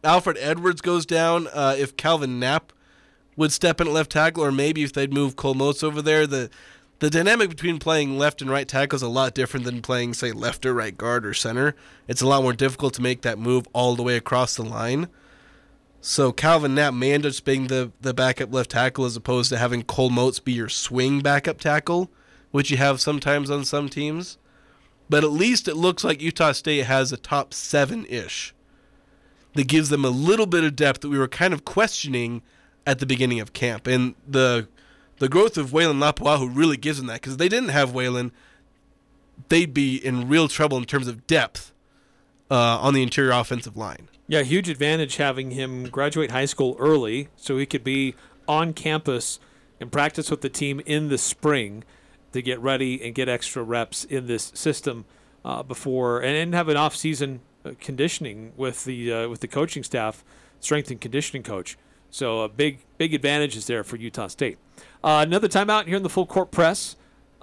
Alfred 0.03 0.37
Edwards 0.39 0.81
goes 0.81 1.05
down, 1.05 1.47
uh, 1.53 1.75
if 1.77 1.95
Calvin 1.95 2.39
Knapp 2.39 2.73
would 3.37 3.51
step 3.51 3.79
in 3.81 3.87
at 3.87 3.93
left 3.93 4.11
tackle, 4.11 4.43
or 4.43 4.51
maybe 4.51 4.83
if 4.83 4.93
they'd 4.93 5.13
move 5.13 5.35
Cole 5.35 5.53
Moats 5.53 5.83
over 5.83 6.01
there. 6.01 6.25
The 6.27 6.49
the 6.99 7.09
dynamic 7.09 7.49
between 7.49 7.77
playing 7.77 8.17
left 8.17 8.41
and 8.41 8.49
right 8.49 8.67
tackle 8.67 8.95
is 8.95 9.01
a 9.01 9.09
lot 9.09 9.35
different 9.35 9.65
than 9.65 9.81
playing, 9.81 10.13
say, 10.13 10.31
left 10.31 10.65
or 10.65 10.73
right 10.73 10.97
guard 10.97 11.25
or 11.25 11.33
center. 11.33 11.75
It's 12.07 12.21
a 12.21 12.27
lot 12.27 12.41
more 12.41 12.53
difficult 12.53 12.93
to 12.95 13.01
make 13.01 13.21
that 13.23 13.37
move 13.37 13.67
all 13.73 13.95
the 13.95 14.01
way 14.03 14.15
across 14.15 14.55
the 14.55 14.63
line. 14.63 15.09
So 16.07 16.31
Calvin 16.31 16.75
Knapp 16.75 16.93
may 16.93 17.13
end 17.13 17.25
up 17.25 17.33
being 17.43 17.65
the, 17.65 17.91
the 17.99 18.13
backup 18.13 18.53
left 18.53 18.69
tackle 18.69 19.05
as 19.05 19.15
opposed 19.15 19.49
to 19.49 19.57
having 19.57 19.81
Cole 19.81 20.11
Moats 20.11 20.39
be 20.39 20.53
your 20.53 20.69
swing 20.69 21.21
backup 21.21 21.59
tackle, 21.59 22.11
which 22.51 22.69
you 22.69 22.77
have 22.77 23.01
sometimes 23.01 23.49
on 23.49 23.65
some 23.65 23.89
teams. 23.89 24.37
But 25.09 25.23
at 25.23 25.31
least 25.31 25.67
it 25.67 25.75
looks 25.75 26.03
like 26.03 26.21
Utah 26.21 26.51
State 26.51 26.85
has 26.85 27.11
a 27.11 27.17
top 27.17 27.55
seven 27.55 28.05
ish 28.05 28.53
that 29.55 29.67
gives 29.67 29.89
them 29.89 30.05
a 30.05 30.11
little 30.11 30.45
bit 30.45 30.63
of 30.63 30.75
depth 30.75 31.01
that 31.01 31.09
we 31.09 31.17
were 31.17 31.27
kind 31.27 31.55
of 31.55 31.65
questioning 31.65 32.43
at 32.85 32.99
the 32.99 33.07
beginning 33.07 33.39
of 33.39 33.53
camp. 33.53 33.87
And 33.87 34.13
the 34.27 34.67
the 35.17 35.27
growth 35.27 35.57
of 35.57 35.71
Weylin 35.71 35.97
Lapuaho 35.97 36.47
really 36.55 36.77
gives 36.77 36.99
them 36.99 37.07
that 37.07 37.21
because 37.21 37.33
if 37.33 37.39
they 37.39 37.49
didn't 37.49 37.69
have 37.69 37.93
Weylin, 37.93 38.29
they'd 39.49 39.73
be 39.73 39.95
in 39.95 40.29
real 40.29 40.47
trouble 40.47 40.77
in 40.77 40.85
terms 40.85 41.07
of 41.07 41.25
depth 41.25 41.73
uh, 42.49 42.55
on 42.55 42.93
the 42.93 43.03
interior 43.03 43.31
offensive 43.31 43.75
line. 43.75 44.09
Yeah, 44.27 44.41
huge 44.41 44.69
advantage 44.69 45.17
having 45.17 45.51
him 45.51 45.89
graduate 45.89 46.31
high 46.31 46.45
school 46.45 46.75
early 46.79 47.29
so 47.35 47.57
he 47.57 47.65
could 47.65 47.83
be 47.83 48.15
on 48.47 48.73
campus 48.73 49.39
and 49.79 49.91
practice 49.91 50.31
with 50.31 50.41
the 50.41 50.49
team 50.49 50.81
in 50.85 51.09
the 51.09 51.17
spring 51.17 51.83
to 52.31 52.41
get 52.41 52.59
ready 52.59 53.01
and 53.03 53.13
get 53.13 53.29
extra 53.29 53.63
reps 53.63 54.03
in 54.03 54.27
this 54.27 54.51
system 54.55 55.05
uh, 55.43 55.63
before 55.63 56.19
and, 56.19 56.35
and 56.35 56.53
have 56.53 56.69
an 56.69 56.77
off-season 56.77 57.41
uh, 57.63 57.71
conditioning 57.79 58.51
with 58.57 58.83
the 58.85 59.13
uh, 59.13 59.29
with 59.29 59.41
the 59.41 59.47
coaching 59.47 59.83
staff, 59.83 60.23
strength 60.59 60.89
and 60.91 60.99
conditioning 60.99 61.43
coach. 61.43 61.77
So 62.09 62.41
a 62.41 62.49
big 62.49 62.79
big 62.97 63.13
advantage 63.13 63.55
is 63.55 63.67
there 63.67 63.83
for 63.83 63.95
Utah 63.95 64.27
State. 64.27 64.57
Uh, 65.03 65.23
another 65.25 65.47
timeout 65.47 65.85
here 65.85 65.97
in 65.97 66.03
the 66.03 66.09
full 66.09 66.25
court 66.25 66.51
press. 66.51 66.95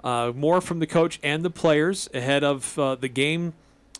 Uh, 0.03 0.33
more 0.35 0.59
from 0.59 0.79
the 0.79 0.87
coach 0.87 1.17
and 1.23 1.43
the 1.43 1.49
players 1.49 2.09
ahead 2.13 2.43
of 2.43 2.77
uh, 2.77 2.93
the 2.95 3.07
game 3.07 3.53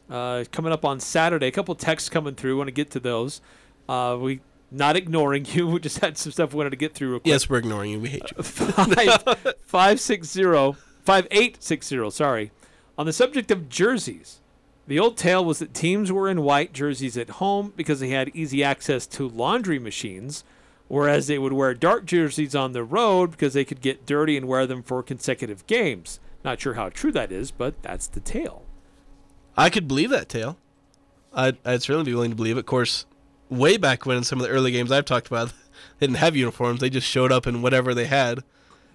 uh, 0.10 0.46
coming 0.52 0.72
up 0.72 0.86
on 0.86 1.00
Saturday. 1.00 1.48
A 1.48 1.52
couple 1.52 1.76
texts 1.76 2.10
coming 2.10 2.36
through. 2.36 2.58
Want 2.58 2.68
to 2.68 2.72
get 2.74 2.92
to 2.92 3.00
those. 3.00 3.42
Uh, 3.88 4.18
we 4.20 4.42
not 4.72 4.96
ignoring 4.96 5.46
you. 5.50 5.68
We 5.68 5.80
just 5.80 6.00
had 6.00 6.18
some 6.18 6.32
stuff 6.32 6.54
we 6.54 6.58
wanted 6.58 6.72
to 6.72 6.76
get 6.78 6.94
through. 6.94 7.12
Real 7.12 7.20
quick. 7.20 7.30
Yes, 7.30 7.50
we're 7.50 7.60
ignoring 7.60 7.92
you. 7.92 8.00
We 8.00 8.10
hate 8.10 8.32
you. 8.36 8.44
five, 8.44 9.56
five 9.62 10.00
six 10.00 10.30
zero 10.30 10.76
five 11.04 11.28
eight 11.32 11.64
six 11.64 11.88
zero. 11.88 12.10
Sorry, 12.10 12.52
on 12.98 13.06
the 13.06 13.14
subject 13.14 13.52
of 13.52 13.70
jerseys. 13.70 14.40
The 14.86 15.00
old 15.00 15.16
tale 15.16 15.46
was 15.46 15.60
that 15.60 15.74
teams 15.74 16.12
were 16.12 16.28
in 16.28 16.42
white 16.42 16.74
jerseys 16.74 17.18
at 17.18 17.30
home 17.30 17.72
because 17.78 18.02
they 18.02 18.10
had 18.10 18.36
easy 18.36 18.66
access 18.66 19.08
to 19.08 19.30
laundry 19.30 19.80
machines, 19.80 20.44
whereas 20.90 21.28
they 21.28 21.40
would 21.40 21.54
wear 21.54 21.74
dark 21.74 22.04
jerseys 22.04 22.54
on 22.54 22.74
the 22.74 22.84
road 22.84 23.32
because 23.32 23.54
they 23.54 23.64
could 23.64 23.80
get 23.80 24.06
dirty 24.06 24.36
and 24.36 24.46
wear 24.46 24.68
them 24.68 24.84
for 24.84 25.02
consecutive 25.02 25.66
games. 25.68 26.20
Not 26.44 26.60
sure 26.60 26.74
how 26.74 26.90
true 26.90 27.14
that 27.14 27.32
is, 27.32 27.50
but 27.50 27.82
that's 27.82 28.08
the 28.08 28.20
tale. 28.20 28.66
I 29.56 29.70
could 29.70 29.88
believe 29.88 30.10
that 30.10 30.30
tale. 30.30 30.58
I'd, 31.34 31.58
I'd 31.66 31.82
certainly 31.82 32.06
be 32.06 32.14
willing 32.14 32.32
to 32.32 32.36
believe 32.36 32.58
it. 32.58 32.62
Of 32.62 32.66
course, 32.66 33.06
way 33.50 33.78
back 33.78 34.06
when 34.06 34.18
in 34.18 34.24
some 34.24 34.40
of 34.40 34.48
the 34.48 34.52
early 34.52 34.72
games 34.72 34.92
I've 34.92 35.06
talked 35.06 35.28
about, 35.28 35.50
they 36.00 36.08
didn't 36.08 36.18
have 36.18 36.36
uniforms. 36.36 36.80
They 36.80 36.90
just 36.90 37.08
showed 37.08 37.32
up 37.32 37.48
in 37.48 37.62
whatever 37.62 37.94
they 37.94 38.06
had. 38.06 38.44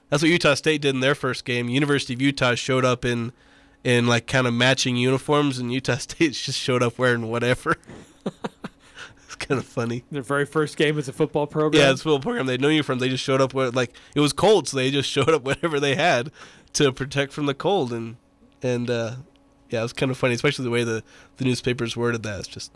That's 0.09 0.23
what 0.23 0.31
Utah 0.31 0.55
State 0.55 0.81
did 0.83 0.95
in 0.95 1.01
their 1.01 1.15
first 1.15 1.45
game. 1.45 1.69
University 1.69 2.15
of 2.15 2.23
Utah 2.23 2.55
showed 2.55 2.85
up 2.85 3.05
in 3.05 3.33
in 3.85 4.07
like 4.07 4.27
kind 4.27 4.47
of 4.47 4.55
matching 4.55 4.97
uniforms, 4.97 5.59
and 5.59 5.73
Utah 5.73 5.97
State 5.99 6.33
just 6.33 6.59
showed 6.59 6.83
up 6.83 6.99
wearing 6.99 7.29
whatever. 7.29 7.77
it's 8.27 9.37
kind 9.37 9.59
of 9.59 9.67
funny. 9.67 10.05
Their 10.11 10.23
very 10.23 10.47
first 10.47 10.77
game 10.77 10.99
as 10.99 11.09
a 11.09 11.13
football 11.13 11.47
program. 11.47 11.83
Yeah, 11.83 11.91
it's 11.91 12.01
a 12.01 12.05
football 12.05 12.21
program. 12.21 12.47
They 12.47 12.55
had 12.55 12.61
no 12.61 12.69
uniforms. 12.69 13.01
They 13.01 13.09
just 13.09 13.25
showed 13.25 13.41
up 13.41 13.55
with 13.55 13.77
like 13.77 13.93
it 14.15 14.21
was 14.21 14.33
cold, 14.33 14.69
so 14.69 14.77
they 14.77 14.91
just 14.91 15.11
showed 15.11 15.31
up 15.31 15.43
whatever 15.45 15.79
they 15.79 15.95
had 15.95 16.33
to 16.75 16.93
protect 16.93 17.33
from 17.33 17.47
the 17.47 17.55
cold, 17.55 17.93
and 17.93 18.17
and 18.63 18.91
uh, 18.91 19.17
yeah, 19.71 19.81
it 19.81 19.83
was 19.83 19.93
kind 19.93 20.11
of 20.11 20.19
funny, 20.19 20.35
especially 20.35 20.65
the 20.65 20.71
way 20.71 20.85
the 20.85 21.03
the 21.37 21.45
newspapers 21.45 21.97
worded 21.97 22.23
that. 22.23 22.41
It's 22.41 22.49
just 22.49 22.73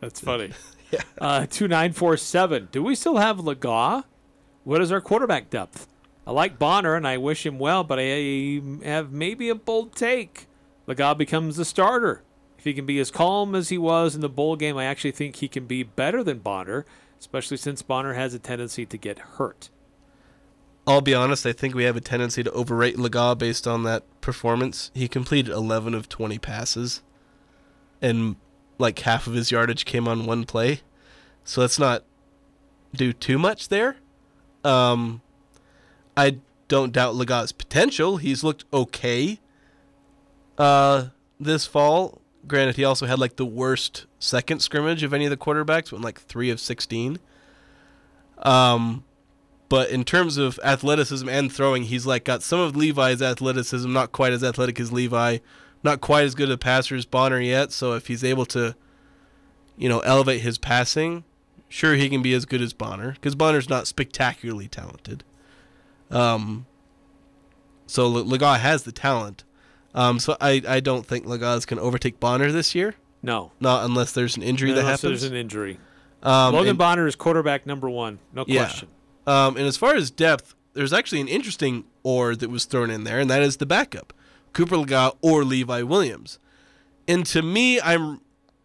That's 0.00 0.20
funny. 0.20 0.52
yeah. 0.90 1.00
Uh, 1.20 1.40
2947. 1.46 2.68
Do 2.72 2.82
we 2.82 2.94
still 2.94 3.16
have 3.16 3.38
Legas? 3.38 4.04
What 4.64 4.82
is 4.82 4.92
our 4.92 5.00
quarterback 5.00 5.50
depth? 5.50 5.86
I 6.26 6.32
like 6.32 6.58
Bonner 6.58 6.94
and 6.94 7.08
I 7.08 7.16
wish 7.16 7.46
him 7.46 7.58
well, 7.58 7.84
but 7.84 7.98
I 7.98 8.60
have 8.84 9.12
maybe 9.12 9.48
a 9.48 9.54
bold 9.54 9.94
take. 9.94 10.46
Legas 10.86 11.16
becomes 11.16 11.56
the 11.56 11.64
starter. 11.64 12.22
If 12.58 12.64
he 12.64 12.74
can 12.74 12.86
be 12.86 12.98
as 12.98 13.10
calm 13.10 13.54
as 13.54 13.68
he 13.68 13.78
was 13.78 14.14
in 14.14 14.20
the 14.20 14.28
bowl 14.28 14.56
game, 14.56 14.76
I 14.76 14.84
actually 14.84 15.12
think 15.12 15.36
he 15.36 15.48
can 15.48 15.66
be 15.66 15.84
better 15.84 16.24
than 16.24 16.40
Bonner, 16.40 16.84
especially 17.20 17.56
since 17.56 17.82
Bonner 17.82 18.14
has 18.14 18.34
a 18.34 18.38
tendency 18.38 18.84
to 18.84 18.98
get 18.98 19.18
hurt. 19.18 19.70
I'll 20.88 21.02
be 21.02 21.14
honest, 21.14 21.44
I 21.44 21.52
think 21.52 21.74
we 21.74 21.84
have 21.84 21.96
a 21.96 22.00
tendency 22.00 22.42
to 22.42 22.50
overrate 22.52 22.96
Legas 22.96 23.36
based 23.36 23.68
on 23.68 23.82
that 23.82 24.04
performance. 24.22 24.90
He 24.94 25.06
completed 25.06 25.52
11 25.52 25.94
of 25.94 26.08
20 26.08 26.38
passes, 26.38 27.02
and 28.00 28.36
like 28.78 28.98
half 29.00 29.26
of 29.26 29.34
his 29.34 29.50
yardage 29.50 29.84
came 29.84 30.08
on 30.08 30.24
one 30.24 30.46
play. 30.46 30.80
So 31.44 31.60
let's 31.60 31.78
not 31.78 32.04
do 32.94 33.12
too 33.12 33.38
much 33.38 33.68
there. 33.68 33.96
Um, 34.64 35.20
I 36.16 36.38
don't 36.68 36.90
doubt 36.90 37.16
Legas's 37.16 37.52
potential. 37.52 38.16
He's 38.16 38.42
looked 38.42 38.64
okay 38.72 39.40
uh, 40.56 41.08
this 41.38 41.66
fall. 41.66 42.22
Granted, 42.46 42.76
he 42.76 42.84
also 42.84 43.04
had 43.04 43.18
like 43.18 43.36
the 43.36 43.44
worst 43.44 44.06
second 44.18 44.60
scrimmage 44.62 45.02
of 45.02 45.12
any 45.12 45.26
of 45.26 45.30
the 45.30 45.36
quarterbacks, 45.36 45.92
went 45.92 46.02
like 46.02 46.18
three 46.18 46.48
of 46.48 46.60
16. 46.60 47.18
Um, 48.38 49.04
but 49.68 49.90
in 49.90 50.04
terms 50.04 50.36
of 50.38 50.58
athleticism 50.64 51.28
and 51.28 51.52
throwing, 51.52 51.84
he's 51.84 52.06
like 52.06 52.24
got 52.24 52.42
some 52.42 52.60
of 52.60 52.74
Levi's 52.76 53.20
athleticism, 53.22 53.92
not 53.92 54.12
quite 54.12 54.32
as 54.32 54.42
athletic 54.42 54.80
as 54.80 54.92
Levi, 54.92 55.38
not 55.82 56.00
quite 56.00 56.24
as 56.24 56.34
good 56.34 56.50
a 56.50 56.56
passer 56.58 56.96
as 56.96 57.04
Bonner 57.04 57.40
yet. 57.40 57.70
So 57.72 57.92
if 57.94 58.06
he's 58.06 58.24
able 58.24 58.46
to, 58.46 58.74
you 59.76 59.88
know, 59.88 60.00
elevate 60.00 60.40
his 60.40 60.58
passing, 60.58 61.24
sure 61.68 61.94
he 61.94 62.08
can 62.08 62.22
be 62.22 62.32
as 62.34 62.44
good 62.46 62.62
as 62.62 62.72
Bonner 62.72 63.12
because 63.12 63.34
Bonner's 63.34 63.68
not 63.68 63.86
spectacularly 63.86 64.68
talented. 64.68 65.22
Um, 66.10 66.66
so 67.86 68.10
Legas 68.10 68.58
has 68.60 68.84
the 68.84 68.92
talent. 68.92 69.44
Um, 69.94 70.18
so 70.18 70.36
I, 70.40 70.62
I 70.66 70.80
don't 70.80 71.06
think 71.06 71.26
Legas 71.26 71.66
can 71.66 71.78
overtake 71.78 72.20
Bonner 72.20 72.50
this 72.52 72.74
year. 72.74 72.94
No, 73.22 73.52
not 73.58 73.84
unless 73.84 74.12
there's 74.12 74.36
an 74.36 74.42
injury 74.42 74.70
that 74.72 74.80
Unless 74.80 75.02
happens. 75.02 75.20
there's 75.22 75.30
an 75.32 75.36
injury. 75.36 75.78
Um, 76.22 76.54
Logan 76.54 76.76
Bonner 76.76 77.06
is 77.06 77.16
quarterback 77.16 77.66
number 77.66 77.90
one, 77.90 78.18
no 78.32 78.44
Yeah. 78.46 78.64
question. 78.64 78.88
Um, 79.28 79.58
and 79.58 79.66
as 79.66 79.76
far 79.76 79.94
as 79.94 80.10
depth, 80.10 80.54
there's 80.72 80.92
actually 80.94 81.20
an 81.20 81.28
interesting 81.28 81.84
or 82.02 82.34
that 82.34 82.48
was 82.48 82.64
thrown 82.64 82.88
in 82.88 83.04
there, 83.04 83.20
and 83.20 83.28
that 83.28 83.42
is 83.42 83.58
the 83.58 83.66
backup, 83.66 84.14
Cooper 84.54 84.76
Legas 84.76 85.16
or 85.20 85.44
Levi 85.44 85.82
Williams. 85.82 86.38
And 87.06 87.26
to 87.26 87.42
me, 87.42 87.78
I'm 87.78 88.22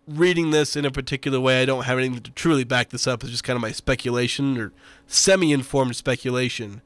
reading 0.07 0.51
this 0.51 0.77
in 0.77 0.85
a 0.85 0.91
particular 0.91 1.37
way. 1.37 1.61
I 1.61 1.65
don't 1.65 1.83
have 1.83 1.97
anything 1.97 2.21
to 2.21 2.31
truly 2.31 2.63
back 2.63 2.91
this 2.91 3.07
up. 3.07 3.23
It's 3.23 3.31
just 3.31 3.43
kind 3.43 3.55
of 3.57 3.61
my 3.61 3.73
speculation 3.73 4.57
or 4.57 4.71
semi-informed 5.05 5.97
speculation. 5.97 6.81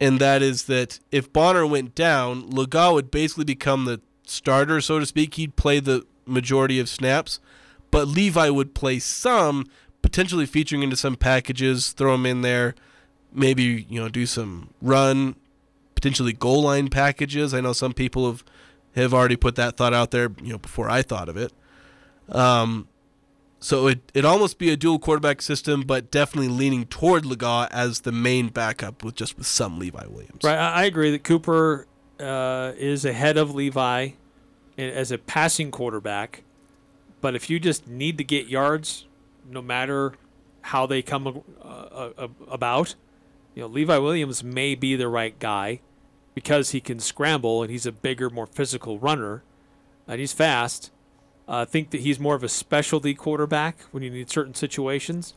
And 0.00 0.20
that 0.20 0.40
is 0.40 0.64
that 0.64 1.00
if 1.10 1.32
Bonner 1.32 1.66
went 1.66 1.96
down, 1.96 2.50
Legas 2.50 2.94
would 2.94 3.10
basically 3.10 3.44
become 3.44 3.84
the 3.84 4.00
starter, 4.28 4.80
so 4.80 5.00
to 5.00 5.06
speak. 5.06 5.34
He'd 5.34 5.56
play 5.56 5.80
the 5.80 6.06
majority 6.24 6.78
of 6.78 6.88
snaps, 6.88 7.40
but 7.90 8.06
Levi 8.06 8.48
would 8.48 8.74
play 8.74 9.00
some, 9.00 9.66
potentially 10.02 10.46
featuring 10.46 10.84
into 10.84 10.96
some 10.96 11.16
packages, 11.16 11.90
throw 11.90 12.14
him 12.14 12.26
in 12.26 12.42
there, 12.42 12.76
maybe 13.34 13.86
you 13.88 14.00
know 14.00 14.08
do 14.08 14.26
some 14.26 14.70
run, 14.80 15.36
potentially 15.94 16.32
goal 16.32 16.62
line 16.62 16.88
packages. 16.88 17.54
I 17.54 17.60
know 17.60 17.72
some 17.72 17.92
people 17.92 18.26
have 18.26 18.44
have 18.94 19.14
already 19.14 19.36
put 19.36 19.56
that 19.56 19.76
thought 19.76 19.94
out 19.94 20.10
there, 20.10 20.30
you 20.42 20.52
know, 20.52 20.58
before 20.58 20.90
I 20.90 21.02
thought 21.02 21.28
of 21.28 21.36
it. 21.36 21.52
Um, 22.28 22.88
so 23.60 23.86
it 23.86 24.10
it 24.12 24.24
almost 24.24 24.58
be 24.58 24.70
a 24.70 24.76
dual 24.76 24.98
quarterback 24.98 25.40
system, 25.40 25.82
but 25.82 26.10
definitely 26.10 26.48
leaning 26.48 26.86
toward 26.86 27.24
Legas 27.24 27.68
as 27.70 28.00
the 28.00 28.12
main 28.12 28.48
backup 28.48 29.04
with 29.04 29.14
just 29.14 29.38
with 29.38 29.46
some 29.46 29.78
Levi 29.78 30.06
Williams. 30.06 30.40
Right, 30.42 30.58
I 30.58 30.82
I 30.82 30.84
agree 30.84 31.10
that 31.12 31.24
Cooper 31.24 31.86
uh, 32.18 32.72
is 32.76 33.04
ahead 33.04 33.36
of 33.36 33.54
Levi 33.54 34.10
as 34.78 35.12
a 35.12 35.18
passing 35.18 35.70
quarterback. 35.70 36.42
But 37.20 37.36
if 37.36 37.48
you 37.48 37.60
just 37.60 37.86
need 37.86 38.18
to 38.18 38.24
get 38.24 38.48
yards, 38.48 39.06
no 39.48 39.62
matter 39.62 40.14
how 40.62 40.86
they 40.86 41.02
come 41.02 41.42
uh, 41.62 41.66
uh, 41.66 42.28
about, 42.48 42.96
you 43.54 43.62
know, 43.62 43.68
Levi 43.68 43.98
Williams 43.98 44.42
may 44.42 44.74
be 44.74 44.96
the 44.96 45.08
right 45.08 45.38
guy 45.38 45.80
because 46.34 46.70
he 46.70 46.80
can 46.80 46.98
scramble 46.98 47.62
and 47.62 47.70
he's 47.70 47.86
a 47.86 47.92
bigger, 47.92 48.30
more 48.30 48.46
physical 48.46 48.98
runner, 48.98 49.42
and 50.08 50.20
he's 50.20 50.32
fast. 50.32 50.90
I 51.48 51.64
think 51.64 51.90
that 51.90 52.00
he's 52.00 52.18
more 52.18 52.34
of 52.34 52.42
a 52.42 52.48
specialty 52.48 53.14
quarterback 53.14 53.80
when 53.90 54.02
you 54.02 54.10
need 54.10 54.30
certain 54.30 54.54
situations. 54.54 55.34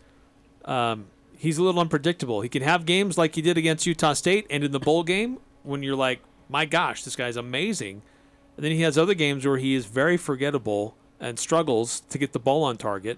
Um, 0.63 1.07
he's 1.37 1.57
a 1.57 1.63
little 1.63 1.81
unpredictable. 1.81 2.41
He 2.41 2.49
can 2.49 2.61
have 2.61 2.85
games 2.85 3.17
like 3.17 3.35
he 3.35 3.41
did 3.41 3.57
against 3.57 3.85
Utah 3.85 4.13
State 4.13 4.47
and 4.49 4.63
in 4.63 4.71
the 4.71 4.79
bowl 4.79 5.03
game 5.03 5.39
when 5.63 5.83
you're 5.83 5.95
like, 5.95 6.21
my 6.47 6.65
gosh, 6.65 7.03
this 7.03 7.15
guy's 7.15 7.35
amazing. 7.35 8.01
And 8.55 8.63
then 8.63 8.71
he 8.71 8.81
has 8.81 8.97
other 8.97 9.13
games 9.13 9.45
where 9.45 9.57
he 9.57 9.75
is 9.75 9.85
very 9.85 10.15
forgettable 10.15 10.95
and 11.19 11.37
struggles 11.37 12.01
to 12.01 12.17
get 12.17 12.33
the 12.33 12.39
ball 12.39 12.63
on 12.63 12.77
target. 12.77 13.17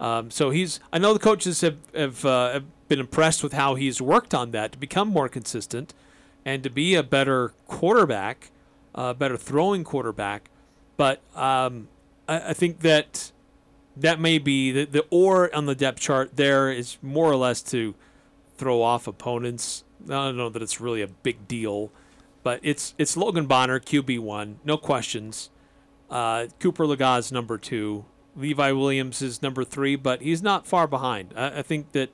Um, 0.00 0.30
so 0.30 0.50
he's. 0.50 0.80
I 0.92 0.98
know 0.98 1.12
the 1.12 1.20
coaches 1.20 1.60
have 1.60 1.76
have, 1.94 2.24
uh, 2.24 2.52
have 2.54 2.64
been 2.94 3.00
impressed 3.00 3.42
with 3.42 3.54
how 3.54 3.74
he's 3.74 4.00
worked 4.00 4.32
on 4.32 4.52
that 4.52 4.70
to 4.70 4.78
become 4.78 5.08
more 5.08 5.28
consistent 5.28 5.92
and 6.44 6.62
to 6.62 6.70
be 6.70 6.94
a 6.94 7.02
better 7.02 7.52
quarterback, 7.66 8.52
a 8.94 9.12
better 9.12 9.36
throwing 9.36 9.82
quarterback. 9.82 10.48
But 10.96 11.20
um, 11.34 11.88
I, 12.28 12.50
I 12.50 12.52
think 12.52 12.80
that 12.80 13.32
that 13.96 14.20
may 14.20 14.38
be 14.38 14.70
the, 14.70 14.84
the 14.84 15.06
or 15.10 15.52
on 15.52 15.66
the 15.66 15.74
depth 15.74 15.98
chart 15.98 16.36
there 16.36 16.70
is 16.70 16.98
more 17.02 17.28
or 17.28 17.34
less 17.34 17.62
to 17.62 17.96
throw 18.56 18.80
off 18.80 19.08
opponents. 19.08 19.82
I 20.04 20.12
don't 20.12 20.36
know 20.36 20.48
that 20.50 20.62
it's 20.62 20.80
really 20.80 21.02
a 21.02 21.08
big 21.08 21.48
deal, 21.48 21.90
but 22.44 22.60
it's 22.62 22.94
it's 22.96 23.16
Logan 23.16 23.46
Bonner 23.46 23.80
QB 23.80 24.20
one, 24.20 24.60
no 24.64 24.76
questions. 24.76 25.50
Uh, 26.08 26.46
Cooper 26.60 26.84
Legas 26.86 27.32
number 27.32 27.58
two, 27.58 28.04
Levi 28.36 28.70
Williams 28.70 29.20
is 29.20 29.42
number 29.42 29.64
three, 29.64 29.96
but 29.96 30.22
he's 30.22 30.42
not 30.42 30.64
far 30.64 30.86
behind. 30.86 31.34
I, 31.34 31.58
I 31.58 31.62
think 31.62 31.90
that 31.90 32.10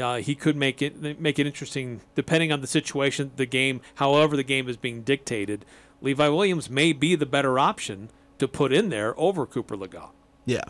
uh, 0.00 0.16
he 0.16 0.34
could 0.34 0.56
make 0.56 0.82
it 0.82 1.20
make 1.20 1.38
it 1.38 1.46
interesting 1.46 2.00
depending 2.14 2.52
on 2.52 2.60
the 2.60 2.66
situation, 2.66 3.30
the 3.36 3.46
game, 3.46 3.80
however 3.96 4.36
the 4.36 4.42
game 4.44 4.68
is 4.68 4.76
being 4.76 5.02
dictated. 5.02 5.64
Levi 6.00 6.28
Williams 6.28 6.68
may 6.68 6.92
be 6.92 7.14
the 7.14 7.26
better 7.26 7.58
option 7.58 8.10
to 8.38 8.46
put 8.46 8.72
in 8.72 8.90
there 8.90 9.18
over 9.18 9.46
Cooper 9.46 9.76
Legas. 9.76 10.10
Yeah, 10.44 10.64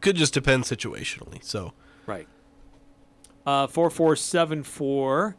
could 0.00 0.16
just 0.16 0.34
depend 0.34 0.64
situationally. 0.64 1.42
So 1.44 1.72
Right. 2.06 2.26
Uh, 3.46 3.66
four 3.66 3.90
four 3.90 4.16
seven 4.16 4.62
four. 4.62 5.36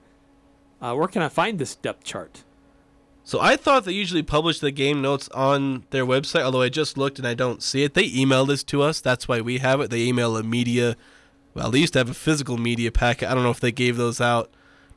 Uh, 0.81 0.95
where 0.95 1.07
can 1.07 1.21
I 1.21 1.29
find 1.29 1.59
this 1.59 1.75
depth 1.75 2.03
chart? 2.03 2.43
So 3.23 3.39
I 3.39 3.55
thought 3.55 3.85
they 3.85 3.91
usually 3.91 4.23
publish 4.23 4.59
the 4.59 4.71
game 4.71 5.01
notes 5.01 5.29
on 5.29 5.85
their 5.91 6.05
website, 6.05 6.41
although 6.41 6.61
I 6.61 6.69
just 6.69 6.97
looked 6.97 7.19
and 7.19 7.27
I 7.27 7.35
don't 7.35 7.61
see 7.61 7.83
it. 7.83 7.93
They 7.93 8.09
emailed 8.09 8.47
this 8.47 8.63
to 8.65 8.81
us. 8.81 8.99
That's 8.99 9.27
why 9.27 9.41
we 9.41 9.59
have 9.59 9.79
it. 9.79 9.91
They 9.91 10.01
email 10.01 10.35
a 10.35 10.43
media. 10.43 10.95
Well, 11.53 11.71
they 11.71 11.79
used 11.79 11.93
to 11.93 11.99
have 11.99 12.09
a 12.09 12.13
physical 12.13 12.57
media 12.57 12.91
packet. 12.91 13.29
I 13.29 13.33
don't 13.33 13.43
know 13.43 13.49
if 13.49 13.59
they 13.59 13.71
gave 13.71 13.97
those 13.97 14.21
out. 14.21 14.51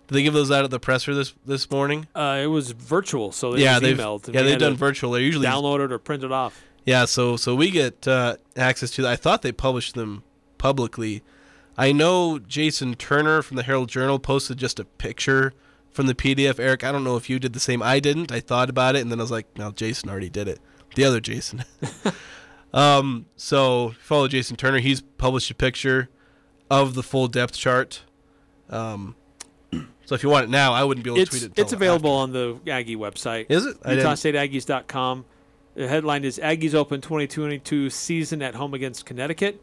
Did 0.07 0.15
they 0.15 0.23
give 0.23 0.35
those 0.35 0.51
out 0.51 0.65
at 0.65 0.71
the 0.71 0.81
presser 0.81 1.15
this 1.15 1.35
this 1.47 1.71
morning? 1.71 2.07
Uh, 2.15 2.41
it 2.43 2.47
was 2.47 2.73
virtual, 2.73 3.33
so 3.33 3.53
they 3.53 3.63
yeah, 3.63 3.79
they've 3.81 3.97
emailed. 3.97 4.33
yeah 4.33 4.43
they've 4.43 4.59
done 4.59 4.77
virtual. 4.77 5.13
They're 5.13 5.23
usually 5.23 5.47
downloaded 5.47 5.91
or 5.91 5.99
printed 5.99 6.31
off. 6.31 6.63
Yeah, 6.85 7.07
so 7.07 7.37
so 7.37 7.55
we 7.55 7.71
get 7.71 8.07
uh, 8.07 8.37
access 8.57 8.91
to 8.93 9.03
that. 9.03 9.11
I 9.13 9.17
thought 9.17 9.43
they 9.43 9.53
published 9.53 9.95
them 9.95 10.23
publicly. 10.59 11.23
I 11.77 11.93
know 11.93 12.39
Jason 12.39 12.95
Turner 12.95 13.43
from 13.43 13.57
the 13.57 13.63
Herald 13.63 13.89
Journal 13.89 14.19
posted 14.19 14.59
just 14.59 14.79
a 14.79 14.85
picture 14.85 15.53
from 15.91 16.07
the 16.07 16.15
PDF. 16.15 16.61
Eric, 16.61 16.85
I 16.85 16.93
don't 16.93 17.05
know 17.05 17.17
if 17.17 17.31
you 17.31 17.39
did 17.39 17.53
the 17.53 17.61
same. 17.61 17.83
I 17.83 18.01
didn't. 18.01 18.31
I 18.31 18.41
thought 18.41 18.71
about 18.71 18.97
it 18.97 19.01
and 19.01 19.11
then 19.11 19.19
I 19.19 19.23
was 19.23 19.31
like, 19.31 19.47
no, 19.57 19.73
Jason 19.73 20.11
already 20.11 20.31
did 20.31 20.47
it. 20.47 20.61
the 20.95 21.05
other 21.05 21.21
Jason. 21.21 21.65
um, 22.75 23.27
so 23.37 23.95
follow 24.01 24.29
Jason 24.29 24.57
Turner. 24.57 24.79
He's 24.79 25.01
published 25.01 25.51
a 25.51 25.55
picture 25.55 26.09
of 26.71 26.95
the 26.95 27.03
full 27.03 27.29
depth 27.29 27.55
chart. 27.55 28.03
Um, 28.71 29.15
so 30.07 30.15
if 30.15 30.23
you 30.23 30.29
want 30.29 30.45
it 30.45 30.51
now, 30.51 30.73
I 30.73 30.85
wouldn't 30.85 31.05
be 31.05 31.11
able 31.11 31.17
to 31.17 31.23
It's 31.23 31.31
tweet 31.31 31.43
it. 31.45 31.53
it's 31.57 31.73
available 31.73 32.11
on 32.13 32.33
the 32.33 32.59
Aggie 32.67 32.97
website. 32.97 33.47
Is 33.49 33.67
it? 33.67 33.81
UtahStateAggies.com. 33.83 35.25
The 35.75 35.89
headline 35.89 36.25
is 36.25 36.39
Aggies 36.39 36.75
open 36.75 37.01
2022 37.01 37.91
season 37.91 38.43
at 38.43 38.55
home 38.55 38.75
against 38.75 39.07
Connecticut, 39.07 39.61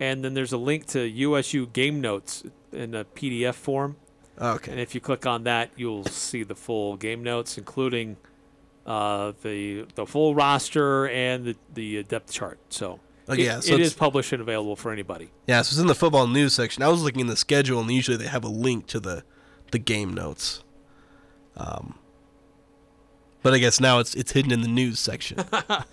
and 0.00 0.24
then 0.24 0.34
there's 0.34 0.52
a 0.52 0.56
link 0.58 0.86
to 0.88 1.00
USU 1.08 1.66
game 1.66 2.00
notes 2.00 2.42
in 2.72 2.94
a 2.94 3.04
PDF 3.04 3.54
form. 3.54 3.96
Okay. 4.40 4.72
And 4.72 4.80
if 4.80 4.94
you 4.94 5.00
click 5.00 5.24
on 5.26 5.44
that, 5.44 5.70
you'll 5.76 6.04
see 6.04 6.42
the 6.42 6.56
full 6.56 6.96
game 6.96 7.22
notes, 7.22 7.58
including 7.58 8.16
uh, 8.86 9.32
the 9.42 9.86
the 9.94 10.04
full 10.06 10.34
roster 10.34 11.06
and 11.08 11.44
the, 11.44 11.56
the 11.74 12.02
depth 12.02 12.32
chart. 12.32 12.58
So, 12.70 12.98
Oh, 13.28 13.34
it- 13.34 13.38
yeah, 13.40 13.60
so 13.60 13.74
it's- 13.74 13.92
published 13.94 14.32
and 14.32 14.42
available 14.42 14.76
for 14.76 14.92
anybody. 14.92 15.30
Yeah, 15.46 15.62
so 15.62 15.74
it's 15.74 15.78
in 15.80 15.86
the 15.86 15.94
football 15.94 16.26
news 16.26 16.54
section. 16.54 16.82
I 16.82 16.88
was 16.88 17.02
looking 17.02 17.20
in 17.20 17.26
the 17.28 17.36
schedule, 17.36 17.80
and 17.80 17.90
usually 17.90 18.16
they 18.16 18.26
have 18.26 18.44
a 18.44 18.48
link 18.48 18.86
to 18.88 19.00
the 19.00 19.24
the 19.70 19.78
game 19.78 20.12
notes. 20.12 20.62
Um, 21.56 21.94
but 23.42 23.54
I 23.54 23.58
guess 23.58 23.80
now 23.80 23.98
it's 23.98 24.14
it's 24.14 24.32
hidden 24.32 24.52
in 24.52 24.60
the 24.62 24.68
news 24.68 24.98
section, 25.00 25.38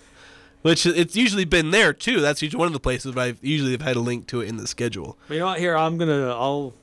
which 0.61 0.85
it's 0.85 1.15
usually 1.15 1.45
been 1.45 1.71
there 1.71 1.93
too. 1.93 2.19
That's 2.21 2.41
usually 2.41 2.59
one 2.59 2.67
of 2.67 2.73
the 2.73 2.79
places, 2.79 3.13
but 3.13 3.21
I've 3.21 3.39
usually 3.43 3.71
have 3.71 3.81
had 3.81 3.95
a 3.95 3.99
link 4.01 4.27
to 4.27 4.41
it 4.41 4.49
in 4.49 4.57
the 4.57 4.67
schedule. 4.67 5.17
You 5.29 5.39
know 5.39 5.45
what? 5.47 5.59
Here, 5.59 5.75
I'm 5.77 5.97
gonna 5.97 6.29
I'll 6.29 6.73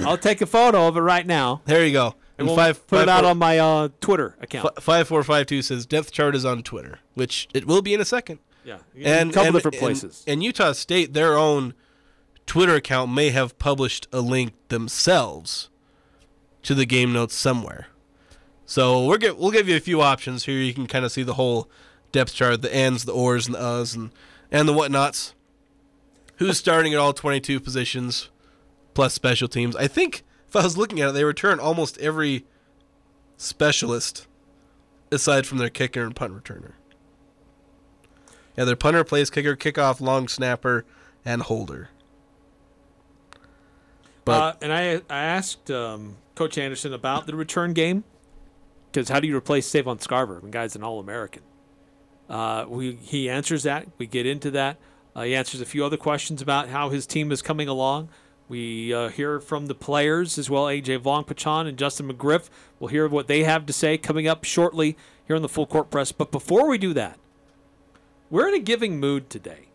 I'll 0.00 0.18
take 0.18 0.40
a 0.40 0.46
photo 0.46 0.86
of 0.88 0.96
it 0.96 1.00
right 1.00 1.26
now. 1.26 1.62
There 1.64 1.84
you 1.84 1.92
go. 1.92 2.14
And 2.38 2.46
we'll 2.46 2.56
five 2.56 2.86
put 2.86 3.00
it 3.02 3.08
out 3.08 3.22
four- 3.22 3.30
on 3.30 3.38
my 3.38 3.58
uh, 3.58 3.88
Twitter 4.00 4.36
account. 4.40 4.80
Five 4.80 5.08
four 5.08 5.22
five 5.24 5.46
two 5.46 5.60
says 5.62 5.86
depth 5.86 6.12
chart 6.12 6.34
is 6.36 6.44
on 6.44 6.62
Twitter, 6.62 7.00
which 7.14 7.48
it 7.52 7.66
will 7.66 7.82
be 7.82 7.94
in 7.94 8.00
a 8.00 8.04
second. 8.04 8.38
Yeah, 8.94 9.08
and 9.18 9.30
a 9.30 9.32
couple 9.32 9.46
and- 9.46 9.54
different 9.54 9.78
places. 9.78 10.24
And, 10.26 10.42
Utah 10.42 10.72
State, 10.72 11.14
their 11.14 11.38
own 11.38 11.74
Twitter 12.46 12.74
account 12.74 13.12
may 13.12 13.30
have 13.30 13.58
published 13.58 14.06
a 14.12 14.20
link 14.20 14.52
themselves 14.68 15.70
to 16.62 16.74
the 16.74 16.84
game 16.86 17.12
notes 17.12 17.34
somewhere. 17.34 17.88
So 18.66 19.06
we're 19.06 19.18
get, 19.18 19.38
we'll 19.38 19.50
give 19.50 19.68
you 19.68 19.76
a 19.76 19.80
few 19.80 20.02
options 20.02 20.44
here. 20.44 20.58
You 20.58 20.74
can 20.74 20.86
kind 20.86 21.04
of 21.04 21.12
see 21.12 21.22
the 21.22 21.34
whole 21.34 21.70
depth 22.12 22.34
chart, 22.34 22.60
the 22.60 22.74
ands, 22.74 23.04
the 23.04 23.12
ors, 23.12 23.46
and 23.46 23.54
the 23.54 23.60
us, 23.60 23.94
and 23.94 24.10
and 24.50 24.68
the 24.68 24.74
whatnots. 24.74 25.34
Who's 26.36 26.58
starting 26.58 26.92
at 26.92 26.98
all 26.98 27.14
twenty-two 27.14 27.60
positions, 27.60 28.28
plus 28.92 29.14
special 29.14 29.48
teams? 29.48 29.74
I 29.74 29.88
think 29.88 30.22
if 30.46 30.54
I 30.54 30.62
was 30.62 30.76
looking 30.76 31.00
at 31.00 31.08
it, 31.08 31.12
they 31.12 31.24
return 31.24 31.58
almost 31.58 31.96
every 31.98 32.44
specialist, 33.38 34.26
aside 35.10 35.46
from 35.46 35.58
their 35.58 35.70
kicker 35.70 36.04
and 36.04 36.14
punt 36.14 36.34
returner. 36.34 36.72
Yeah, 38.58 38.64
their 38.64 38.74
punter, 38.74 39.04
place 39.04 39.30
kicker, 39.30 39.54
kickoff, 39.54 40.00
long 40.00 40.26
snapper, 40.26 40.84
and 41.24 41.42
holder. 41.42 41.90
But 44.24 44.32
uh, 44.32 44.54
and 44.60 44.72
I 44.72 44.94
I 45.08 45.22
asked 45.22 45.70
um, 45.70 46.16
Coach 46.34 46.58
Anderson 46.58 46.92
about 46.92 47.28
the 47.28 47.36
return 47.36 47.72
game 47.72 48.02
because 48.90 49.10
how 49.10 49.20
do 49.20 49.28
you 49.28 49.36
replace 49.36 49.68
Savon 49.68 49.98
Scarver? 49.98 50.42
The 50.42 50.48
guy's 50.48 50.74
an 50.74 50.82
All 50.82 50.98
American. 50.98 51.44
Uh, 52.28 52.64
we 52.68 52.96
he 52.96 53.30
answers 53.30 53.62
that. 53.62 53.86
We 53.96 54.08
get 54.08 54.26
into 54.26 54.50
that. 54.50 54.78
Uh, 55.14 55.22
he 55.22 55.36
answers 55.36 55.60
a 55.60 55.64
few 55.64 55.84
other 55.84 55.96
questions 55.96 56.42
about 56.42 56.68
how 56.68 56.88
his 56.88 57.06
team 57.06 57.30
is 57.30 57.42
coming 57.42 57.68
along. 57.68 58.08
We 58.48 58.92
uh, 58.92 59.10
hear 59.10 59.38
from 59.38 59.66
the 59.66 59.74
players 59.76 60.36
as 60.36 60.50
well. 60.50 60.64
AJ 60.64 60.98
Vongphachanh 60.98 61.68
and 61.68 61.78
Justin 61.78 62.12
McGriff. 62.12 62.48
We'll 62.80 62.88
hear 62.88 63.06
what 63.06 63.28
they 63.28 63.44
have 63.44 63.66
to 63.66 63.72
say 63.72 63.98
coming 63.98 64.26
up 64.26 64.42
shortly 64.42 64.96
here 65.28 65.36
on 65.36 65.42
the 65.42 65.48
Full 65.48 65.66
Court 65.66 65.92
Press. 65.92 66.10
But 66.10 66.32
before 66.32 66.66
we 66.66 66.76
do 66.76 66.92
that, 66.94 67.20
we're 68.30 68.48
in 68.48 68.54
a 68.54 68.60
giving 68.60 69.00
mood 69.00 69.30
today. 69.30 69.68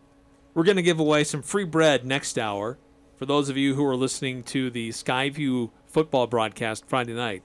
We're 0.54 0.64
going 0.64 0.76
to 0.76 0.82
give 0.82 1.00
away 1.00 1.24
some 1.24 1.42
free 1.42 1.64
bread 1.64 2.04
next 2.04 2.38
hour 2.38 2.78
for 3.16 3.26
those 3.26 3.48
of 3.48 3.56
you 3.56 3.74
who 3.74 3.84
are 3.84 3.96
listening 3.96 4.42
to 4.44 4.70
the 4.70 4.90
Skyview 4.90 5.70
football 5.86 6.26
broadcast 6.26 6.86
Friday 6.86 7.14
night. 7.14 7.42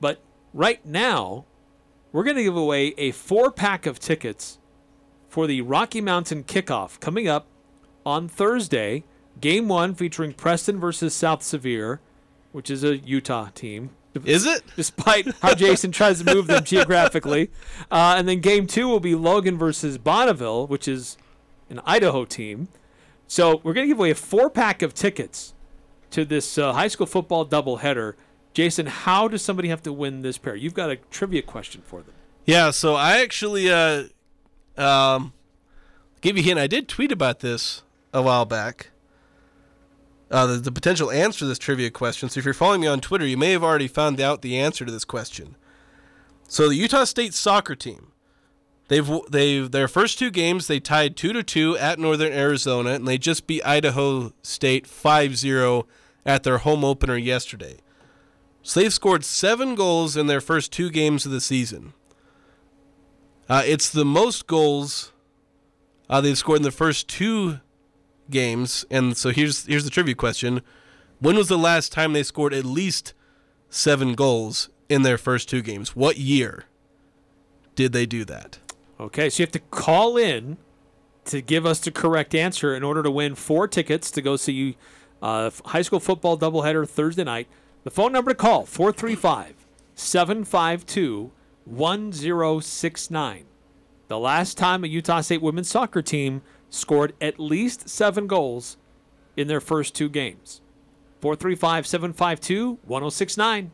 But 0.00 0.20
right 0.54 0.84
now, 0.84 1.44
we're 2.12 2.24
going 2.24 2.36
to 2.36 2.42
give 2.42 2.56
away 2.56 2.94
a 2.96 3.10
four 3.10 3.50
pack 3.50 3.84
of 3.84 3.98
tickets 3.98 4.58
for 5.28 5.46
the 5.46 5.60
Rocky 5.60 6.00
Mountain 6.00 6.44
kickoff 6.44 6.98
coming 7.00 7.28
up 7.28 7.46
on 8.06 8.28
Thursday. 8.28 9.04
Game 9.40 9.68
one 9.68 9.94
featuring 9.94 10.32
Preston 10.32 10.80
versus 10.80 11.14
South 11.14 11.42
Sevier, 11.42 12.00
which 12.52 12.70
is 12.70 12.82
a 12.82 12.96
Utah 12.96 13.50
team. 13.54 13.90
Is 14.26 14.46
it? 14.46 14.62
Despite 14.76 15.34
how 15.42 15.54
Jason 15.54 15.92
tries 15.92 16.22
to 16.22 16.34
move 16.34 16.46
them 16.46 16.64
geographically. 16.64 17.50
Uh, 17.90 18.14
and 18.16 18.28
then 18.28 18.40
game 18.40 18.66
two 18.66 18.88
will 18.88 19.00
be 19.00 19.14
Logan 19.14 19.58
versus 19.58 19.98
Bonneville, 19.98 20.66
which 20.66 20.88
is 20.88 21.16
an 21.70 21.80
Idaho 21.84 22.24
team. 22.24 22.68
So 23.26 23.60
we're 23.62 23.74
going 23.74 23.86
to 23.86 23.88
give 23.88 23.98
away 23.98 24.10
a 24.10 24.14
four 24.14 24.48
pack 24.50 24.82
of 24.82 24.94
tickets 24.94 25.54
to 26.10 26.24
this 26.24 26.56
uh, 26.56 26.72
high 26.72 26.88
school 26.88 27.06
football 27.06 27.46
doubleheader. 27.46 28.14
Jason, 28.54 28.86
how 28.86 29.28
does 29.28 29.42
somebody 29.42 29.68
have 29.68 29.82
to 29.82 29.92
win 29.92 30.22
this 30.22 30.38
pair? 30.38 30.56
You've 30.56 30.74
got 30.74 30.90
a 30.90 30.96
trivia 30.96 31.42
question 31.42 31.82
for 31.84 32.02
them. 32.02 32.14
Yeah, 32.44 32.70
so 32.70 32.94
I 32.94 33.20
actually 33.20 33.70
uh 33.70 34.04
um 34.76 35.34
give 36.22 36.36
you 36.36 36.42
a 36.42 36.46
hint. 36.46 36.58
I 36.58 36.66
did 36.66 36.88
tweet 36.88 37.12
about 37.12 37.40
this 37.40 37.82
a 38.12 38.22
while 38.22 38.46
back. 38.46 38.90
Uh, 40.30 40.46
the, 40.46 40.54
the 40.54 40.72
potential 40.72 41.10
answer 41.10 41.40
to 41.40 41.46
this 41.46 41.58
trivia 41.58 41.90
question. 41.90 42.28
So 42.28 42.38
if 42.38 42.44
you're 42.44 42.52
following 42.52 42.82
me 42.82 42.86
on 42.86 43.00
Twitter, 43.00 43.26
you 43.26 43.36
may 43.36 43.52
have 43.52 43.64
already 43.64 43.88
found 43.88 44.20
out 44.20 44.42
the 44.42 44.58
answer 44.58 44.84
to 44.84 44.92
this 44.92 45.04
question. 45.04 45.56
So 46.48 46.68
the 46.68 46.74
Utah 46.74 47.04
State 47.04 47.32
soccer 47.32 47.74
team, 47.74 48.12
they've 48.88 49.08
they 49.30 49.60
their 49.60 49.88
first 49.88 50.18
two 50.18 50.30
games 50.30 50.66
they 50.66 50.80
tied 50.80 51.16
two 51.16 51.32
to 51.32 51.42
two 51.42 51.76
at 51.78 51.98
Northern 51.98 52.32
Arizona, 52.32 52.90
and 52.90 53.08
they 53.08 53.18
just 53.18 53.46
beat 53.46 53.64
Idaho 53.64 54.32
State 54.42 54.86
5-0 54.86 55.84
at 56.26 56.42
their 56.42 56.58
home 56.58 56.84
opener 56.84 57.16
yesterday. 57.16 57.78
So 58.62 58.80
they've 58.80 58.92
scored 58.92 59.24
seven 59.24 59.74
goals 59.74 60.16
in 60.16 60.26
their 60.26 60.42
first 60.42 60.72
two 60.72 60.90
games 60.90 61.24
of 61.24 61.32
the 61.32 61.40
season. 61.40 61.94
Uh, 63.48 63.62
it's 63.64 63.88
the 63.88 64.04
most 64.04 64.46
goals 64.46 65.12
uh, 66.10 66.20
they've 66.20 66.36
scored 66.36 66.58
in 66.58 66.64
the 66.64 66.70
first 66.70 67.08
two 67.08 67.60
games. 68.30 68.84
And 68.90 69.16
so 69.16 69.30
here's 69.30 69.66
here's 69.66 69.84
the 69.84 69.90
trivia 69.90 70.14
question: 70.14 70.62
When 71.20 71.36
was 71.36 71.48
the 71.48 71.58
last 71.58 71.92
time 71.92 72.12
they 72.12 72.22
scored 72.22 72.54
at 72.54 72.64
least 72.64 73.14
seven 73.70 74.14
goals 74.14 74.68
in 74.88 75.02
their 75.02 75.18
first 75.18 75.48
two 75.48 75.62
games? 75.62 75.94
What 75.94 76.18
year 76.18 76.64
did 77.74 77.92
they 77.92 78.06
do 78.06 78.24
that? 78.24 78.58
Okay, 79.00 79.30
so 79.30 79.40
you 79.40 79.44
have 79.44 79.52
to 79.52 79.60
call 79.60 80.16
in 80.16 80.56
to 81.26 81.40
give 81.40 81.64
us 81.64 81.78
the 81.78 81.90
correct 81.90 82.34
answer 82.34 82.74
in 82.74 82.82
order 82.82 83.02
to 83.02 83.10
win 83.10 83.34
four 83.34 83.68
tickets 83.68 84.10
to 84.10 84.22
go 84.22 84.36
see 84.36 84.76
uh, 85.22 85.50
high 85.66 85.82
school 85.82 86.00
football 86.00 86.36
doubleheader 86.38 86.88
Thursday 86.88 87.24
night. 87.24 87.46
The 87.84 87.90
phone 87.90 88.12
number 88.12 88.32
to 88.32 88.34
call 88.34 88.66
435 88.66 89.54
752 89.94 91.30
1069. 91.64 93.44
The 94.08 94.18
last 94.18 94.56
time 94.56 94.84
a 94.84 94.86
Utah 94.86 95.20
State 95.20 95.42
women's 95.42 95.68
soccer 95.68 96.02
team 96.02 96.42
scored 96.70 97.14
at 97.20 97.38
least 97.38 97.88
seven 97.88 98.26
goals 98.26 98.76
in 99.36 99.48
their 99.48 99.60
first 99.60 99.94
two 99.94 100.08
games. 100.08 100.60
435 101.20 101.86
752 101.86 102.78
1069. 102.84 103.70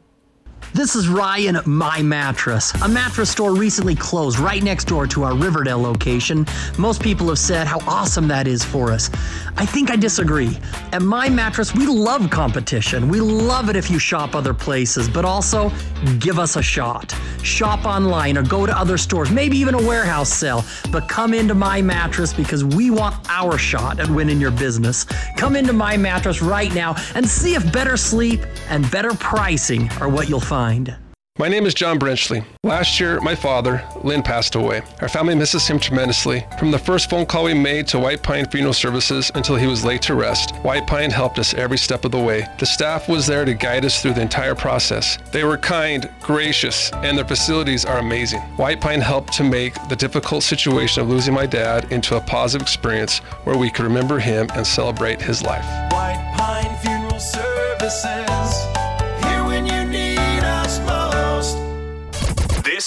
This 0.75 0.97
is 0.97 1.09
Ryan 1.09 1.55
at 1.55 1.69
My 1.69 2.03
Mattress. 2.03 2.75
A 2.83 2.89
mattress 2.89 3.31
store 3.31 3.55
recently 3.55 3.95
closed 3.95 4.41
right 4.41 4.61
next 4.61 4.87
door 4.87 5.07
to 5.07 5.23
our 5.23 5.33
Riverdale 5.33 5.81
location. 5.81 6.45
Most 6.79 7.01
people 7.01 7.29
have 7.29 7.39
said 7.39 7.69
how 7.69 7.79
awesome 7.87 8.27
that 8.27 8.49
is 8.49 8.65
for 8.65 8.91
us. 8.91 9.09
I 9.57 9.65
think 9.65 9.93
I 9.93 9.95
disagree. 9.95 10.59
At 10.93 11.01
My 11.01 11.29
Mattress, 11.29 11.73
we 11.75 11.87
love 11.87 12.29
competition. 12.29 13.09
We 13.09 13.21
love 13.21 13.71
it 13.71 13.77
if 13.77 13.89
you 13.89 14.01
shop 14.01 14.35
other 14.35 14.53
places, 14.53 15.09
but 15.09 15.25
also 15.25 15.71
give 16.19 16.41
us 16.41 16.57
a 16.57 16.63
shot. 16.63 17.15
Shop 17.45 17.85
online 17.85 18.37
or 18.37 18.43
go 18.43 18.67
to 18.67 18.77
other 18.77 18.99
stores, 18.99 19.31
maybe 19.31 19.57
even 19.57 19.75
a 19.75 19.83
warehouse 19.87 20.33
sale, 20.33 20.65
but 20.91 21.09
come 21.09 21.35
into 21.35 21.55
My 21.55 21.83
Mattress 21.83 22.35
because 22.35 22.65
we 22.65 22.91
want 22.91 23.15
our 23.29 23.57
shot 23.59 24.01
at 24.01 24.11
winning 24.11 24.41
your 24.41 24.51
business. 24.51 25.05
Come 25.37 25.55
into 25.55 25.73
My 25.73 25.97
Mattress 25.97 26.43
right 26.43 26.75
now 26.75 26.97
and 27.15 27.29
see 27.29 27.55
if 27.55 27.73
better 27.73 27.97
sleep 27.97 28.41
and 28.69 28.91
better 28.91 29.15
pricing 29.15 29.89
are 30.01 30.09
what 30.09 30.29
you'll 30.29 30.41
find. 30.45 30.97
My 31.36 31.49
name 31.49 31.66
is 31.66 31.74
John 31.74 31.99
Brenchley. 31.99 32.45
Last 32.62 33.01
year, 33.01 33.20
my 33.20 33.34
father, 33.34 33.84
Lynn, 34.05 34.22
passed 34.22 34.55
away. 34.55 34.82
Our 35.01 35.09
family 35.09 35.34
misses 35.34 35.66
him 35.66 35.80
tremendously. 35.80 36.47
From 36.61 36.70
the 36.70 36.78
first 36.78 37.11
phone 37.11 37.26
call 37.26 37.42
we 37.42 37.55
made 37.55 37.88
to 37.88 37.99
White 37.99 38.22
Pine 38.22 38.47
Funeral 38.47 38.72
Services 38.72 39.32
until 39.34 39.57
he 39.57 39.66
was 39.66 39.84
laid 39.84 40.01
to 40.03 40.14
rest, 40.14 40.55
White 40.59 40.86
Pine 40.86 41.11
helped 41.11 41.40
us 41.40 41.53
every 41.55 41.76
step 41.76 42.05
of 42.05 42.12
the 42.12 42.20
way. 42.20 42.47
The 42.61 42.66
staff 42.66 43.09
was 43.09 43.26
there 43.26 43.45
to 43.45 43.53
guide 43.53 43.84
us 43.84 44.01
through 44.01 44.14
the 44.14 44.20
entire 44.20 44.55
process. 44.55 45.18
They 45.32 45.42
were 45.42 45.59
kind, 45.59 46.09
gracious, 46.20 46.92
and 46.92 47.18
their 47.18 47.26
facilities 47.26 47.84
are 47.84 47.99
amazing. 47.99 48.40
White 48.57 48.80
Pine 48.80 49.01
helped 49.01 49.32
to 49.32 49.42
make 49.42 49.74
the 49.88 49.97
difficult 49.97 50.45
situation 50.45 51.03
of 51.03 51.09
losing 51.09 51.34
my 51.34 51.47
dad 51.47 51.90
into 51.90 52.16
a 52.16 52.20
positive 52.20 52.62
experience 52.62 53.18
where 53.42 53.59
we 53.59 53.70
could 53.70 53.86
remember 53.86 54.20
him 54.20 54.47
and 54.55 54.64
celebrate 54.64 55.20
his 55.20 55.42
life. 55.42 55.64
White 55.92 56.32
Pine 56.36 56.76
Funeral 56.76 57.18
Services. 57.18 58.34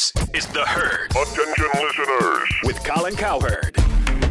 This 0.08 0.46
is 0.46 0.48
The 0.54 0.62
Herd. 0.62 1.12
Attention 1.12 1.70
listeners. 1.74 2.50
With 2.64 2.82
Colin 2.86 3.16
Cowherd. 3.16 3.76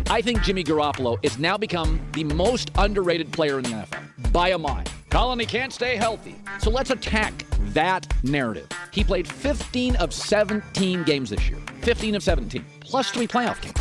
I 0.09 0.23
think 0.23 0.43
Jimmy 0.43 0.65
Garoppolo 0.65 1.23
has 1.23 1.39
now 1.39 1.59
become 1.59 2.01
the 2.13 2.25
most 2.25 2.71
underrated 2.79 3.31
player 3.33 3.59
in 3.59 3.65
the 3.65 3.71
NFL 3.71 4.33
by 4.33 4.51
a 4.51 4.59
mile. 4.59 4.85
Colin, 5.11 5.39
he 5.39 5.45
can't 5.45 5.73
stay 5.73 5.97
healthy. 5.97 6.37
So 6.61 6.71
let's 6.71 6.91
attack 6.91 7.35
that 7.75 8.07
narrative. 8.23 8.69
He 8.93 9.05
played 9.05 9.29
15 9.29 9.97
of 9.97 10.15
17 10.15 11.03
games 11.03 11.31
this 11.31 11.49
year. 11.51 11.59
15 11.83 12.15
of 12.15 12.23
17, 12.23 12.65
plus 12.81 13.11
three 13.11 13.27
playoff 13.27 13.61
games. 13.61 13.75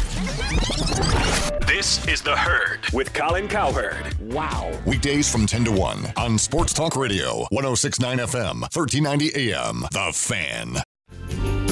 This 1.67 2.05
is 2.07 2.21
The 2.21 2.35
Herd 2.35 2.79
with 2.93 3.13
Colin 3.13 3.47
Cowherd. 3.47 4.19
Wow. 4.19 4.71
Weekdays 4.85 5.31
from 5.31 5.45
10 5.45 5.65
to 5.65 5.71
1 5.71 6.13
on 6.17 6.37
Sports 6.37 6.73
Talk 6.73 6.95
Radio, 6.97 7.45
1069 7.51 8.17
FM, 8.17 8.61
1390 8.73 9.51
AM. 9.53 9.81
The 9.91 10.11
Fan. 10.13 10.83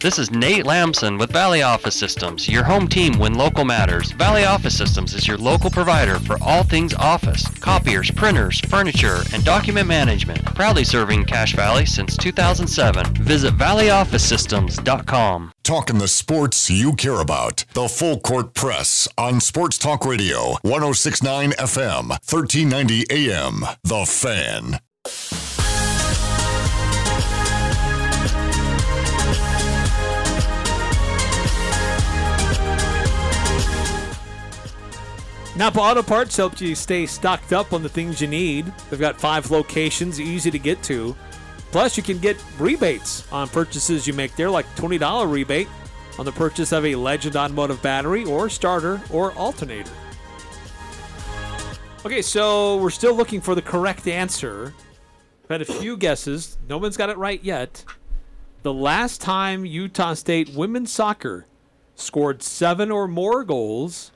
This 0.00 0.20
is 0.20 0.30
Nate 0.30 0.64
Lamson 0.64 1.18
with 1.18 1.32
Valley 1.32 1.62
Office 1.62 1.96
Systems, 1.96 2.48
your 2.48 2.62
home 2.62 2.86
team 2.86 3.18
when 3.18 3.34
local 3.34 3.64
matters. 3.64 4.12
Valley 4.12 4.44
Office 4.44 4.78
Systems 4.78 5.12
is 5.12 5.26
your 5.26 5.36
local 5.38 5.70
provider 5.70 6.20
for 6.20 6.38
all 6.40 6.62
things 6.62 6.94
office, 6.94 7.48
copiers, 7.58 8.08
printers, 8.12 8.60
furniture, 8.60 9.22
and 9.32 9.44
document 9.44 9.88
management. 9.88 10.44
Proudly 10.54 10.84
serving 10.84 11.24
Cache 11.24 11.56
Valley 11.56 11.84
since 11.84 12.16
2007. 12.16 13.12
Visit 13.24 13.54
valleyofficesystems.com. 13.54 15.52
Talking 15.64 15.98
the 15.98 16.06
sports 16.06 16.70
you 16.70 16.92
care 16.94 17.20
about. 17.20 17.64
The 17.74 17.88
Full 17.88 18.20
Court 18.20 18.54
Press 18.54 19.08
on 19.18 19.40
Sports 19.40 19.78
Talk 19.78 20.06
Radio, 20.06 20.58
1069 20.62 21.50
FM, 21.58 22.10
1390 22.10 23.04
AM. 23.10 23.64
The 23.82 24.06
Fan. 24.06 24.78
Napa 35.58 35.80
Auto 35.80 36.04
Parts 36.04 36.36
helps 36.36 36.60
you 36.60 36.76
stay 36.76 37.04
stocked 37.04 37.52
up 37.52 37.72
on 37.72 37.82
the 37.82 37.88
things 37.88 38.20
you 38.20 38.28
need. 38.28 38.72
They've 38.88 39.00
got 39.00 39.20
five 39.20 39.50
locations, 39.50 40.20
easy 40.20 40.52
to 40.52 40.58
get 40.58 40.80
to. 40.84 41.16
Plus, 41.72 41.96
you 41.96 42.02
can 42.04 42.20
get 42.20 42.40
rebates 42.60 43.26
on 43.32 43.48
purchases 43.48 44.06
you 44.06 44.12
make 44.12 44.36
there, 44.36 44.48
like 44.48 44.66
$20 44.76 45.28
rebate 45.28 45.66
on 46.16 46.24
the 46.24 46.30
purchase 46.30 46.70
of 46.70 46.86
a 46.86 46.94
Legend 46.94 47.34
Automotive 47.34 47.82
battery 47.82 48.24
or 48.24 48.48
starter 48.48 49.02
or 49.12 49.32
alternator. 49.32 49.90
Okay, 52.06 52.22
so 52.22 52.76
we're 52.76 52.88
still 52.88 53.16
looking 53.16 53.40
for 53.40 53.56
the 53.56 53.62
correct 53.62 54.06
answer. 54.06 54.72
I've 55.42 55.50
had 55.50 55.62
a 55.62 55.64
few 55.64 55.96
guesses. 55.96 56.56
No 56.68 56.78
one's 56.78 56.96
got 56.96 57.10
it 57.10 57.16
right 57.16 57.42
yet. 57.42 57.84
The 58.62 58.72
last 58.72 59.20
time 59.20 59.66
Utah 59.66 60.14
State 60.14 60.50
women's 60.50 60.92
soccer 60.92 61.46
scored 61.96 62.44
seven 62.44 62.92
or 62.92 63.08
more 63.08 63.42
goals 63.42 64.12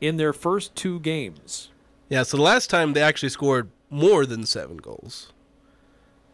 in 0.00 0.16
their 0.16 0.32
first 0.32 0.74
two 0.74 1.00
games. 1.00 1.70
Yeah, 2.08 2.22
so 2.22 2.36
the 2.36 2.42
last 2.42 2.70
time 2.70 2.92
they 2.92 3.02
actually 3.02 3.30
scored 3.30 3.70
more 3.90 4.26
than 4.26 4.46
seven 4.46 4.76
goals. 4.76 5.32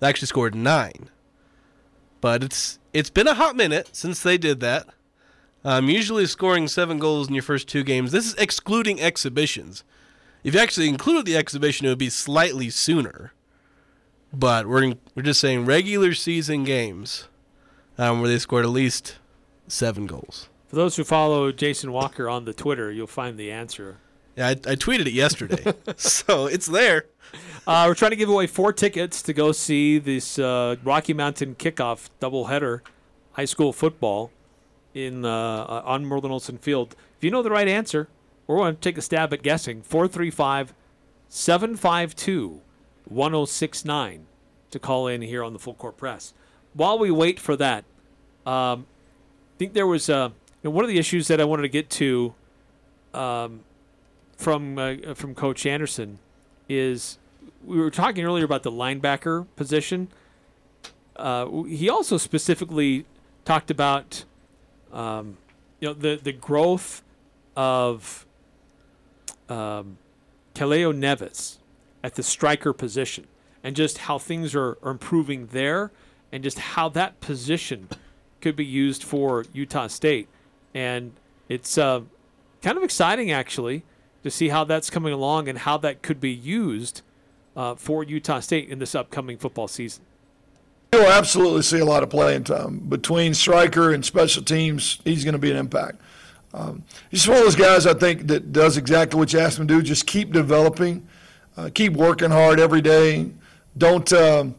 They 0.00 0.08
actually 0.08 0.28
scored 0.28 0.54
nine. 0.54 1.10
But 2.20 2.44
it's 2.44 2.78
it's 2.92 3.10
been 3.10 3.26
a 3.28 3.34
hot 3.34 3.56
minute 3.56 3.90
since 3.92 4.22
they 4.22 4.38
did 4.38 4.60
that. 4.60 4.86
Um, 5.64 5.88
usually 5.88 6.26
scoring 6.26 6.66
seven 6.68 6.98
goals 6.98 7.28
in 7.28 7.34
your 7.34 7.42
first 7.42 7.68
two 7.68 7.84
games. 7.84 8.12
This 8.12 8.26
is 8.26 8.34
excluding 8.34 9.00
exhibitions. 9.00 9.84
If 10.42 10.54
you 10.54 10.60
actually 10.60 10.88
included 10.88 11.24
the 11.24 11.36
exhibition, 11.36 11.86
it 11.86 11.90
would 11.90 11.98
be 11.98 12.10
slightly 12.10 12.68
sooner. 12.68 13.32
But 14.32 14.66
we're 14.66 14.94
we're 15.14 15.22
just 15.22 15.40
saying 15.40 15.66
regular 15.66 16.14
season 16.14 16.64
games 16.64 17.28
um, 17.98 18.20
where 18.20 18.28
they 18.28 18.38
scored 18.38 18.64
at 18.64 18.70
least 18.70 19.18
seven 19.68 20.06
goals. 20.06 20.48
For 20.72 20.76
those 20.76 20.96
who 20.96 21.04
follow 21.04 21.52
Jason 21.52 21.92
Walker 21.92 22.30
on 22.30 22.46
the 22.46 22.54
Twitter, 22.54 22.90
you'll 22.90 23.06
find 23.06 23.36
the 23.36 23.52
answer. 23.52 23.98
Yeah, 24.36 24.48
I, 24.48 24.50
I 24.52 24.74
tweeted 24.74 25.06
it 25.06 25.12
yesterday, 25.12 25.74
so 25.98 26.46
it's 26.46 26.64
there. 26.64 27.04
Uh, 27.66 27.84
we're 27.86 27.94
trying 27.94 28.12
to 28.12 28.16
give 28.16 28.30
away 28.30 28.46
four 28.46 28.72
tickets 28.72 29.20
to 29.20 29.34
go 29.34 29.52
see 29.52 29.98
this 29.98 30.38
uh, 30.38 30.76
Rocky 30.82 31.12
Mountain 31.12 31.56
kickoff 31.56 32.08
doubleheader, 32.22 32.80
high 33.32 33.44
school 33.44 33.74
football, 33.74 34.30
in 34.94 35.26
uh, 35.26 35.82
on 35.84 36.06
Merlin 36.06 36.32
Olsen 36.32 36.56
Field. 36.56 36.96
If 37.18 37.24
you 37.24 37.30
know 37.30 37.42
the 37.42 37.50
right 37.50 37.68
answer, 37.68 38.08
or 38.48 38.56
want 38.56 38.80
to 38.80 38.88
take 38.90 38.96
a 38.96 39.02
stab 39.02 39.34
at 39.34 39.42
guessing, 39.42 39.82
435 39.82 40.72
752 41.28 42.62
1069 43.04 44.26
to 44.70 44.78
call 44.78 45.06
in 45.06 45.20
here 45.20 45.44
on 45.44 45.52
the 45.52 45.58
Full 45.58 45.74
Court 45.74 45.98
Press. 45.98 46.32
While 46.72 46.98
we 46.98 47.10
wait 47.10 47.38
for 47.38 47.56
that, 47.56 47.84
um, 48.46 48.86
I 49.54 49.58
think 49.58 49.74
there 49.74 49.86
was 49.86 50.08
uh, 50.08 50.30
know, 50.64 50.70
one 50.70 50.84
of 50.84 50.88
the 50.88 50.98
issues 50.98 51.28
that 51.28 51.40
I 51.40 51.44
wanted 51.44 51.62
to 51.62 51.68
get 51.68 51.90
to 51.90 52.34
um, 53.14 53.60
from 54.36 54.78
uh, 54.78 55.14
from 55.14 55.34
Coach 55.34 55.66
Anderson 55.66 56.18
is 56.68 57.18
we 57.64 57.78
were 57.78 57.90
talking 57.90 58.24
earlier 58.24 58.44
about 58.44 58.62
the 58.62 58.72
linebacker 58.72 59.46
position. 59.56 60.08
Uh, 61.16 61.62
he 61.64 61.88
also 61.88 62.16
specifically 62.16 63.04
talked 63.44 63.70
about 63.70 64.24
um, 64.92 65.36
you 65.80 65.88
know 65.88 65.94
the 65.94 66.18
the 66.22 66.32
growth 66.32 67.02
of 67.56 68.26
um, 69.48 69.98
Kaleo 70.54 70.96
Nevis 70.96 71.58
at 72.02 72.14
the 72.14 72.22
striker 72.22 72.72
position 72.72 73.26
and 73.62 73.76
just 73.76 73.98
how 73.98 74.18
things 74.18 74.54
are, 74.54 74.78
are 74.82 74.90
improving 74.90 75.46
there 75.48 75.92
and 76.32 76.42
just 76.42 76.58
how 76.58 76.88
that 76.88 77.20
position 77.20 77.88
could 78.40 78.56
be 78.56 78.64
used 78.64 79.04
for 79.04 79.44
Utah 79.52 79.86
State. 79.86 80.28
And 80.74 81.12
it's 81.48 81.76
uh, 81.76 82.02
kind 82.62 82.76
of 82.76 82.84
exciting, 82.84 83.30
actually, 83.30 83.84
to 84.22 84.30
see 84.30 84.48
how 84.48 84.64
that's 84.64 84.90
coming 84.90 85.12
along 85.12 85.48
and 85.48 85.58
how 85.58 85.76
that 85.78 86.02
could 86.02 86.20
be 86.20 86.32
used 86.32 87.02
uh, 87.56 87.74
for 87.74 88.02
Utah 88.02 88.40
State 88.40 88.68
in 88.68 88.78
this 88.78 88.94
upcoming 88.94 89.36
football 89.36 89.68
season. 89.68 90.04
You'll 90.92 91.06
absolutely 91.06 91.62
see 91.62 91.78
a 91.78 91.84
lot 91.84 92.02
of 92.02 92.10
playing 92.10 92.44
time 92.44 92.78
between 92.80 93.34
striker 93.34 93.92
and 93.92 94.04
special 94.04 94.42
teams. 94.42 95.00
He's 95.04 95.24
going 95.24 95.32
to 95.32 95.38
be 95.38 95.50
an 95.50 95.56
impact. 95.56 95.96
Um, 96.54 96.84
he's 97.10 97.26
one 97.26 97.38
of 97.38 97.44
those 97.44 97.56
guys 97.56 97.86
I 97.86 97.94
think 97.94 98.26
that 98.26 98.52
does 98.52 98.76
exactly 98.76 99.18
what 99.18 99.32
you 99.32 99.38
ask 99.38 99.58
him 99.58 99.66
to 99.66 99.74
do. 99.74 99.82
Just 99.82 100.06
keep 100.06 100.32
developing, 100.32 101.06
uh, 101.56 101.70
keep 101.72 101.94
working 101.94 102.30
hard 102.30 102.60
every 102.60 102.82
day. 102.82 103.30
Don't 103.78 104.12
um, 104.12 104.54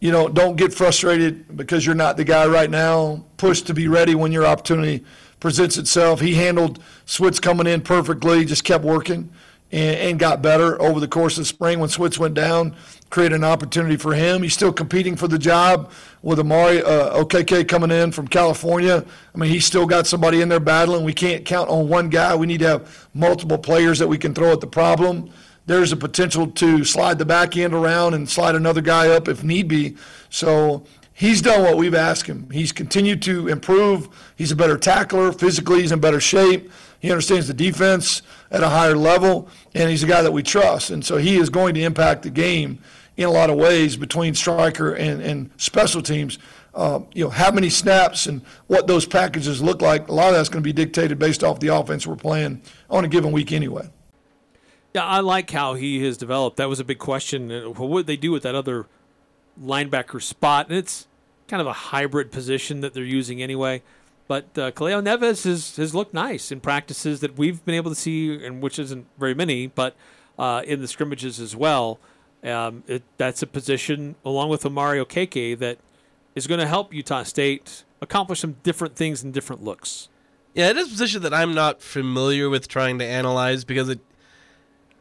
you 0.00 0.12
know? 0.12 0.28
Don't 0.28 0.56
get 0.56 0.74
frustrated 0.74 1.56
because 1.56 1.86
you're 1.86 1.94
not 1.94 2.18
the 2.18 2.24
guy 2.24 2.46
right 2.46 2.70
now. 2.70 3.24
Push 3.38 3.62
to 3.62 3.74
be 3.74 3.88
ready 3.88 4.14
when 4.14 4.30
your 4.30 4.44
opportunity 4.44 5.04
presents 5.40 5.76
itself. 5.76 6.20
He 6.20 6.34
handled 6.34 6.80
Switz 7.06 7.40
coming 7.40 7.66
in 7.66 7.80
perfectly. 7.80 8.44
Just 8.44 8.64
kept 8.64 8.84
working 8.84 9.30
and, 9.70 9.96
and 9.96 10.18
got 10.18 10.42
better 10.42 10.80
over 10.80 11.00
the 11.00 11.08
course 11.08 11.38
of 11.38 11.46
spring 11.46 11.78
when 11.78 11.88
Switz 11.88 12.18
went 12.18 12.34
down. 12.34 12.74
Created 13.10 13.36
an 13.36 13.44
opportunity 13.44 13.96
for 13.96 14.12
him. 14.14 14.42
He's 14.42 14.52
still 14.52 14.72
competing 14.72 15.16
for 15.16 15.28
the 15.28 15.38
job 15.38 15.90
with 16.22 16.38
Amari 16.38 16.82
uh, 16.82 17.22
OKK 17.22 17.66
coming 17.66 17.90
in 17.90 18.12
from 18.12 18.28
California. 18.28 19.04
I 19.34 19.38
mean, 19.38 19.50
he's 19.50 19.64
still 19.64 19.86
got 19.86 20.06
somebody 20.06 20.42
in 20.42 20.48
there 20.48 20.60
battling. 20.60 21.04
We 21.04 21.14
can't 21.14 21.44
count 21.44 21.70
on 21.70 21.88
one 21.88 22.10
guy. 22.10 22.34
We 22.34 22.46
need 22.46 22.60
to 22.60 22.68
have 22.68 23.08
multiple 23.14 23.58
players 23.58 23.98
that 23.98 24.08
we 24.08 24.18
can 24.18 24.34
throw 24.34 24.52
at 24.52 24.60
the 24.60 24.66
problem. 24.66 25.30
There's 25.64 25.92
a 25.92 25.96
potential 25.96 26.46
to 26.46 26.82
slide 26.84 27.18
the 27.18 27.26
back 27.26 27.56
end 27.56 27.74
around 27.74 28.14
and 28.14 28.28
slide 28.28 28.54
another 28.54 28.80
guy 28.80 29.08
up 29.08 29.28
if 29.28 29.44
need 29.44 29.68
be. 29.68 29.96
So 30.30 30.84
he's 31.18 31.42
done 31.42 31.62
what 31.62 31.76
we've 31.76 31.96
asked 31.96 32.26
him. 32.26 32.48
He's 32.50 32.70
continued 32.70 33.20
to 33.22 33.48
improve. 33.48 34.08
He's 34.36 34.52
a 34.52 34.56
better 34.56 34.78
tackler. 34.78 35.32
Physically, 35.32 35.80
he's 35.80 35.90
in 35.90 35.98
better 35.98 36.20
shape. 36.20 36.70
He 37.00 37.10
understands 37.10 37.48
the 37.48 37.54
defense 37.54 38.22
at 38.52 38.62
a 38.62 38.68
higher 38.68 38.96
level, 38.96 39.48
and 39.74 39.90
he's 39.90 40.04
a 40.04 40.06
guy 40.06 40.22
that 40.22 40.32
we 40.32 40.44
trust. 40.44 40.90
And 40.90 41.04
so 41.04 41.16
he 41.16 41.36
is 41.36 41.50
going 41.50 41.74
to 41.74 41.82
impact 41.82 42.22
the 42.22 42.30
game 42.30 42.78
in 43.16 43.24
a 43.24 43.32
lot 43.32 43.50
of 43.50 43.56
ways 43.56 43.96
between 43.96 44.34
striker 44.34 44.94
and, 44.94 45.20
and 45.20 45.50
special 45.56 46.02
teams. 46.02 46.38
Uh, 46.72 47.00
you 47.12 47.24
know, 47.24 47.30
how 47.30 47.50
many 47.50 47.68
snaps 47.68 48.26
and 48.26 48.40
what 48.68 48.86
those 48.86 49.04
packages 49.04 49.60
look 49.60 49.82
like, 49.82 50.06
a 50.06 50.12
lot 50.12 50.28
of 50.28 50.34
that's 50.34 50.48
going 50.48 50.62
to 50.62 50.64
be 50.64 50.72
dictated 50.72 51.18
based 51.18 51.42
off 51.42 51.58
the 51.58 51.66
offense 51.66 52.06
we're 52.06 52.14
playing 52.14 52.62
on 52.88 53.04
a 53.04 53.08
given 53.08 53.32
week 53.32 53.50
anyway. 53.50 53.90
Yeah, 54.94 55.04
I 55.04 55.18
like 55.18 55.50
how 55.50 55.74
he 55.74 56.04
has 56.04 56.16
developed. 56.16 56.58
That 56.58 56.68
was 56.68 56.78
a 56.78 56.84
big 56.84 56.98
question. 56.98 57.50
What 57.50 57.88
would 57.88 58.06
they 58.06 58.16
do 58.16 58.30
with 58.30 58.44
that 58.44 58.54
other 58.54 58.86
linebacker 59.62 60.22
spot? 60.22 60.68
And 60.68 60.76
it's 60.76 61.06
kind 61.46 61.60
of 61.60 61.66
a 61.66 61.72
hybrid 61.72 62.30
position 62.30 62.80
that 62.80 62.94
they're 62.94 63.04
using 63.04 63.42
anyway. 63.42 63.82
But 64.26 64.44
uh, 64.58 64.70
Kaleo 64.72 65.02
Neves 65.02 65.44
has, 65.44 65.76
has 65.76 65.94
looked 65.94 66.12
nice 66.12 66.52
in 66.52 66.60
practices 66.60 67.20
that 67.20 67.38
we've 67.38 67.64
been 67.64 67.74
able 67.74 67.90
to 67.90 67.94
see, 67.94 68.44
and 68.44 68.60
which 68.60 68.78
isn't 68.78 69.06
very 69.18 69.34
many, 69.34 69.66
but 69.66 69.96
uh, 70.38 70.62
in 70.66 70.80
the 70.80 70.88
scrimmages 70.88 71.40
as 71.40 71.56
well. 71.56 71.98
Um, 72.44 72.84
it, 72.86 73.02
that's 73.16 73.42
a 73.42 73.46
position, 73.46 74.14
along 74.24 74.50
with 74.50 74.68
Mario 74.70 75.04
Keke, 75.04 75.58
that 75.58 75.78
is 76.34 76.46
going 76.46 76.60
to 76.60 76.66
help 76.66 76.92
Utah 76.92 77.22
State 77.22 77.84
accomplish 78.00 78.40
some 78.40 78.56
different 78.62 78.94
things 78.94 79.22
and 79.22 79.32
different 79.32 79.64
looks. 79.64 80.08
Yeah, 80.54 80.68
it 80.70 80.76
is 80.76 80.88
a 80.88 80.90
position 80.90 81.22
that 81.22 81.34
I'm 81.34 81.54
not 81.54 81.82
familiar 81.82 82.48
with 82.48 82.68
trying 82.68 82.98
to 82.98 83.04
analyze 83.04 83.64
because 83.64 83.88
it 83.88 84.00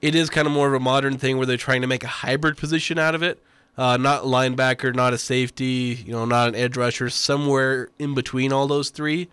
it 0.01 0.13
is 0.13 0.29
kind 0.29 0.47
of 0.47 0.53
more 0.53 0.67
of 0.67 0.73
a 0.75 0.79
modern 0.79 1.17
thing 1.17 1.37
where 1.37 1.47
they're 1.47 1.57
trying 1.57 1.81
to 1.81 1.87
make 1.87 2.03
a 2.03 2.07
hybrid 2.07 2.55
position 2.55 2.99
out 2.99 3.15
of 3.15 3.23
it. 3.23 3.41
Uh, 3.77 3.95
not 3.97 4.23
linebacker, 4.23 4.95
not 4.95 5.13
a 5.13 5.17
safety, 5.19 6.03
you 6.05 6.11
know, 6.11 6.25
not 6.25 6.47
an 6.49 6.55
edge 6.55 6.75
rusher, 6.75 7.09
somewhere 7.09 7.89
in 7.99 8.15
between 8.15 8.51
all 8.51 8.65
those 8.67 8.89
three. 8.89 9.29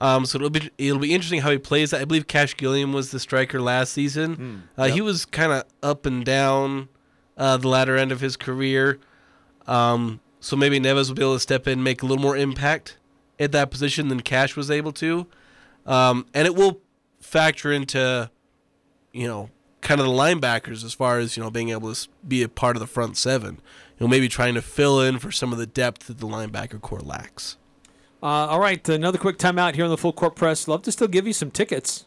Um, 0.00 0.26
so 0.26 0.36
it'll 0.36 0.50
be 0.50 0.70
it'll 0.76 0.98
be 0.98 1.14
interesting 1.14 1.40
how 1.40 1.50
he 1.52 1.58
plays 1.58 1.90
that. 1.92 2.00
I 2.00 2.04
believe 2.04 2.26
Cash 2.26 2.56
Gilliam 2.56 2.92
was 2.92 3.12
the 3.12 3.20
striker 3.20 3.60
last 3.62 3.92
season. 3.92 4.64
uh, 4.76 4.86
He 4.88 5.00
was 5.00 5.24
kind 5.24 5.52
of 5.52 5.62
up 5.84 6.04
and 6.04 6.24
down 6.24 6.88
uh, 7.36 7.56
the 7.58 7.68
latter 7.68 7.96
end 7.96 8.10
of 8.10 8.20
his 8.20 8.36
career. 8.36 8.98
Um, 9.68 10.18
so 10.40 10.56
maybe 10.56 10.80
Neves 10.80 11.08
will 11.08 11.14
be 11.14 11.22
able 11.22 11.34
to 11.34 11.40
step 11.40 11.68
in, 11.68 11.82
make 11.82 12.02
a 12.02 12.06
little 12.06 12.20
more 12.22 12.36
impact 12.36 12.98
at 13.38 13.52
that 13.52 13.70
position 13.70 14.08
than 14.08 14.20
Cash 14.20 14.56
was 14.56 14.68
able 14.70 14.92
to, 14.92 15.26
um, 15.86 16.26
and 16.34 16.46
it 16.46 16.54
will 16.54 16.80
factor 17.20 17.72
into, 17.72 18.30
you 19.12 19.26
know, 19.26 19.48
kind 19.84 20.00
of 20.00 20.06
the 20.06 20.12
linebackers 20.12 20.82
as 20.84 20.94
far 20.94 21.20
as 21.20 21.36
you 21.36 21.42
know 21.42 21.50
being 21.50 21.68
able 21.68 21.94
to 21.94 22.08
be 22.26 22.42
a 22.42 22.48
part 22.48 22.74
of 22.74 22.80
the 22.80 22.86
front 22.88 23.16
seven. 23.16 23.60
You 23.98 24.06
know, 24.06 24.08
maybe 24.08 24.28
trying 24.28 24.54
to 24.54 24.62
fill 24.62 25.00
in 25.00 25.20
for 25.20 25.30
some 25.30 25.52
of 25.52 25.58
the 25.58 25.66
depth 25.66 26.08
that 26.08 26.18
the 26.18 26.26
linebacker 26.26 26.80
core 26.80 26.98
lacks. 26.98 27.56
Uh, 28.20 28.26
all 28.26 28.58
right, 28.58 28.88
another 28.88 29.18
quick 29.18 29.38
timeout 29.38 29.74
here 29.74 29.84
on 29.84 29.90
the 29.90 29.98
full 29.98 30.12
court 30.12 30.34
press. 30.34 30.66
Love 30.66 30.82
to 30.82 30.90
still 30.90 31.06
give 31.06 31.26
you 31.26 31.32
some 31.32 31.50
tickets 31.50 32.06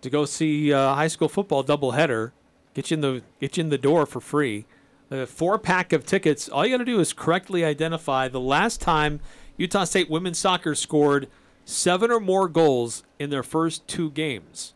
to 0.00 0.10
go 0.10 0.24
see 0.24 0.72
uh, 0.72 0.94
high 0.94 1.06
school 1.06 1.28
football 1.28 1.62
doubleheader. 1.62 2.32
Get 2.74 2.90
you 2.90 2.96
in 2.96 3.00
the 3.02 3.22
get 3.40 3.56
you 3.56 3.62
in 3.62 3.68
the 3.68 3.78
door 3.78 4.06
for 4.06 4.20
free. 4.20 4.64
A 5.10 5.26
four 5.26 5.58
pack 5.58 5.92
of 5.92 6.06
tickets. 6.06 6.48
All 6.48 6.64
you 6.64 6.74
got 6.74 6.78
to 6.78 6.84
do 6.84 7.00
is 7.00 7.12
correctly 7.12 7.64
identify 7.64 8.28
the 8.28 8.40
last 8.40 8.80
time 8.80 9.20
Utah 9.56 9.84
State 9.84 10.08
women's 10.08 10.38
soccer 10.38 10.74
scored 10.74 11.28
seven 11.64 12.10
or 12.10 12.20
more 12.20 12.48
goals 12.48 13.02
in 13.18 13.30
their 13.30 13.42
first 13.42 13.86
two 13.86 14.10
games. 14.10 14.72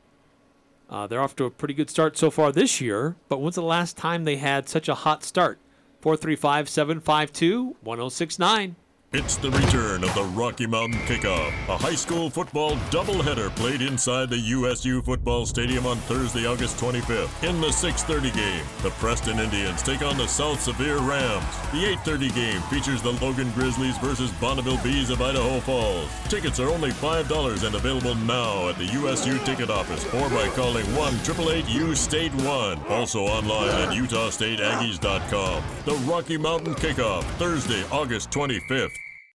Uh, 0.94 1.08
they're 1.08 1.20
off 1.20 1.34
to 1.34 1.44
a 1.44 1.50
pretty 1.50 1.74
good 1.74 1.90
start 1.90 2.16
so 2.16 2.30
far 2.30 2.52
this 2.52 2.80
year, 2.80 3.16
but 3.28 3.40
when's 3.40 3.56
the 3.56 3.62
last 3.62 3.96
time 3.96 4.22
they 4.22 4.36
had 4.36 4.68
such 4.68 4.88
a 4.88 4.94
hot 4.94 5.24
start? 5.24 5.58
435 6.00 6.68
752 6.68 7.74
1069. 7.80 8.76
It's 9.16 9.36
the 9.36 9.48
return 9.48 10.02
of 10.02 10.12
the 10.16 10.24
Rocky 10.34 10.66
Mountain 10.66 10.98
Kickoff, 11.02 11.52
a 11.68 11.78
high 11.78 11.94
school 11.94 12.28
football 12.28 12.74
doubleheader 12.90 13.54
played 13.54 13.80
inside 13.80 14.28
the 14.28 14.40
USU 14.40 15.02
football 15.02 15.46
stadium 15.46 15.86
on 15.86 15.98
Thursday, 15.98 16.46
August 16.46 16.78
25th. 16.78 17.30
In 17.48 17.60
the 17.60 17.70
6:30 17.70 18.34
game, 18.34 18.66
the 18.82 18.90
Preston 18.98 19.38
Indians 19.38 19.82
take 19.82 20.02
on 20.02 20.16
the 20.16 20.26
South 20.26 20.60
Sevier 20.60 20.98
Rams. 20.98 21.44
The 21.70 21.86
8:30 21.92 22.34
game 22.34 22.60
features 22.62 23.02
the 23.02 23.12
Logan 23.24 23.52
Grizzlies 23.52 23.96
versus 23.98 24.32
Bonneville 24.40 24.82
Bees 24.82 25.10
of 25.10 25.22
Idaho 25.22 25.60
Falls. 25.60 26.10
Tickets 26.28 26.58
are 26.58 26.70
only 26.70 26.90
$5 26.90 27.62
and 27.62 27.76
available 27.76 28.16
now 28.16 28.68
at 28.70 28.78
the 28.78 28.86
USU 28.98 29.38
ticket 29.44 29.70
office 29.70 30.04
or 30.12 30.28
by 30.30 30.48
calling 30.56 30.86
1-888-U 30.86 31.94
State 31.94 32.34
1. 32.42 32.84
Also 32.88 33.20
online 33.22 33.70
at 33.70 33.94
UtahStateAggies.com. 33.94 35.62
The 35.84 35.94
Rocky 36.10 36.36
Mountain 36.36 36.74
Kickoff, 36.74 37.22
Thursday, 37.38 37.84
August 37.92 38.32
25th. 38.32 39.03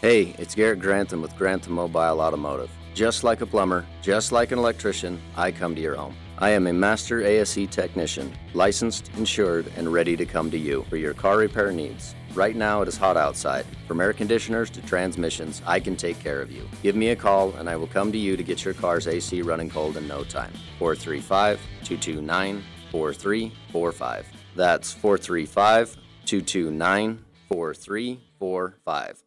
Hey, 0.00 0.34
it's 0.38 0.54
Garrett 0.54 0.80
Grantham 0.80 1.20
with 1.20 1.36
Grantham 1.36 1.74
Mobile 1.74 2.22
Automotive. 2.22 2.70
Just 2.94 3.22
like 3.22 3.42
a 3.42 3.46
plumber, 3.46 3.84
just 4.00 4.32
like 4.32 4.50
an 4.50 4.58
electrician, 4.58 5.20
I 5.36 5.52
come 5.52 5.74
to 5.74 5.80
your 5.82 5.94
home. 5.94 6.16
I 6.38 6.48
am 6.52 6.66
a 6.68 6.72
master 6.72 7.20
ASE 7.20 7.66
technician, 7.70 8.32
licensed, 8.54 9.10
insured, 9.18 9.70
and 9.76 9.92
ready 9.92 10.16
to 10.16 10.24
come 10.24 10.50
to 10.52 10.56
you 10.56 10.86
for 10.88 10.96
your 10.96 11.12
car 11.12 11.36
repair 11.36 11.70
needs. 11.70 12.14
Right 12.32 12.56
now 12.56 12.80
it 12.80 12.88
is 12.88 12.96
hot 12.96 13.18
outside. 13.18 13.66
From 13.86 14.00
air 14.00 14.14
conditioners 14.14 14.70
to 14.70 14.80
transmissions, 14.80 15.60
I 15.66 15.78
can 15.80 15.96
take 15.96 16.18
care 16.18 16.40
of 16.40 16.50
you. 16.50 16.66
Give 16.82 16.96
me 16.96 17.10
a 17.10 17.16
call 17.16 17.52
and 17.56 17.68
I 17.68 17.76
will 17.76 17.86
come 17.86 18.10
to 18.10 18.16
you 18.16 18.38
to 18.38 18.42
get 18.42 18.64
your 18.64 18.72
car's 18.72 19.06
AC 19.06 19.42
running 19.42 19.68
cold 19.68 19.98
in 19.98 20.08
no 20.08 20.24
time. 20.24 20.54
435 20.78 21.60
229 21.84 22.64
4345. 22.90 24.26
That's 24.56 24.92
435 24.94 25.94
229 26.24 27.22
4345. 27.48 29.24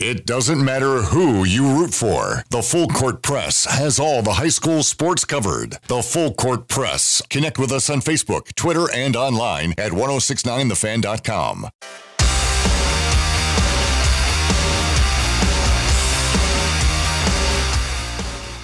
It 0.00 0.26
doesn't 0.26 0.64
matter 0.64 1.02
who 1.02 1.42
you 1.42 1.72
root 1.72 1.92
for. 1.92 2.44
The 2.50 2.62
Full 2.62 2.86
Court 2.86 3.20
Press 3.20 3.64
has 3.64 3.98
all 3.98 4.22
the 4.22 4.34
high 4.34 4.48
school 4.48 4.84
sports 4.84 5.24
covered. 5.24 5.78
The 5.88 6.02
Full 6.02 6.34
Court 6.34 6.68
Press. 6.68 7.20
Connect 7.28 7.58
with 7.58 7.72
us 7.72 7.90
on 7.90 8.00
Facebook, 8.00 8.54
Twitter, 8.54 8.86
and 8.94 9.16
online 9.16 9.72
at 9.76 9.90
1069thefan.com. 9.90 11.70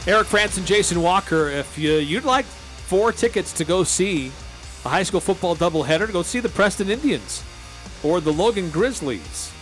Eric 0.07 0.28
France 0.28 0.57
and 0.57 0.64
Jason 0.64 1.03
Walker, 1.03 1.49
if 1.49 1.76
you, 1.76 1.95
you'd 1.95 2.24
like 2.24 2.45
four 2.45 3.11
tickets 3.11 3.53
to 3.55 3.64
go 3.64 3.82
see 3.82 4.30
a 4.85 4.89
high 4.89 5.03
school 5.03 5.18
football 5.20 5.57
doubleheader, 5.57 6.12
go 6.12 6.22
see 6.22 6.39
the 6.39 6.49
Preston 6.49 6.91
Indians 6.91 7.43
or 8.05 8.20
the 8.20 8.32
Logan 8.32 8.70
Grizzlies. 8.70 9.53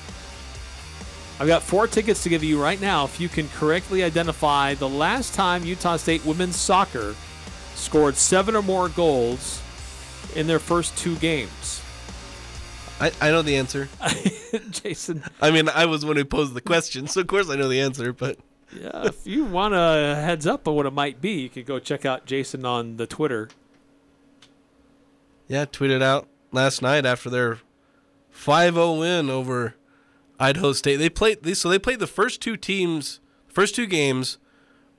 I've 1.40 1.48
got 1.48 1.62
four 1.62 1.86
tickets 1.86 2.22
to 2.22 2.28
give 2.28 2.44
you 2.44 2.62
right 2.62 2.80
now 2.80 3.04
if 3.04 3.18
you 3.18 3.28
can 3.28 3.48
correctly 3.48 4.04
identify 4.04 4.74
the 4.74 4.88
last 4.88 5.34
time 5.34 5.64
Utah 5.64 5.96
State 5.96 6.24
women's 6.24 6.56
soccer 6.56 7.14
scored 7.74 8.16
seven 8.16 8.54
or 8.54 8.62
more 8.62 8.88
goals 8.88 9.60
in 10.36 10.46
their 10.46 10.58
first 10.58 10.96
two 10.96 11.16
games. 11.16 11.82
I, 13.00 13.10
I 13.20 13.30
know 13.30 13.42
the 13.42 13.56
answer. 13.56 13.88
Jason. 14.70 15.24
I 15.40 15.50
mean, 15.50 15.68
I 15.68 15.86
was 15.86 16.02
the 16.02 16.06
one 16.06 16.16
who 16.16 16.24
posed 16.24 16.54
the 16.54 16.60
question, 16.60 17.08
so 17.08 17.20
of 17.20 17.26
course 17.26 17.50
I 17.50 17.56
know 17.56 17.68
the 17.68 17.80
answer, 17.80 18.12
but. 18.12 18.38
Yeah, 18.74 19.06
if 19.06 19.26
you 19.26 19.44
want 19.44 19.74
a 19.74 20.14
heads 20.14 20.46
up 20.46 20.68
on 20.68 20.76
what 20.76 20.86
it 20.86 20.92
might 20.92 21.20
be, 21.20 21.32
you 21.32 21.48
could 21.48 21.66
go 21.66 21.78
check 21.78 22.06
out 22.06 22.24
Jason 22.24 22.64
on 22.64 22.96
the 22.96 23.06
Twitter. 23.06 23.48
Yeah, 25.48 25.64
tweeted 25.66 26.00
out 26.00 26.28
last 26.52 26.80
night 26.80 27.04
after 27.04 27.28
their 27.28 27.58
5-0 28.34 28.98
win 28.98 29.28
over 29.28 29.74
Idaho 30.42 30.72
State. 30.72 30.96
They 30.96 31.08
played 31.08 31.44
they, 31.44 31.54
so 31.54 31.68
they 31.68 31.78
played 31.78 32.00
the 32.00 32.06
first 32.08 32.42
two 32.42 32.56
teams, 32.56 33.20
first 33.46 33.76
two 33.76 33.86
games 33.86 34.38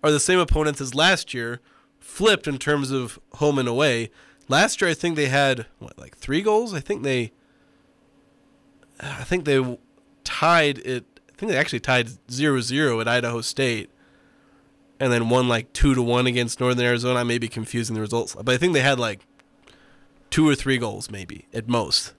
are 0.02 0.10
the 0.10 0.20
same 0.20 0.40
opponents 0.40 0.80
as 0.80 0.96
last 0.96 1.34
year, 1.34 1.60
flipped 2.00 2.48
in 2.48 2.58
terms 2.58 2.92
of 2.92 3.20
home 3.36 3.60
and 3.60 3.68
away. 3.68 4.10
Last 4.48 4.80
year 4.80 4.90
I 4.90 4.94
think 4.94 5.18
they 5.18 5.28
had 5.28 5.66
what 5.80 6.00
like 6.00 6.18
3 6.18 6.42
goals. 6.42 6.74
I 6.74 6.80
think 6.80 7.04
they 7.04 7.34
I 9.02 9.26
think 9.26 9.44
they 9.44 9.78
tied 10.24 10.78
it 10.80 11.06
I 11.30 11.38
think 11.38 11.52
they 11.52 11.58
actually 11.58 11.82
tied 11.82 12.08
0-0 12.08 13.02
at 13.02 13.08
Idaho 13.08 13.42
State. 13.42 13.90
And 15.00 15.12
then 15.12 15.28
won 15.28 15.50
like 15.50 15.74
2 15.74 15.96
to 15.96 16.02
1 16.02 16.28
against 16.28 16.62
Northern 16.62 16.86
Arizona. 16.86 17.20
I 17.20 17.24
may 17.24 17.38
be 17.38 17.50
confusing 17.50 17.96
the 17.96 18.02
results, 18.02 18.36
but 18.36 18.50
I 18.50 18.58
think 18.58 18.74
they 18.74 18.80
had 18.80 19.00
like 19.00 19.26
two 20.30 20.48
or 20.48 20.56
three 20.56 20.78
goals 20.78 21.12
maybe 21.12 21.48
at 21.54 21.68
most. 21.68 22.14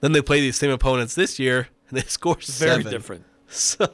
Then 0.00 0.12
they 0.12 0.20
play 0.20 0.40
these 0.40 0.58
same 0.58 0.70
opponents 0.70 1.14
this 1.14 1.38
year 1.38 1.68
they 1.92 2.00
score 2.08 2.34
Very 2.34 2.42
seven. 2.82 2.90
different. 2.92 3.24
So 3.48 3.86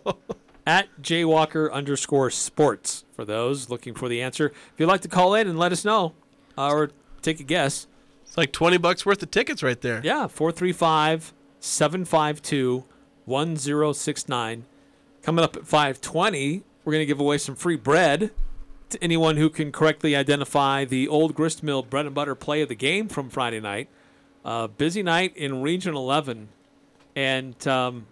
At 0.64 0.86
Jaywalker 1.02 1.72
underscore 1.72 2.30
sports 2.30 3.04
for 3.12 3.24
those 3.24 3.68
looking 3.70 3.94
for 3.94 4.08
the 4.08 4.22
answer. 4.22 4.46
If 4.46 4.72
you'd 4.78 4.86
like 4.86 5.00
to 5.00 5.08
call 5.08 5.34
in 5.34 5.48
and 5.48 5.58
let 5.58 5.72
us 5.72 5.84
know 5.84 6.14
uh, 6.56 6.70
or 6.70 6.90
take 7.22 7.40
a 7.40 7.42
guess. 7.42 7.86
It's 8.24 8.36
like 8.36 8.52
20 8.52 8.76
bucks 8.78 9.04
worth 9.04 9.20
of 9.22 9.30
tickets 9.32 9.62
right 9.62 9.80
there. 9.80 10.00
Yeah, 10.04 10.28
435 10.28 11.32
752 11.58 12.84
1069. 13.24 14.64
Coming 15.22 15.44
up 15.44 15.56
at 15.56 15.66
520, 15.66 16.62
we're 16.84 16.92
going 16.92 17.02
to 17.02 17.06
give 17.06 17.20
away 17.20 17.38
some 17.38 17.54
free 17.56 17.76
bread 17.76 18.30
to 18.90 19.02
anyone 19.04 19.36
who 19.36 19.50
can 19.50 19.72
correctly 19.72 20.14
identify 20.16 20.84
the 20.84 21.08
old 21.08 21.34
gristmill 21.34 21.82
bread 21.82 22.06
and 22.06 22.14
butter 22.14 22.34
play 22.34 22.62
of 22.62 22.68
the 22.68 22.74
game 22.74 23.08
from 23.08 23.28
Friday 23.28 23.60
night. 23.60 23.88
Uh, 24.44 24.66
busy 24.68 25.02
night 25.02 25.36
in 25.36 25.62
Region 25.62 25.94
11. 25.94 26.48
And 27.18 27.66
um, 27.66 28.06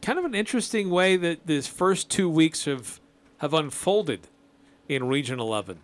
kind 0.00 0.16
of 0.16 0.24
an 0.24 0.32
interesting 0.32 0.90
way 0.90 1.16
that 1.16 1.44
these 1.48 1.66
first 1.66 2.08
two 2.08 2.30
weeks 2.30 2.64
have 2.66 3.00
have 3.38 3.52
unfolded 3.52 4.28
in 4.88 5.08
Region 5.08 5.40
11. 5.40 5.80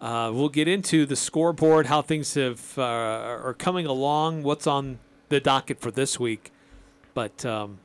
Uh, 0.00 0.30
we'll 0.32 0.48
get 0.48 0.66
into 0.66 1.04
the 1.04 1.14
scoreboard, 1.14 1.84
how 1.84 2.00
things 2.00 2.32
have 2.32 2.78
uh, 2.78 2.82
are 2.82 3.52
coming 3.52 3.84
along, 3.84 4.44
what's 4.44 4.66
on 4.66 4.98
the 5.28 5.40
docket 5.40 5.78
for 5.78 5.90
this 5.90 6.18
week, 6.18 6.52
but 7.12 7.44
um, 7.44 7.80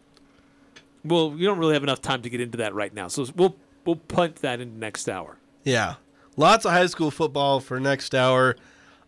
well, 1.04 1.32
we 1.32 1.44
don't 1.44 1.60
really 1.60 1.74
have 1.74 1.84
enough 1.84 2.02
time 2.02 2.22
to 2.22 2.30
get 2.30 2.40
into 2.40 2.60
that 2.60 2.74
right 2.74 2.94
now, 2.94 3.10
so 3.10 3.26
we'll 3.36 3.58
we'll 3.84 3.98
punt 3.98 4.38
that 4.38 4.62
into 4.62 4.78
next 4.78 5.10
hour. 5.10 5.36
Yeah. 5.66 5.96
Lots 6.38 6.66
of 6.66 6.72
high 6.72 6.86
school 6.86 7.12
football 7.12 7.60
for 7.60 7.82
next 7.82 8.16
hour. 8.16 8.56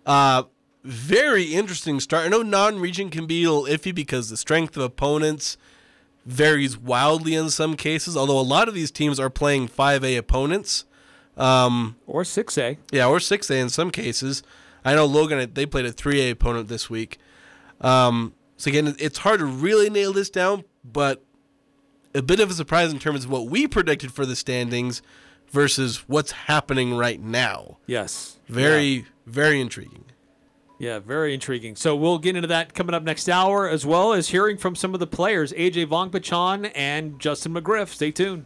Uh, 0.05 0.43
very 0.85 1.53
interesting 1.53 1.99
start. 1.99 2.25
I 2.25 2.29
know 2.29 2.41
non 2.41 2.79
region 2.79 3.09
can 3.09 3.25
be 3.25 3.43
a 3.43 3.51
little 3.51 3.65
iffy 3.77 3.93
because 3.93 4.29
the 4.29 4.37
strength 4.37 4.77
of 4.77 4.83
opponents 4.83 5.57
varies 6.25 6.77
wildly 6.77 7.35
in 7.35 7.49
some 7.49 7.75
cases, 7.75 8.15
although 8.15 8.39
a 8.39 8.41
lot 8.41 8.67
of 8.67 8.73
these 8.73 8.91
teams 8.91 9.19
are 9.19 9.29
playing 9.29 9.67
5A 9.67 10.17
opponents. 10.17 10.85
Um, 11.37 11.97
or 12.07 12.23
6A. 12.23 12.77
Yeah, 12.91 13.07
or 13.07 13.17
6A 13.17 13.59
in 13.61 13.69
some 13.69 13.91
cases. 13.91 14.41
I 14.83 14.95
know 14.95 15.05
Logan, 15.05 15.51
they 15.53 15.65
played 15.65 15.85
a 15.85 15.91
3A 15.91 16.31
opponent 16.31 16.67
this 16.67 16.89
week. 16.89 17.17
Um, 17.81 18.33
so 18.57 18.69
again, 18.69 18.95
it's 18.99 19.17
hard 19.19 19.39
to 19.39 19.45
really 19.45 19.89
nail 19.89 20.13
this 20.13 20.29
down, 20.29 20.63
but 20.83 21.23
a 22.13 22.21
bit 22.21 22.39
of 22.39 22.49
a 22.49 22.53
surprise 22.53 22.91
in 22.93 22.99
terms 22.99 23.25
of 23.25 23.31
what 23.31 23.47
we 23.47 23.67
predicted 23.67 24.11
for 24.13 24.25
the 24.25 24.35
standings 24.35 25.01
versus 25.51 26.07
what's 26.07 26.31
happening 26.31 26.95
right 26.95 27.19
now. 27.19 27.77
Yes. 27.85 28.37
Very, 28.47 28.83
Yeah. 28.85 29.01
very 29.25 29.59
intriguing. 29.59 30.05
Yeah, 30.77 30.99
very 30.99 31.33
intriguing. 31.33 31.75
So 31.75 31.95
we'll 31.95 32.17
get 32.17 32.35
into 32.35 32.49
that 32.49 32.73
coming 32.73 32.93
up 32.93 33.03
next 33.03 33.29
hour, 33.29 33.69
as 33.69 33.85
well 33.85 34.11
as 34.13 34.29
hearing 34.29 34.57
from 34.57 34.75
some 34.75 34.93
of 34.93 34.99
the 34.99 35.07
players, 35.07 35.53
AJ 35.53 35.87
Vongphachanh 35.87 36.71
and 36.75 37.19
Justin 37.19 37.53
McGriff. 37.53 37.89
Stay 37.89 38.11
tuned. 38.11 38.45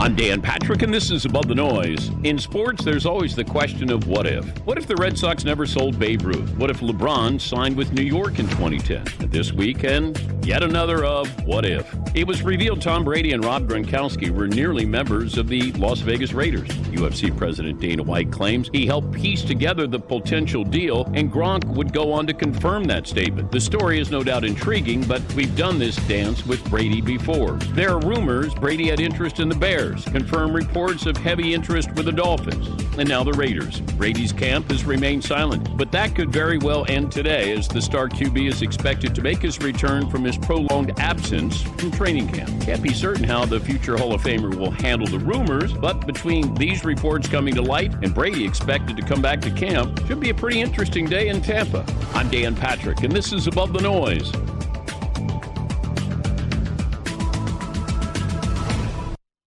I'm 0.00 0.16
Dan 0.16 0.40
Patrick, 0.40 0.80
and 0.80 0.94
this 0.94 1.10
is 1.10 1.26
Above 1.26 1.46
the 1.46 1.54
Noise. 1.54 2.10
In 2.24 2.38
sports, 2.38 2.82
there's 2.82 3.04
always 3.04 3.36
the 3.36 3.44
question 3.44 3.92
of 3.92 4.08
what 4.08 4.26
if. 4.26 4.46
What 4.64 4.78
if 4.78 4.86
the 4.86 4.96
Red 4.96 5.18
Sox 5.18 5.44
never 5.44 5.66
sold 5.66 5.98
Babe 5.98 6.22
Ruth? 6.22 6.56
What 6.56 6.70
if 6.70 6.80
LeBron 6.80 7.38
signed 7.38 7.76
with 7.76 7.92
New 7.92 8.04
York 8.04 8.38
in 8.38 8.48
2010? 8.48 9.28
This 9.30 9.52
weekend, 9.52 10.18
yet 10.42 10.62
another 10.62 11.04
of 11.04 11.28
what 11.44 11.66
if. 11.66 11.94
It 12.14 12.26
was 12.26 12.42
revealed 12.42 12.80
Tom 12.80 13.04
Brady 13.04 13.32
and 13.32 13.44
Rob 13.44 13.68
Gronkowski 13.68 14.30
were 14.30 14.48
nearly 14.48 14.86
members 14.86 15.36
of 15.36 15.48
the 15.48 15.70
Las 15.72 16.00
Vegas 16.00 16.32
Raiders. 16.32 16.70
UFC 16.90 17.36
President 17.36 17.78
Dana 17.78 18.02
White 18.02 18.32
claims 18.32 18.70
he 18.72 18.86
helped 18.86 19.12
piece 19.12 19.42
together 19.42 19.86
the 19.86 20.00
potential 20.00 20.64
deal, 20.64 21.04
and 21.12 21.30
Gronk 21.30 21.66
would 21.66 21.92
go 21.92 22.10
on 22.10 22.26
to 22.26 22.32
confirm 22.32 22.84
that 22.84 23.06
statement. 23.06 23.52
The 23.52 23.60
story 23.60 24.00
is 24.00 24.10
no 24.10 24.24
doubt 24.24 24.44
intriguing, 24.44 25.04
but 25.04 25.20
we've 25.34 25.54
done 25.56 25.78
this 25.78 25.96
dance 26.08 26.46
with 26.46 26.64
Brady 26.70 27.02
before. 27.02 27.52
There 27.74 27.90
are 27.90 28.00
rumors 28.00 28.54
Brady 28.54 28.88
had 28.88 28.98
interest 28.98 29.39
in 29.40 29.48
the 29.48 29.54
Bears, 29.54 30.04
confirm 30.04 30.54
reports 30.54 31.06
of 31.06 31.16
heavy 31.16 31.54
interest 31.54 31.90
with 31.92 32.04
the 32.04 32.12
Dolphins, 32.12 32.68
and 32.98 33.08
now 33.08 33.24
the 33.24 33.32
Raiders. 33.32 33.80
Brady's 33.80 34.32
camp 34.32 34.70
has 34.70 34.84
remained 34.84 35.24
silent, 35.24 35.76
but 35.76 35.90
that 35.92 36.14
could 36.14 36.30
very 36.30 36.58
well 36.58 36.84
end 36.88 37.10
today 37.10 37.52
as 37.52 37.66
the 37.66 37.80
star 37.80 38.08
QB 38.08 38.48
is 38.48 38.62
expected 38.62 39.14
to 39.14 39.22
make 39.22 39.38
his 39.38 39.58
return 39.60 40.08
from 40.10 40.24
his 40.24 40.36
prolonged 40.36 40.98
absence 41.00 41.62
from 41.62 41.90
training 41.90 42.28
camp. 42.28 42.50
Can't 42.62 42.82
be 42.82 42.92
certain 42.92 43.24
how 43.24 43.46
the 43.46 43.58
future 43.58 43.96
Hall 43.96 44.14
of 44.14 44.22
Famer 44.22 44.54
will 44.54 44.70
handle 44.70 45.06
the 45.06 45.18
rumors, 45.18 45.72
but 45.72 46.06
between 46.06 46.54
these 46.54 46.84
reports 46.84 47.26
coming 47.26 47.54
to 47.54 47.62
light 47.62 47.94
and 48.02 48.14
Brady 48.14 48.44
expected 48.44 48.96
to 48.96 49.02
come 49.02 49.22
back 49.22 49.40
to 49.40 49.50
camp, 49.50 50.06
should 50.06 50.20
be 50.20 50.30
a 50.30 50.34
pretty 50.34 50.60
interesting 50.60 51.06
day 51.06 51.28
in 51.28 51.40
Tampa. 51.40 51.84
I'm 52.14 52.28
Dan 52.28 52.54
Patrick, 52.54 53.02
and 53.02 53.12
this 53.12 53.32
is 53.32 53.46
Above 53.46 53.72
the 53.72 53.80
Noise. 53.80 54.32